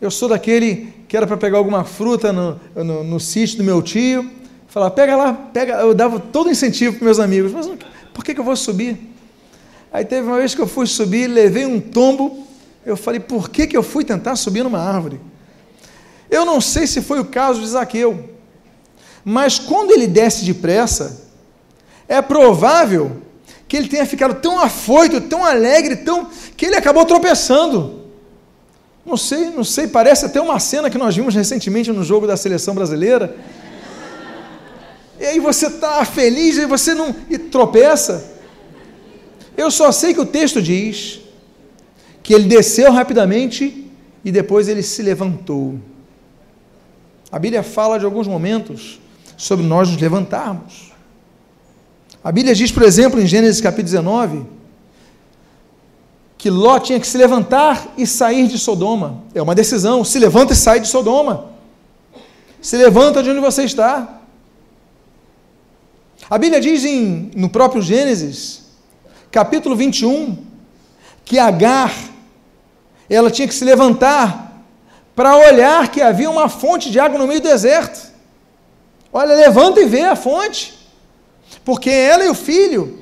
Eu 0.00 0.10
sou 0.10 0.28
daquele 0.28 0.92
que 1.08 1.16
era 1.16 1.26
para 1.26 1.36
pegar 1.36 1.58
alguma 1.58 1.84
fruta 1.84 2.32
no, 2.32 2.60
no, 2.74 3.04
no, 3.04 3.20
sítio 3.20 3.58
do 3.58 3.64
meu 3.64 3.80
tio, 3.80 4.28
falar, 4.74 4.90
pega 4.90 5.14
lá, 5.14 5.32
pega. 5.32 5.74
Eu 5.74 5.94
dava 5.94 6.18
todo 6.18 6.50
incentivo 6.50 6.96
para 6.96 7.04
meus 7.04 7.20
amigos, 7.20 7.52
mas 7.52 7.70
por 8.12 8.24
que, 8.24 8.34
que 8.34 8.40
eu 8.40 8.44
vou 8.44 8.56
subir? 8.56 8.98
Aí 9.92 10.04
teve 10.04 10.26
uma 10.26 10.38
vez 10.38 10.52
que 10.52 10.60
eu 10.60 10.66
fui 10.66 10.84
subir, 10.84 11.28
levei 11.28 11.64
um 11.64 11.80
tombo, 11.80 12.44
eu 12.84 12.96
falei, 12.96 13.20
por 13.20 13.48
que, 13.48 13.68
que 13.68 13.76
eu 13.76 13.84
fui 13.84 14.04
tentar 14.04 14.34
subir 14.34 14.64
numa 14.64 14.80
árvore? 14.80 15.20
Eu 16.28 16.44
não 16.44 16.60
sei 16.60 16.88
se 16.88 17.00
foi 17.00 17.20
o 17.20 17.24
caso 17.24 17.60
de 17.60 17.68
Zaqueu, 17.68 18.30
mas 19.24 19.60
quando 19.60 19.92
ele 19.92 20.08
desce 20.08 20.44
depressa, 20.44 21.22
é 22.08 22.20
provável 22.20 23.22
que 23.68 23.76
ele 23.76 23.86
tenha 23.86 24.04
ficado 24.04 24.40
tão 24.40 24.58
afoito, 24.58 25.20
tão 25.20 25.44
alegre, 25.44 25.94
tão 25.98 26.28
que 26.56 26.66
ele 26.66 26.74
acabou 26.74 27.04
tropeçando. 27.04 28.02
Não 29.06 29.16
sei, 29.16 29.50
não 29.50 29.62
sei, 29.62 29.86
parece 29.86 30.26
até 30.26 30.40
uma 30.40 30.58
cena 30.58 30.90
que 30.90 30.98
nós 30.98 31.14
vimos 31.14 31.32
recentemente 31.32 31.92
no 31.92 32.02
jogo 32.02 32.26
da 32.26 32.36
seleção 32.36 32.74
brasileira. 32.74 33.36
E 35.18 35.24
aí 35.24 35.40
você 35.40 35.66
está 35.66 36.04
feliz 36.04 36.56
e 36.56 36.66
você 36.66 36.94
não 36.94 37.14
e 37.30 37.38
tropeça. 37.38 38.32
Eu 39.56 39.70
só 39.70 39.92
sei 39.92 40.12
que 40.12 40.20
o 40.20 40.26
texto 40.26 40.60
diz 40.60 41.20
que 42.22 42.34
ele 42.34 42.48
desceu 42.48 42.90
rapidamente 42.90 43.86
e 44.24 44.32
depois 44.32 44.68
ele 44.68 44.82
se 44.82 45.02
levantou. 45.02 45.78
A 47.30 47.38
Bíblia 47.38 47.62
fala 47.62 47.98
de 47.98 48.04
alguns 48.04 48.26
momentos 48.26 49.00
sobre 49.36 49.64
nós 49.64 49.88
nos 49.88 50.00
levantarmos. 50.00 50.92
A 52.22 52.32
Bíblia 52.32 52.54
diz, 52.54 52.72
por 52.72 52.82
exemplo, 52.82 53.20
em 53.20 53.26
Gênesis 53.26 53.60
capítulo 53.60 53.84
19, 53.84 54.46
que 56.38 56.48
Ló 56.50 56.78
tinha 56.78 56.98
que 56.98 57.06
se 57.06 57.18
levantar 57.18 57.92
e 57.96 58.06
sair 58.06 58.46
de 58.46 58.58
Sodoma. 58.58 59.22
É 59.34 59.42
uma 59.42 59.54
decisão. 59.54 60.04
Se 60.04 60.18
levanta 60.18 60.52
e 60.52 60.56
sai 60.56 60.80
de 60.80 60.88
Sodoma. 60.88 61.46
Se 62.60 62.76
levanta 62.76 63.22
de 63.22 63.30
onde 63.30 63.40
você 63.40 63.64
está. 63.64 64.22
A 66.28 66.38
Bíblia 66.38 66.60
diz 66.60 66.84
em, 66.84 67.30
no 67.36 67.50
próprio 67.50 67.82
Gênesis, 67.82 68.62
capítulo 69.30 69.76
21, 69.76 70.38
que 71.24 71.38
Agar 71.38 71.92
ela 73.08 73.30
tinha 73.30 73.46
que 73.46 73.54
se 73.54 73.64
levantar 73.64 74.64
para 75.14 75.36
olhar 75.36 75.88
que 75.90 76.00
havia 76.00 76.30
uma 76.30 76.48
fonte 76.48 76.90
de 76.90 76.98
água 76.98 77.18
no 77.18 77.26
meio 77.26 77.40
do 77.40 77.48
deserto. 77.48 78.12
Olha, 79.12 79.34
levanta 79.34 79.80
e 79.80 79.84
vê 79.84 80.02
a 80.02 80.16
fonte. 80.16 80.74
Porque 81.64 81.90
ela 81.90 82.24
e 82.24 82.28
o 82.28 82.34
filho, 82.34 82.98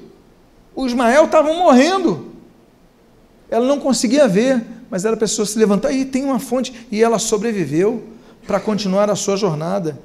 o 0.74 0.86
Ismael, 0.86 1.24
estavam 1.24 1.56
morrendo. 1.56 2.32
Ela 3.48 3.66
não 3.66 3.78
conseguia 3.78 4.28
ver, 4.28 4.62
mas 4.90 5.04
ela 5.04 5.16
precisou 5.16 5.46
se 5.46 5.58
levantar 5.58 5.92
e 5.92 6.04
tem 6.04 6.24
uma 6.24 6.38
fonte. 6.38 6.86
E 6.90 7.02
ela 7.02 7.18
sobreviveu 7.18 8.04
para 8.46 8.60
continuar 8.60 9.08
a 9.08 9.16
sua 9.16 9.36
jornada. 9.36 9.98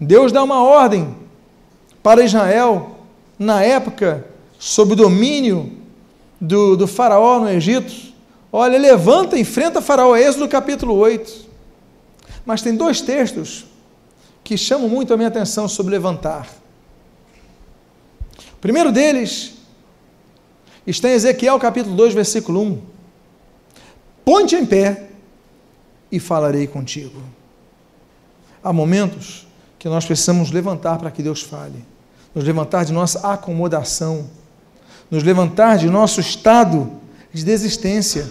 Deus 0.00 0.32
dá 0.32 0.42
uma 0.42 0.62
ordem 0.62 1.14
para 2.08 2.24
Israel, 2.24 2.96
na 3.38 3.62
época, 3.62 4.26
sob 4.58 4.94
o 4.94 4.96
domínio 4.96 5.72
do, 6.40 6.76
do 6.76 6.86
faraó 6.86 7.38
no 7.40 7.50
Egito, 7.50 8.08
Olha, 8.50 8.78
levanta, 8.78 9.38
enfrenta 9.38 9.82
Faraó, 9.82 10.16
Êxodo 10.16 10.48
capítulo 10.48 10.94
8. 10.94 11.48
Mas 12.46 12.62
tem 12.62 12.74
dois 12.74 13.00
textos 13.00 13.66
que 14.42 14.56
chamam 14.56 14.88
muito 14.88 15.12
a 15.12 15.16
minha 15.16 15.28
atenção 15.28 15.68
sobre 15.68 15.92
levantar. 15.92 16.48
O 18.54 18.56
primeiro 18.60 18.90
deles 18.90 19.52
está 20.86 21.10
em 21.10 21.12
Ezequiel 21.12 21.58
capítulo 21.58 21.94
2, 21.94 22.14
versículo 22.14 22.62
1. 22.62 22.82
Ponte 24.24 24.56
em 24.56 24.64
pé 24.64 25.10
e 26.10 26.18
falarei 26.18 26.66
contigo. 26.66 27.22
Há 28.64 28.72
momentos 28.72 29.46
que 29.78 29.88
nós 29.88 30.06
precisamos 30.06 30.50
levantar 30.50 30.98
para 30.98 31.10
que 31.10 31.22
Deus 31.22 31.42
fale, 31.42 31.84
nos 32.34 32.44
levantar 32.44 32.84
de 32.84 32.92
nossa 32.92 33.32
acomodação, 33.32 34.26
nos 35.10 35.22
levantar 35.22 35.78
de 35.78 35.88
nosso 35.88 36.20
estado 36.20 36.90
de 37.32 37.44
desistência. 37.44 38.26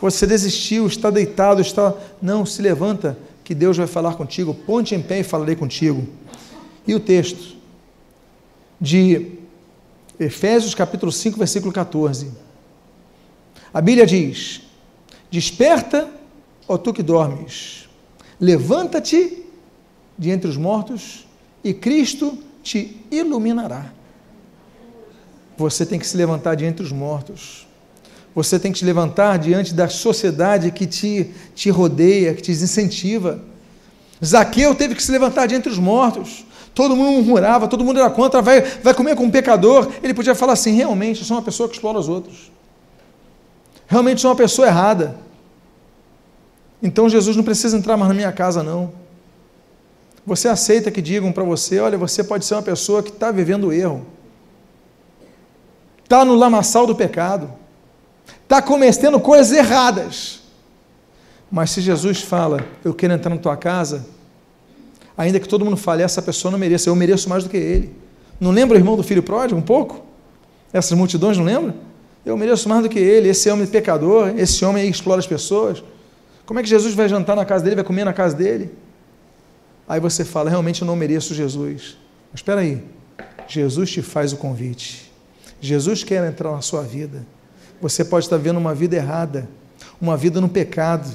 Você 0.00 0.26
desistiu, 0.26 0.86
está 0.86 1.10
deitado, 1.10 1.60
está. 1.60 1.94
Não, 2.22 2.46
se 2.46 2.62
levanta, 2.62 3.18
que 3.44 3.54
Deus 3.54 3.76
vai 3.76 3.86
falar 3.86 4.14
contigo. 4.14 4.54
Ponte 4.54 4.94
em 4.94 5.02
pé 5.02 5.20
e 5.20 5.24
falarei 5.24 5.56
contigo. 5.56 6.06
E 6.86 6.94
o 6.94 7.00
texto 7.00 7.56
de 8.80 9.32
Efésios 10.18 10.74
capítulo 10.74 11.10
5, 11.10 11.36
versículo 11.36 11.72
14. 11.72 12.30
A 13.74 13.80
Bíblia 13.80 14.06
diz: 14.06 14.62
Desperta, 15.30 16.08
ó 16.68 16.78
tu 16.78 16.92
que 16.92 17.02
dormes, 17.02 17.88
levanta-te 18.40 19.44
de 20.16 20.30
entre 20.30 20.48
os 20.48 20.56
mortos 20.56 21.26
e 21.64 21.74
Cristo 21.74 22.38
te 22.70 22.96
iluminará. 23.10 23.86
Você 25.56 25.84
tem 25.84 25.98
que 25.98 26.06
se 26.06 26.16
levantar 26.16 26.54
de 26.54 26.64
entre 26.64 26.84
os 26.84 26.92
mortos. 26.92 27.66
Você 28.32 28.60
tem 28.60 28.70
que 28.70 28.78
te 28.78 28.84
levantar 28.84 29.38
diante 29.40 29.74
da 29.74 29.88
sociedade 29.88 30.70
que 30.70 30.86
te, 30.86 31.30
te 31.52 31.68
rodeia, 31.68 32.32
que 32.32 32.40
te 32.40 32.52
incentiva. 32.52 33.42
Zaqueu 34.24 34.72
teve 34.76 34.94
que 34.94 35.02
se 35.02 35.10
levantar 35.10 35.46
diante 35.46 35.68
dos 35.68 35.78
mortos. 35.78 36.46
Todo 36.72 36.94
mundo 36.94 37.10
murmurava, 37.16 37.66
todo 37.66 37.84
mundo 37.84 37.98
era 37.98 38.08
contra, 38.08 38.40
vai, 38.40 38.60
vai 38.60 38.94
comer 38.94 39.16
com 39.16 39.24
um 39.24 39.30
pecador. 39.30 39.90
Ele 40.00 40.14
podia 40.14 40.36
falar 40.36 40.52
assim: 40.52 40.72
realmente, 40.72 41.20
eu 41.20 41.26
sou 41.26 41.36
uma 41.36 41.42
pessoa 41.42 41.68
que 41.68 41.74
explora 41.74 41.98
os 41.98 42.08
outros. 42.08 42.52
Realmente 43.88 44.20
sou 44.20 44.30
uma 44.30 44.36
pessoa 44.36 44.68
errada. 44.68 45.16
Então 46.80 47.08
Jesus 47.08 47.36
não 47.36 47.42
precisa 47.42 47.76
entrar 47.76 47.96
mais 47.96 48.08
na 48.08 48.14
minha 48.14 48.30
casa, 48.30 48.62
não. 48.62 48.99
Você 50.26 50.48
aceita 50.48 50.90
que 50.90 51.00
digam 51.00 51.32
para 51.32 51.44
você: 51.44 51.78
olha, 51.78 51.96
você 51.96 52.22
pode 52.22 52.44
ser 52.44 52.54
uma 52.54 52.62
pessoa 52.62 53.02
que 53.02 53.10
está 53.10 53.30
vivendo 53.30 53.72
erro. 53.72 54.06
está 56.04 56.24
no 56.24 56.34
lamaçal 56.34 56.86
do 56.86 56.94
pecado, 56.94 57.52
está 58.42 58.60
cometendo 58.60 59.18
coisas 59.20 59.52
erradas. 59.52 60.40
Mas 61.50 61.70
se 61.70 61.80
Jesus 61.80 62.22
fala, 62.22 62.64
eu 62.84 62.94
quero 62.94 63.12
entrar 63.12 63.34
na 63.34 63.40
tua 63.40 63.56
casa, 63.56 64.06
ainda 65.18 65.40
que 65.40 65.48
todo 65.48 65.64
mundo 65.64 65.76
fale, 65.76 66.02
essa 66.02 66.22
pessoa 66.22 66.52
não 66.52 66.58
mereça, 66.58 66.88
eu 66.88 66.94
mereço 66.94 67.28
mais 67.28 67.42
do 67.42 67.50
que 67.50 67.56
ele. 67.56 67.92
Não 68.38 68.52
lembra 68.52 68.76
o 68.76 68.80
irmão 68.80 68.96
do 68.96 69.02
filho 69.02 69.22
pródigo 69.22 69.58
um 69.58 69.62
pouco? 69.62 70.04
Essas 70.72 70.96
multidões 70.96 71.36
não 71.36 71.44
lembram? 71.44 71.74
Eu 72.24 72.36
mereço 72.36 72.68
mais 72.68 72.82
do 72.82 72.88
que 72.88 72.98
ele, 72.98 73.28
esse 73.28 73.50
homem 73.50 73.66
pecador, 73.66 74.32
esse 74.36 74.64
homem 74.64 74.88
explora 74.88 75.18
as 75.18 75.26
pessoas. 75.26 75.82
Como 76.46 76.60
é 76.60 76.62
que 76.62 76.68
Jesus 76.68 76.94
vai 76.94 77.08
jantar 77.08 77.34
na 77.34 77.44
casa 77.44 77.64
dele, 77.64 77.76
vai 77.76 77.84
comer 77.84 78.04
na 78.04 78.12
casa 78.12 78.36
dele? 78.36 78.70
Aí 79.90 79.98
você 79.98 80.24
fala, 80.24 80.48
realmente 80.48 80.82
eu 80.82 80.86
não 80.86 80.94
mereço 80.94 81.34
Jesus. 81.34 81.96
Mas 82.30 82.38
espera 82.38 82.60
aí, 82.60 82.84
Jesus 83.48 83.90
te 83.90 84.00
faz 84.00 84.32
o 84.32 84.36
convite. 84.36 85.10
Jesus 85.60 86.04
quer 86.04 86.24
entrar 86.24 86.52
na 86.52 86.60
sua 86.60 86.82
vida. 86.82 87.26
Você 87.82 88.04
pode 88.04 88.26
estar 88.26 88.36
vendo 88.36 88.56
uma 88.56 88.72
vida 88.72 88.94
errada, 88.94 89.48
uma 90.00 90.16
vida 90.16 90.40
no 90.40 90.48
pecado, 90.48 91.10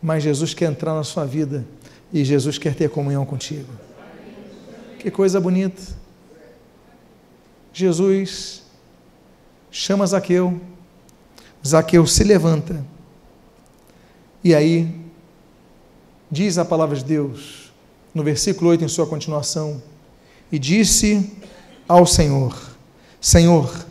mas 0.00 0.22
Jesus 0.22 0.54
quer 0.54 0.70
entrar 0.70 0.94
na 0.94 1.04
sua 1.04 1.26
vida 1.26 1.66
e 2.10 2.24
Jesus 2.24 2.56
quer 2.56 2.74
ter 2.74 2.88
comunhão 2.88 3.26
contigo. 3.26 3.68
Que 4.98 5.10
coisa 5.10 5.38
bonita. 5.38 5.82
Jesus 7.74 8.62
chama 9.70 10.06
Zaqueu, 10.06 10.58
Zaqueu 11.62 12.06
se 12.06 12.24
levanta, 12.24 12.82
e 14.42 14.54
aí, 14.54 14.88
diz 16.30 16.56
a 16.56 16.64
palavra 16.64 16.96
de 16.96 17.04
Deus, 17.04 17.67
no 18.14 18.22
versículo 18.22 18.70
8, 18.70 18.84
em 18.84 18.88
sua 18.88 19.06
continuação, 19.06 19.82
e 20.50 20.58
disse 20.58 21.32
ao 21.88 22.06
Senhor: 22.06 22.56
Senhor, 23.20 23.86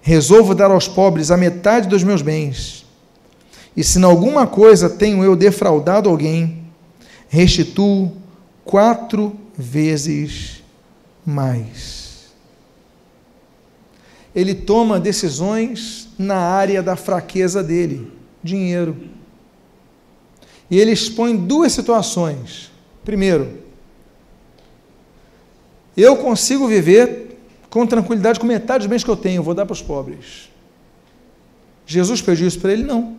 resolvo 0.00 0.54
dar 0.54 0.70
aos 0.70 0.88
pobres 0.88 1.30
a 1.30 1.36
metade 1.36 1.88
dos 1.88 2.02
meus 2.02 2.22
bens, 2.22 2.84
e 3.76 3.84
se 3.84 3.98
em 3.98 4.04
alguma 4.04 4.46
coisa 4.46 4.88
tenho 4.88 5.22
eu 5.22 5.36
defraudado 5.36 6.08
alguém, 6.08 6.64
restituo 7.28 8.12
quatro 8.64 9.36
vezes 9.56 10.62
mais. 11.24 12.30
Ele 14.34 14.54
toma 14.54 15.00
decisões 15.00 16.08
na 16.18 16.36
área 16.36 16.82
da 16.82 16.94
fraqueza 16.94 17.62
dele, 17.62 18.12
dinheiro. 18.42 18.96
E 20.70 20.78
ele 20.78 20.92
expõe 20.92 21.36
duas 21.36 21.72
situações 21.72 22.69
Primeiro, 23.04 23.58
eu 25.96 26.16
consigo 26.16 26.66
viver 26.66 27.38
com 27.68 27.86
tranquilidade 27.86 28.40
com 28.40 28.46
metade 28.46 28.80
dos 28.80 28.88
bens 28.88 29.04
que 29.04 29.10
eu 29.10 29.16
tenho, 29.16 29.42
vou 29.42 29.54
dar 29.54 29.64
para 29.64 29.72
os 29.72 29.82
pobres. 29.82 30.50
Jesus 31.86 32.20
pediu 32.20 32.46
isso 32.46 32.60
para 32.60 32.72
ele? 32.72 32.82
Não. 32.82 33.16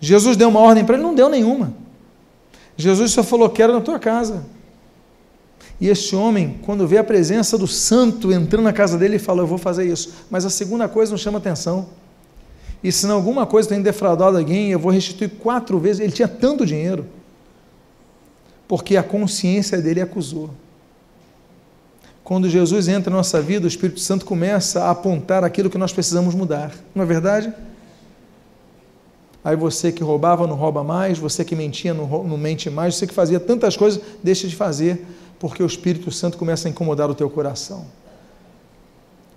Jesus 0.00 0.36
deu 0.36 0.48
uma 0.48 0.60
ordem 0.60 0.84
para 0.84 0.96
ele? 0.96 1.02
Não 1.02 1.14
deu 1.14 1.28
nenhuma. 1.28 1.74
Jesus 2.76 3.12
só 3.12 3.22
falou: 3.22 3.48
Quero 3.48 3.72
na 3.72 3.80
tua 3.80 3.98
casa. 3.98 4.44
E 5.80 5.88
esse 5.88 6.14
homem, 6.14 6.58
quando 6.62 6.86
vê 6.86 6.98
a 6.98 7.04
presença 7.04 7.56
do 7.56 7.66
santo 7.66 8.32
entrando 8.32 8.64
na 8.64 8.72
casa 8.72 8.98
dele, 8.98 9.14
ele 9.14 9.22
fala: 9.22 9.42
Eu 9.42 9.46
vou 9.46 9.58
fazer 9.58 9.86
isso. 9.86 10.14
Mas 10.30 10.44
a 10.44 10.50
segunda 10.50 10.88
coisa 10.88 11.12
não 11.12 11.18
chama 11.18 11.38
atenção. 11.38 11.88
E 12.82 12.92
se 12.92 13.06
alguma 13.06 13.46
coisa 13.46 13.70
tem 13.70 13.80
defraudado 13.80 14.36
alguém, 14.36 14.70
eu 14.70 14.78
vou 14.78 14.92
restituir 14.92 15.30
quatro 15.30 15.78
vezes. 15.78 16.00
Ele 16.00 16.12
tinha 16.12 16.28
tanto 16.28 16.66
dinheiro 16.66 17.06
porque 18.66 18.96
a 18.96 19.02
consciência 19.02 19.80
dele 19.80 20.00
acusou. 20.00 20.50
Quando 22.22 22.48
Jesus 22.48 22.88
entra 22.88 23.10
na 23.10 23.18
nossa 23.18 23.40
vida, 23.42 23.66
o 23.66 23.68
Espírito 23.68 24.00
Santo 24.00 24.24
começa 24.24 24.84
a 24.84 24.90
apontar 24.90 25.44
aquilo 25.44 25.68
que 25.68 25.76
nós 25.76 25.92
precisamos 25.92 26.34
mudar, 26.34 26.74
não 26.94 27.02
é 27.02 27.06
verdade? 27.06 27.52
Aí 29.44 29.54
você 29.54 29.92
que 29.92 30.02
roubava 30.02 30.46
não 30.46 30.56
rouba 30.56 30.82
mais, 30.82 31.18
você 31.18 31.44
que 31.44 31.54
mentia 31.54 31.92
não, 31.92 32.24
não 32.24 32.38
mente 32.38 32.70
mais, 32.70 32.94
você 32.94 33.06
que 33.06 33.12
fazia 33.12 33.38
tantas 33.38 33.76
coisas, 33.76 34.00
deixa 34.22 34.48
de 34.48 34.56
fazer, 34.56 35.04
porque 35.38 35.62
o 35.62 35.66
Espírito 35.66 36.10
Santo 36.10 36.38
começa 36.38 36.66
a 36.66 36.70
incomodar 36.70 37.10
o 37.10 37.14
teu 37.14 37.28
coração. 37.28 37.84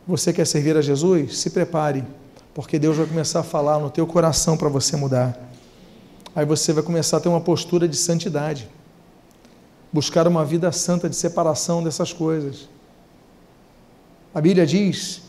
Você 0.08 0.32
quer 0.32 0.48
servir 0.48 0.78
a 0.78 0.82
Jesus? 0.82 1.38
Se 1.40 1.50
prepare, 1.50 2.06
porque 2.54 2.80
Deus 2.80 2.96
vai 2.96 3.06
começar 3.06 3.42
a 3.42 3.44
falar 3.44 3.80
no 3.80 3.90
teu 3.90 4.08
coração 4.08 4.56
para 4.56 4.70
você 4.70 4.96
mudar. 4.96 5.38
Aí 6.34 6.46
você 6.46 6.72
vai 6.72 6.84
começar 6.84 7.18
a 7.18 7.20
ter 7.20 7.28
uma 7.28 7.42
postura 7.42 7.86
de 7.86 7.98
santidade 7.98 8.70
buscar 9.92 10.28
uma 10.28 10.44
vida 10.44 10.72
santa 10.72 11.10
de 11.10 11.16
separação 11.16 11.84
dessas 11.84 12.12
coisas. 12.12 12.68
A 14.34 14.42
Bíblia 14.42 14.66
diz, 14.66 15.22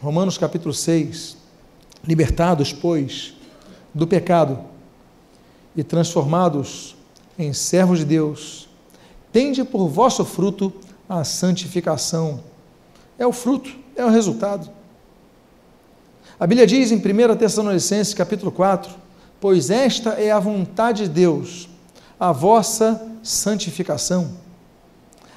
Romanos 0.00 0.38
capítulo 0.38 0.72
6, 0.72 1.36
libertados, 2.06 2.72
pois, 2.72 3.34
do 3.92 4.06
pecado 4.06 4.60
e 5.74 5.82
transformados 5.82 6.96
em 7.38 7.52
servos 7.52 8.00
de 8.00 8.04
Deus, 8.04 8.68
tende 9.32 9.64
por 9.64 9.88
vosso 9.88 10.24
fruto 10.24 10.72
a 11.08 11.24
santificação. 11.24 12.40
É 13.18 13.26
o 13.26 13.32
fruto, 13.32 13.74
é 13.96 14.04
o 14.04 14.10
resultado. 14.10 14.70
A 16.38 16.46
Bíblia 16.46 16.66
diz 16.66 16.92
em 16.92 16.96
1 16.96 17.36
Tessalonicenses 17.36 18.12
capítulo 18.12 18.52
4, 18.52 18.94
pois 19.40 19.70
esta 19.70 20.10
é 20.10 20.30
a 20.30 20.38
vontade 20.38 21.04
de 21.04 21.08
Deus, 21.08 21.68
a 22.18 22.32
vossa 22.32 23.00
santificação. 23.22 24.30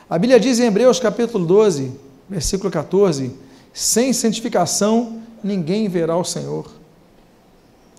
A 0.09 0.17
Bíblia 0.17 0.39
diz 0.39 0.59
em 0.59 0.65
Hebreus 0.65 0.99
capítulo 0.99 1.45
12, 1.45 1.91
versículo 2.29 2.71
14: 2.71 3.31
sem 3.73 4.11
santificação 4.13 5.21
ninguém 5.43 5.87
verá 5.87 6.17
o 6.17 6.23
Senhor. 6.23 6.69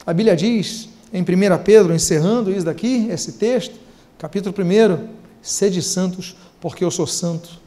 A 0.04 0.12
Bíblia 0.12 0.36
diz 0.36 0.88
em 1.12 1.22
1 1.22 1.24
Pedro, 1.64 1.94
encerrando 1.94 2.50
isso 2.50 2.64
daqui, 2.64 3.08
esse 3.10 3.32
texto, 3.32 3.74
capítulo 4.18 4.54
1, 4.58 5.08
sede 5.42 5.82
santos, 5.82 6.36
porque 6.60 6.84
eu 6.84 6.90
sou 6.90 7.06
santo. 7.06 7.60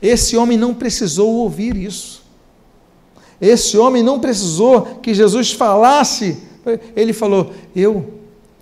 Esse 0.00 0.36
homem 0.36 0.56
não 0.56 0.74
precisou 0.74 1.34
ouvir 1.34 1.76
isso. 1.76 2.22
Esse 3.40 3.76
homem 3.76 4.02
não 4.02 4.20
precisou 4.20 4.82
que 5.02 5.14
Jesus 5.14 5.52
falasse. 5.52 6.38
Ele 6.94 7.12
falou: 7.12 7.52
Eu 7.74 8.19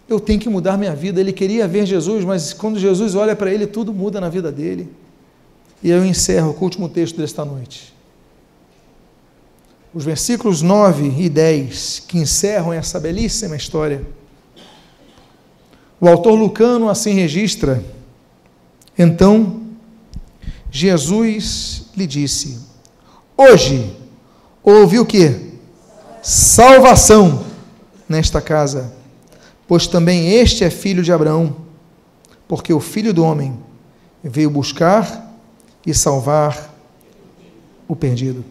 eu 0.08 0.18
tenho 0.18 0.40
que 0.40 0.48
mudar 0.48 0.78
minha 0.78 0.94
vida. 0.94 1.20
Ele 1.20 1.32
queria 1.32 1.68
ver 1.68 1.84
Jesus, 1.84 2.24
mas 2.24 2.52
quando 2.52 2.78
Jesus 2.78 3.14
olha 3.14 3.36
para 3.36 3.52
ele, 3.52 3.66
tudo 3.66 3.92
muda 3.92 4.20
na 4.20 4.28
vida 4.28 4.50
dele. 4.50 4.90
E 5.82 5.90
eu 5.90 6.04
encerro 6.04 6.54
com 6.54 6.62
o 6.62 6.64
último 6.64 6.88
texto 6.88 7.18
desta 7.18 7.44
noite. 7.44 7.94
Os 9.92 10.04
versículos 10.04 10.62
9 10.62 11.14
e 11.18 11.28
10, 11.28 12.04
que 12.08 12.18
encerram 12.18 12.72
essa 12.72 12.98
belíssima 12.98 13.56
história. 13.56 14.04
O 16.00 16.08
autor 16.08 16.34
Lucano 16.34 16.88
assim 16.88 17.12
registra. 17.12 17.82
Então, 18.98 19.62
Jesus 20.70 21.86
lhe 21.96 22.06
disse: 22.06 22.58
Hoje 23.36 23.94
houve 24.62 24.98
o 24.98 25.06
que? 25.06 25.48
Salvação 26.22 27.44
nesta 28.08 28.40
casa 28.40 28.97
pois 29.68 29.86
também 29.86 30.32
este 30.32 30.64
é 30.64 30.70
filho 30.70 31.02
de 31.02 31.12
Abraão, 31.12 31.54
porque 32.48 32.72
o 32.72 32.80
filho 32.80 33.12
do 33.12 33.22
homem 33.22 33.56
veio 34.24 34.50
buscar 34.50 35.30
e 35.86 35.92
salvar 35.92 36.74
o 37.86 37.94
perdido. 37.94 38.42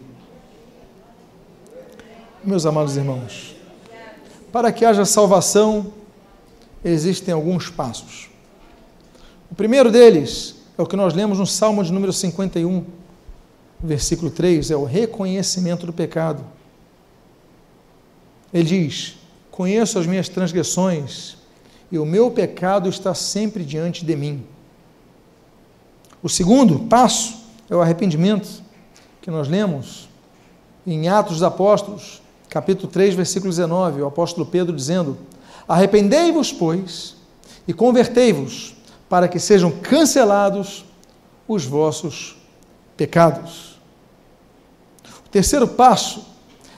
Meus 2.44 2.64
amados 2.64 2.96
irmãos, 2.96 3.56
para 4.52 4.70
que 4.70 4.84
haja 4.84 5.04
salvação, 5.04 5.92
existem 6.84 7.34
alguns 7.34 7.68
passos. 7.68 8.30
O 9.50 9.54
primeiro 9.56 9.90
deles 9.90 10.54
é 10.78 10.82
o 10.82 10.86
que 10.86 10.96
nós 10.96 11.14
lemos 11.14 11.40
no 11.40 11.46
Salmo 11.46 11.82
de 11.82 11.92
número 11.92 12.12
51, 12.12 12.84
versículo 13.82 14.30
3, 14.30 14.70
é 14.70 14.76
o 14.76 14.84
reconhecimento 14.84 15.84
do 15.84 15.92
pecado. 15.92 16.44
Ele 18.54 18.64
diz: 18.64 19.17
Conheço 19.58 19.98
as 19.98 20.06
minhas 20.06 20.28
transgressões 20.28 21.36
e 21.90 21.98
o 21.98 22.06
meu 22.06 22.30
pecado 22.30 22.88
está 22.88 23.12
sempre 23.12 23.64
diante 23.64 24.04
de 24.04 24.14
mim. 24.14 24.46
O 26.22 26.28
segundo 26.28 26.78
passo 26.88 27.38
é 27.68 27.74
o 27.74 27.80
arrependimento, 27.80 28.62
que 29.20 29.32
nós 29.32 29.48
lemos 29.48 30.08
em 30.86 31.08
Atos 31.08 31.32
dos 31.32 31.42
Apóstolos, 31.42 32.22
capítulo 32.48 32.86
3, 32.86 33.16
versículo 33.16 33.50
19, 33.50 34.00
o 34.00 34.06
apóstolo 34.06 34.46
Pedro 34.46 34.76
dizendo: 34.76 35.18
Arrependei-vos, 35.66 36.52
pois, 36.52 37.16
e 37.66 37.72
convertei-vos, 37.72 38.76
para 39.08 39.26
que 39.26 39.40
sejam 39.40 39.72
cancelados 39.72 40.84
os 41.48 41.64
vossos 41.64 42.36
pecados. 42.96 43.76
O 45.26 45.28
terceiro 45.28 45.66
passo 45.66 46.24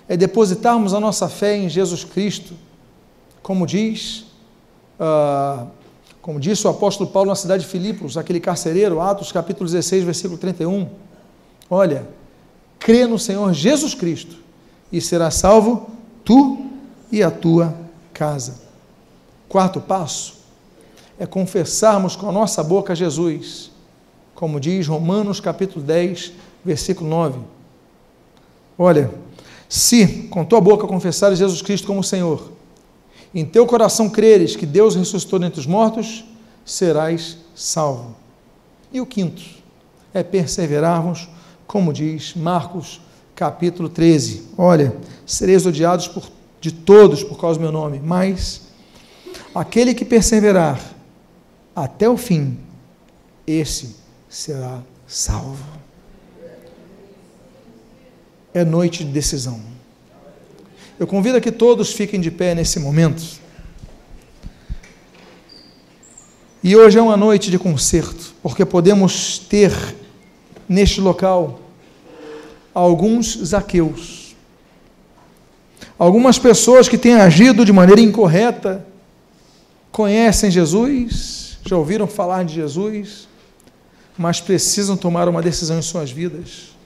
é 0.08 0.16
depositarmos 0.16 0.94
a 0.94 0.98
nossa 0.98 1.28
fé 1.28 1.58
em 1.58 1.68
Jesus 1.68 2.04
Cristo 2.04 2.69
como 3.42 3.66
diz, 3.66 4.26
uh, 4.98 5.66
como 6.20 6.38
disse 6.38 6.66
o 6.66 6.70
apóstolo 6.70 7.10
Paulo 7.10 7.30
na 7.30 7.34
cidade 7.34 7.64
de 7.64 7.68
Filipos, 7.68 8.16
aquele 8.16 8.40
carcereiro, 8.40 9.00
Atos 9.00 9.32
capítulo 9.32 9.68
16, 9.68 10.04
versículo 10.04 10.38
31. 10.38 10.88
Olha, 11.68 12.06
crê 12.78 13.06
no 13.06 13.18
Senhor 13.18 13.52
Jesus 13.52 13.94
Cristo 13.94 14.36
e 14.92 15.00
será 15.00 15.30
salvo 15.30 15.90
tu 16.24 16.66
e 17.10 17.22
a 17.22 17.30
tua 17.30 17.74
casa. 18.12 18.60
Quarto 19.48 19.80
passo 19.80 20.40
é 21.18 21.26
confessarmos 21.26 22.16
com 22.16 22.28
a 22.28 22.32
nossa 22.32 22.62
boca 22.62 22.94
Jesus, 22.94 23.70
como 24.34 24.60
diz 24.60 24.86
Romanos 24.86 25.40
capítulo 25.40 25.84
10, 25.84 26.32
versículo 26.64 27.08
9. 27.08 27.40
Olha, 28.78 29.10
se 29.68 30.28
com 30.30 30.44
tua 30.44 30.60
boca 30.60 30.86
confessares 30.86 31.38
Jesus 31.38 31.62
Cristo 31.62 31.86
como 31.86 32.02
Senhor, 32.02 32.50
em 33.34 33.44
teu 33.44 33.66
coração 33.66 34.08
creres 34.08 34.56
que 34.56 34.66
Deus 34.66 34.96
ressuscitou 34.96 35.38
dentre 35.38 35.60
os 35.60 35.66
mortos, 35.66 36.24
serás 36.64 37.36
salvo. 37.54 38.16
E 38.92 39.00
o 39.00 39.06
quinto 39.06 39.42
é 40.12 40.22
perseverarmos, 40.22 41.28
como 41.66 41.92
diz 41.92 42.34
Marcos 42.34 43.00
capítulo 43.34 43.88
13. 43.88 44.48
Olha, 44.58 44.94
sereis 45.24 45.64
odiados 45.64 46.08
por, 46.08 46.28
de 46.60 46.72
todos 46.72 47.22
por 47.22 47.38
causa 47.40 47.58
do 47.58 47.62
meu 47.62 47.72
nome, 47.72 48.00
mas 48.00 48.62
aquele 49.54 49.94
que 49.94 50.04
perseverar 50.04 50.80
até 51.74 52.08
o 52.08 52.16
fim, 52.16 52.58
esse 53.46 53.96
será 54.28 54.82
salvo. 55.06 55.64
É 58.52 58.64
noite 58.64 59.04
de 59.04 59.12
decisão. 59.12 59.60
Eu 61.00 61.06
convido 61.06 61.38
a 61.38 61.40
que 61.40 61.50
todos 61.50 61.94
fiquem 61.94 62.20
de 62.20 62.30
pé 62.30 62.54
nesse 62.54 62.78
momento. 62.78 63.22
E 66.62 66.76
hoje 66.76 66.98
é 66.98 67.02
uma 67.02 67.16
noite 67.16 67.50
de 67.50 67.58
concerto, 67.58 68.34
porque 68.42 68.66
podemos 68.66 69.38
ter 69.38 69.72
neste 70.68 71.00
local 71.00 71.58
alguns 72.74 73.34
Zaqueus. 73.42 74.36
Algumas 75.98 76.38
pessoas 76.38 76.86
que 76.86 76.98
têm 76.98 77.14
agido 77.14 77.64
de 77.64 77.72
maneira 77.72 78.02
incorreta, 78.02 78.86
conhecem 79.90 80.50
Jesus, 80.50 81.58
já 81.64 81.78
ouviram 81.78 82.06
falar 82.06 82.44
de 82.44 82.56
Jesus, 82.56 83.26
mas 84.18 84.38
precisam 84.38 84.98
tomar 84.98 85.30
uma 85.30 85.40
decisão 85.40 85.78
em 85.78 85.82
suas 85.82 86.10
vidas. 86.10 86.78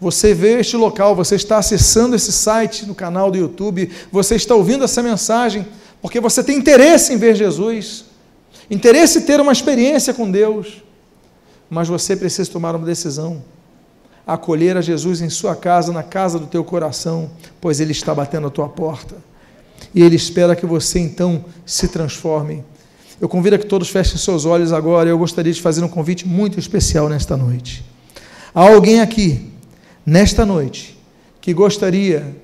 Você 0.00 0.34
vê 0.34 0.60
este 0.60 0.76
local, 0.76 1.14
você 1.14 1.36
está 1.36 1.58
acessando 1.58 2.14
esse 2.14 2.32
site 2.32 2.84
no 2.86 2.94
canal 2.94 3.30
do 3.30 3.38
YouTube, 3.38 3.90
você 4.12 4.34
está 4.36 4.54
ouvindo 4.54 4.84
essa 4.84 5.02
mensagem, 5.02 5.66
porque 6.02 6.20
você 6.20 6.44
tem 6.44 6.58
interesse 6.58 7.12
em 7.12 7.16
ver 7.16 7.34
Jesus 7.34 8.04
interesse 8.70 9.18
em 9.18 9.22
ter 9.22 9.40
uma 9.40 9.52
experiência 9.52 10.12
com 10.12 10.30
Deus, 10.30 10.82
mas 11.70 11.88
você 11.88 12.16
precisa 12.16 12.50
tomar 12.50 12.74
uma 12.74 12.86
decisão. 12.86 13.42
Acolher 14.26 14.76
a 14.76 14.80
Jesus 14.80 15.20
em 15.20 15.30
sua 15.30 15.54
casa, 15.54 15.92
na 15.92 16.02
casa 16.02 16.38
do 16.38 16.46
teu 16.46 16.64
coração, 16.64 17.30
pois 17.60 17.78
Ele 17.80 17.92
está 17.92 18.12
batendo 18.12 18.48
a 18.48 18.50
tua 18.50 18.68
porta. 18.68 19.16
E 19.94 20.02
Ele 20.02 20.16
espera 20.16 20.56
que 20.56 20.66
você 20.66 20.98
então 20.98 21.44
se 21.64 21.86
transforme. 21.88 22.64
Eu 23.20 23.28
convido 23.28 23.54
a 23.54 23.58
que 23.58 23.66
todos 23.66 23.88
fechem 23.88 24.18
seus 24.18 24.44
olhos 24.44 24.72
agora. 24.72 25.08
Eu 25.08 25.16
gostaria 25.16 25.52
de 25.52 25.62
fazer 25.62 25.82
um 25.82 25.88
convite 25.88 26.26
muito 26.26 26.58
especial 26.58 27.08
nesta 27.08 27.36
noite. 27.36 27.84
Há 28.52 28.68
alguém 28.68 29.00
aqui, 29.00 29.52
nesta 30.06 30.46
noite, 30.46 30.96
que 31.40 31.52
gostaria 31.52 32.36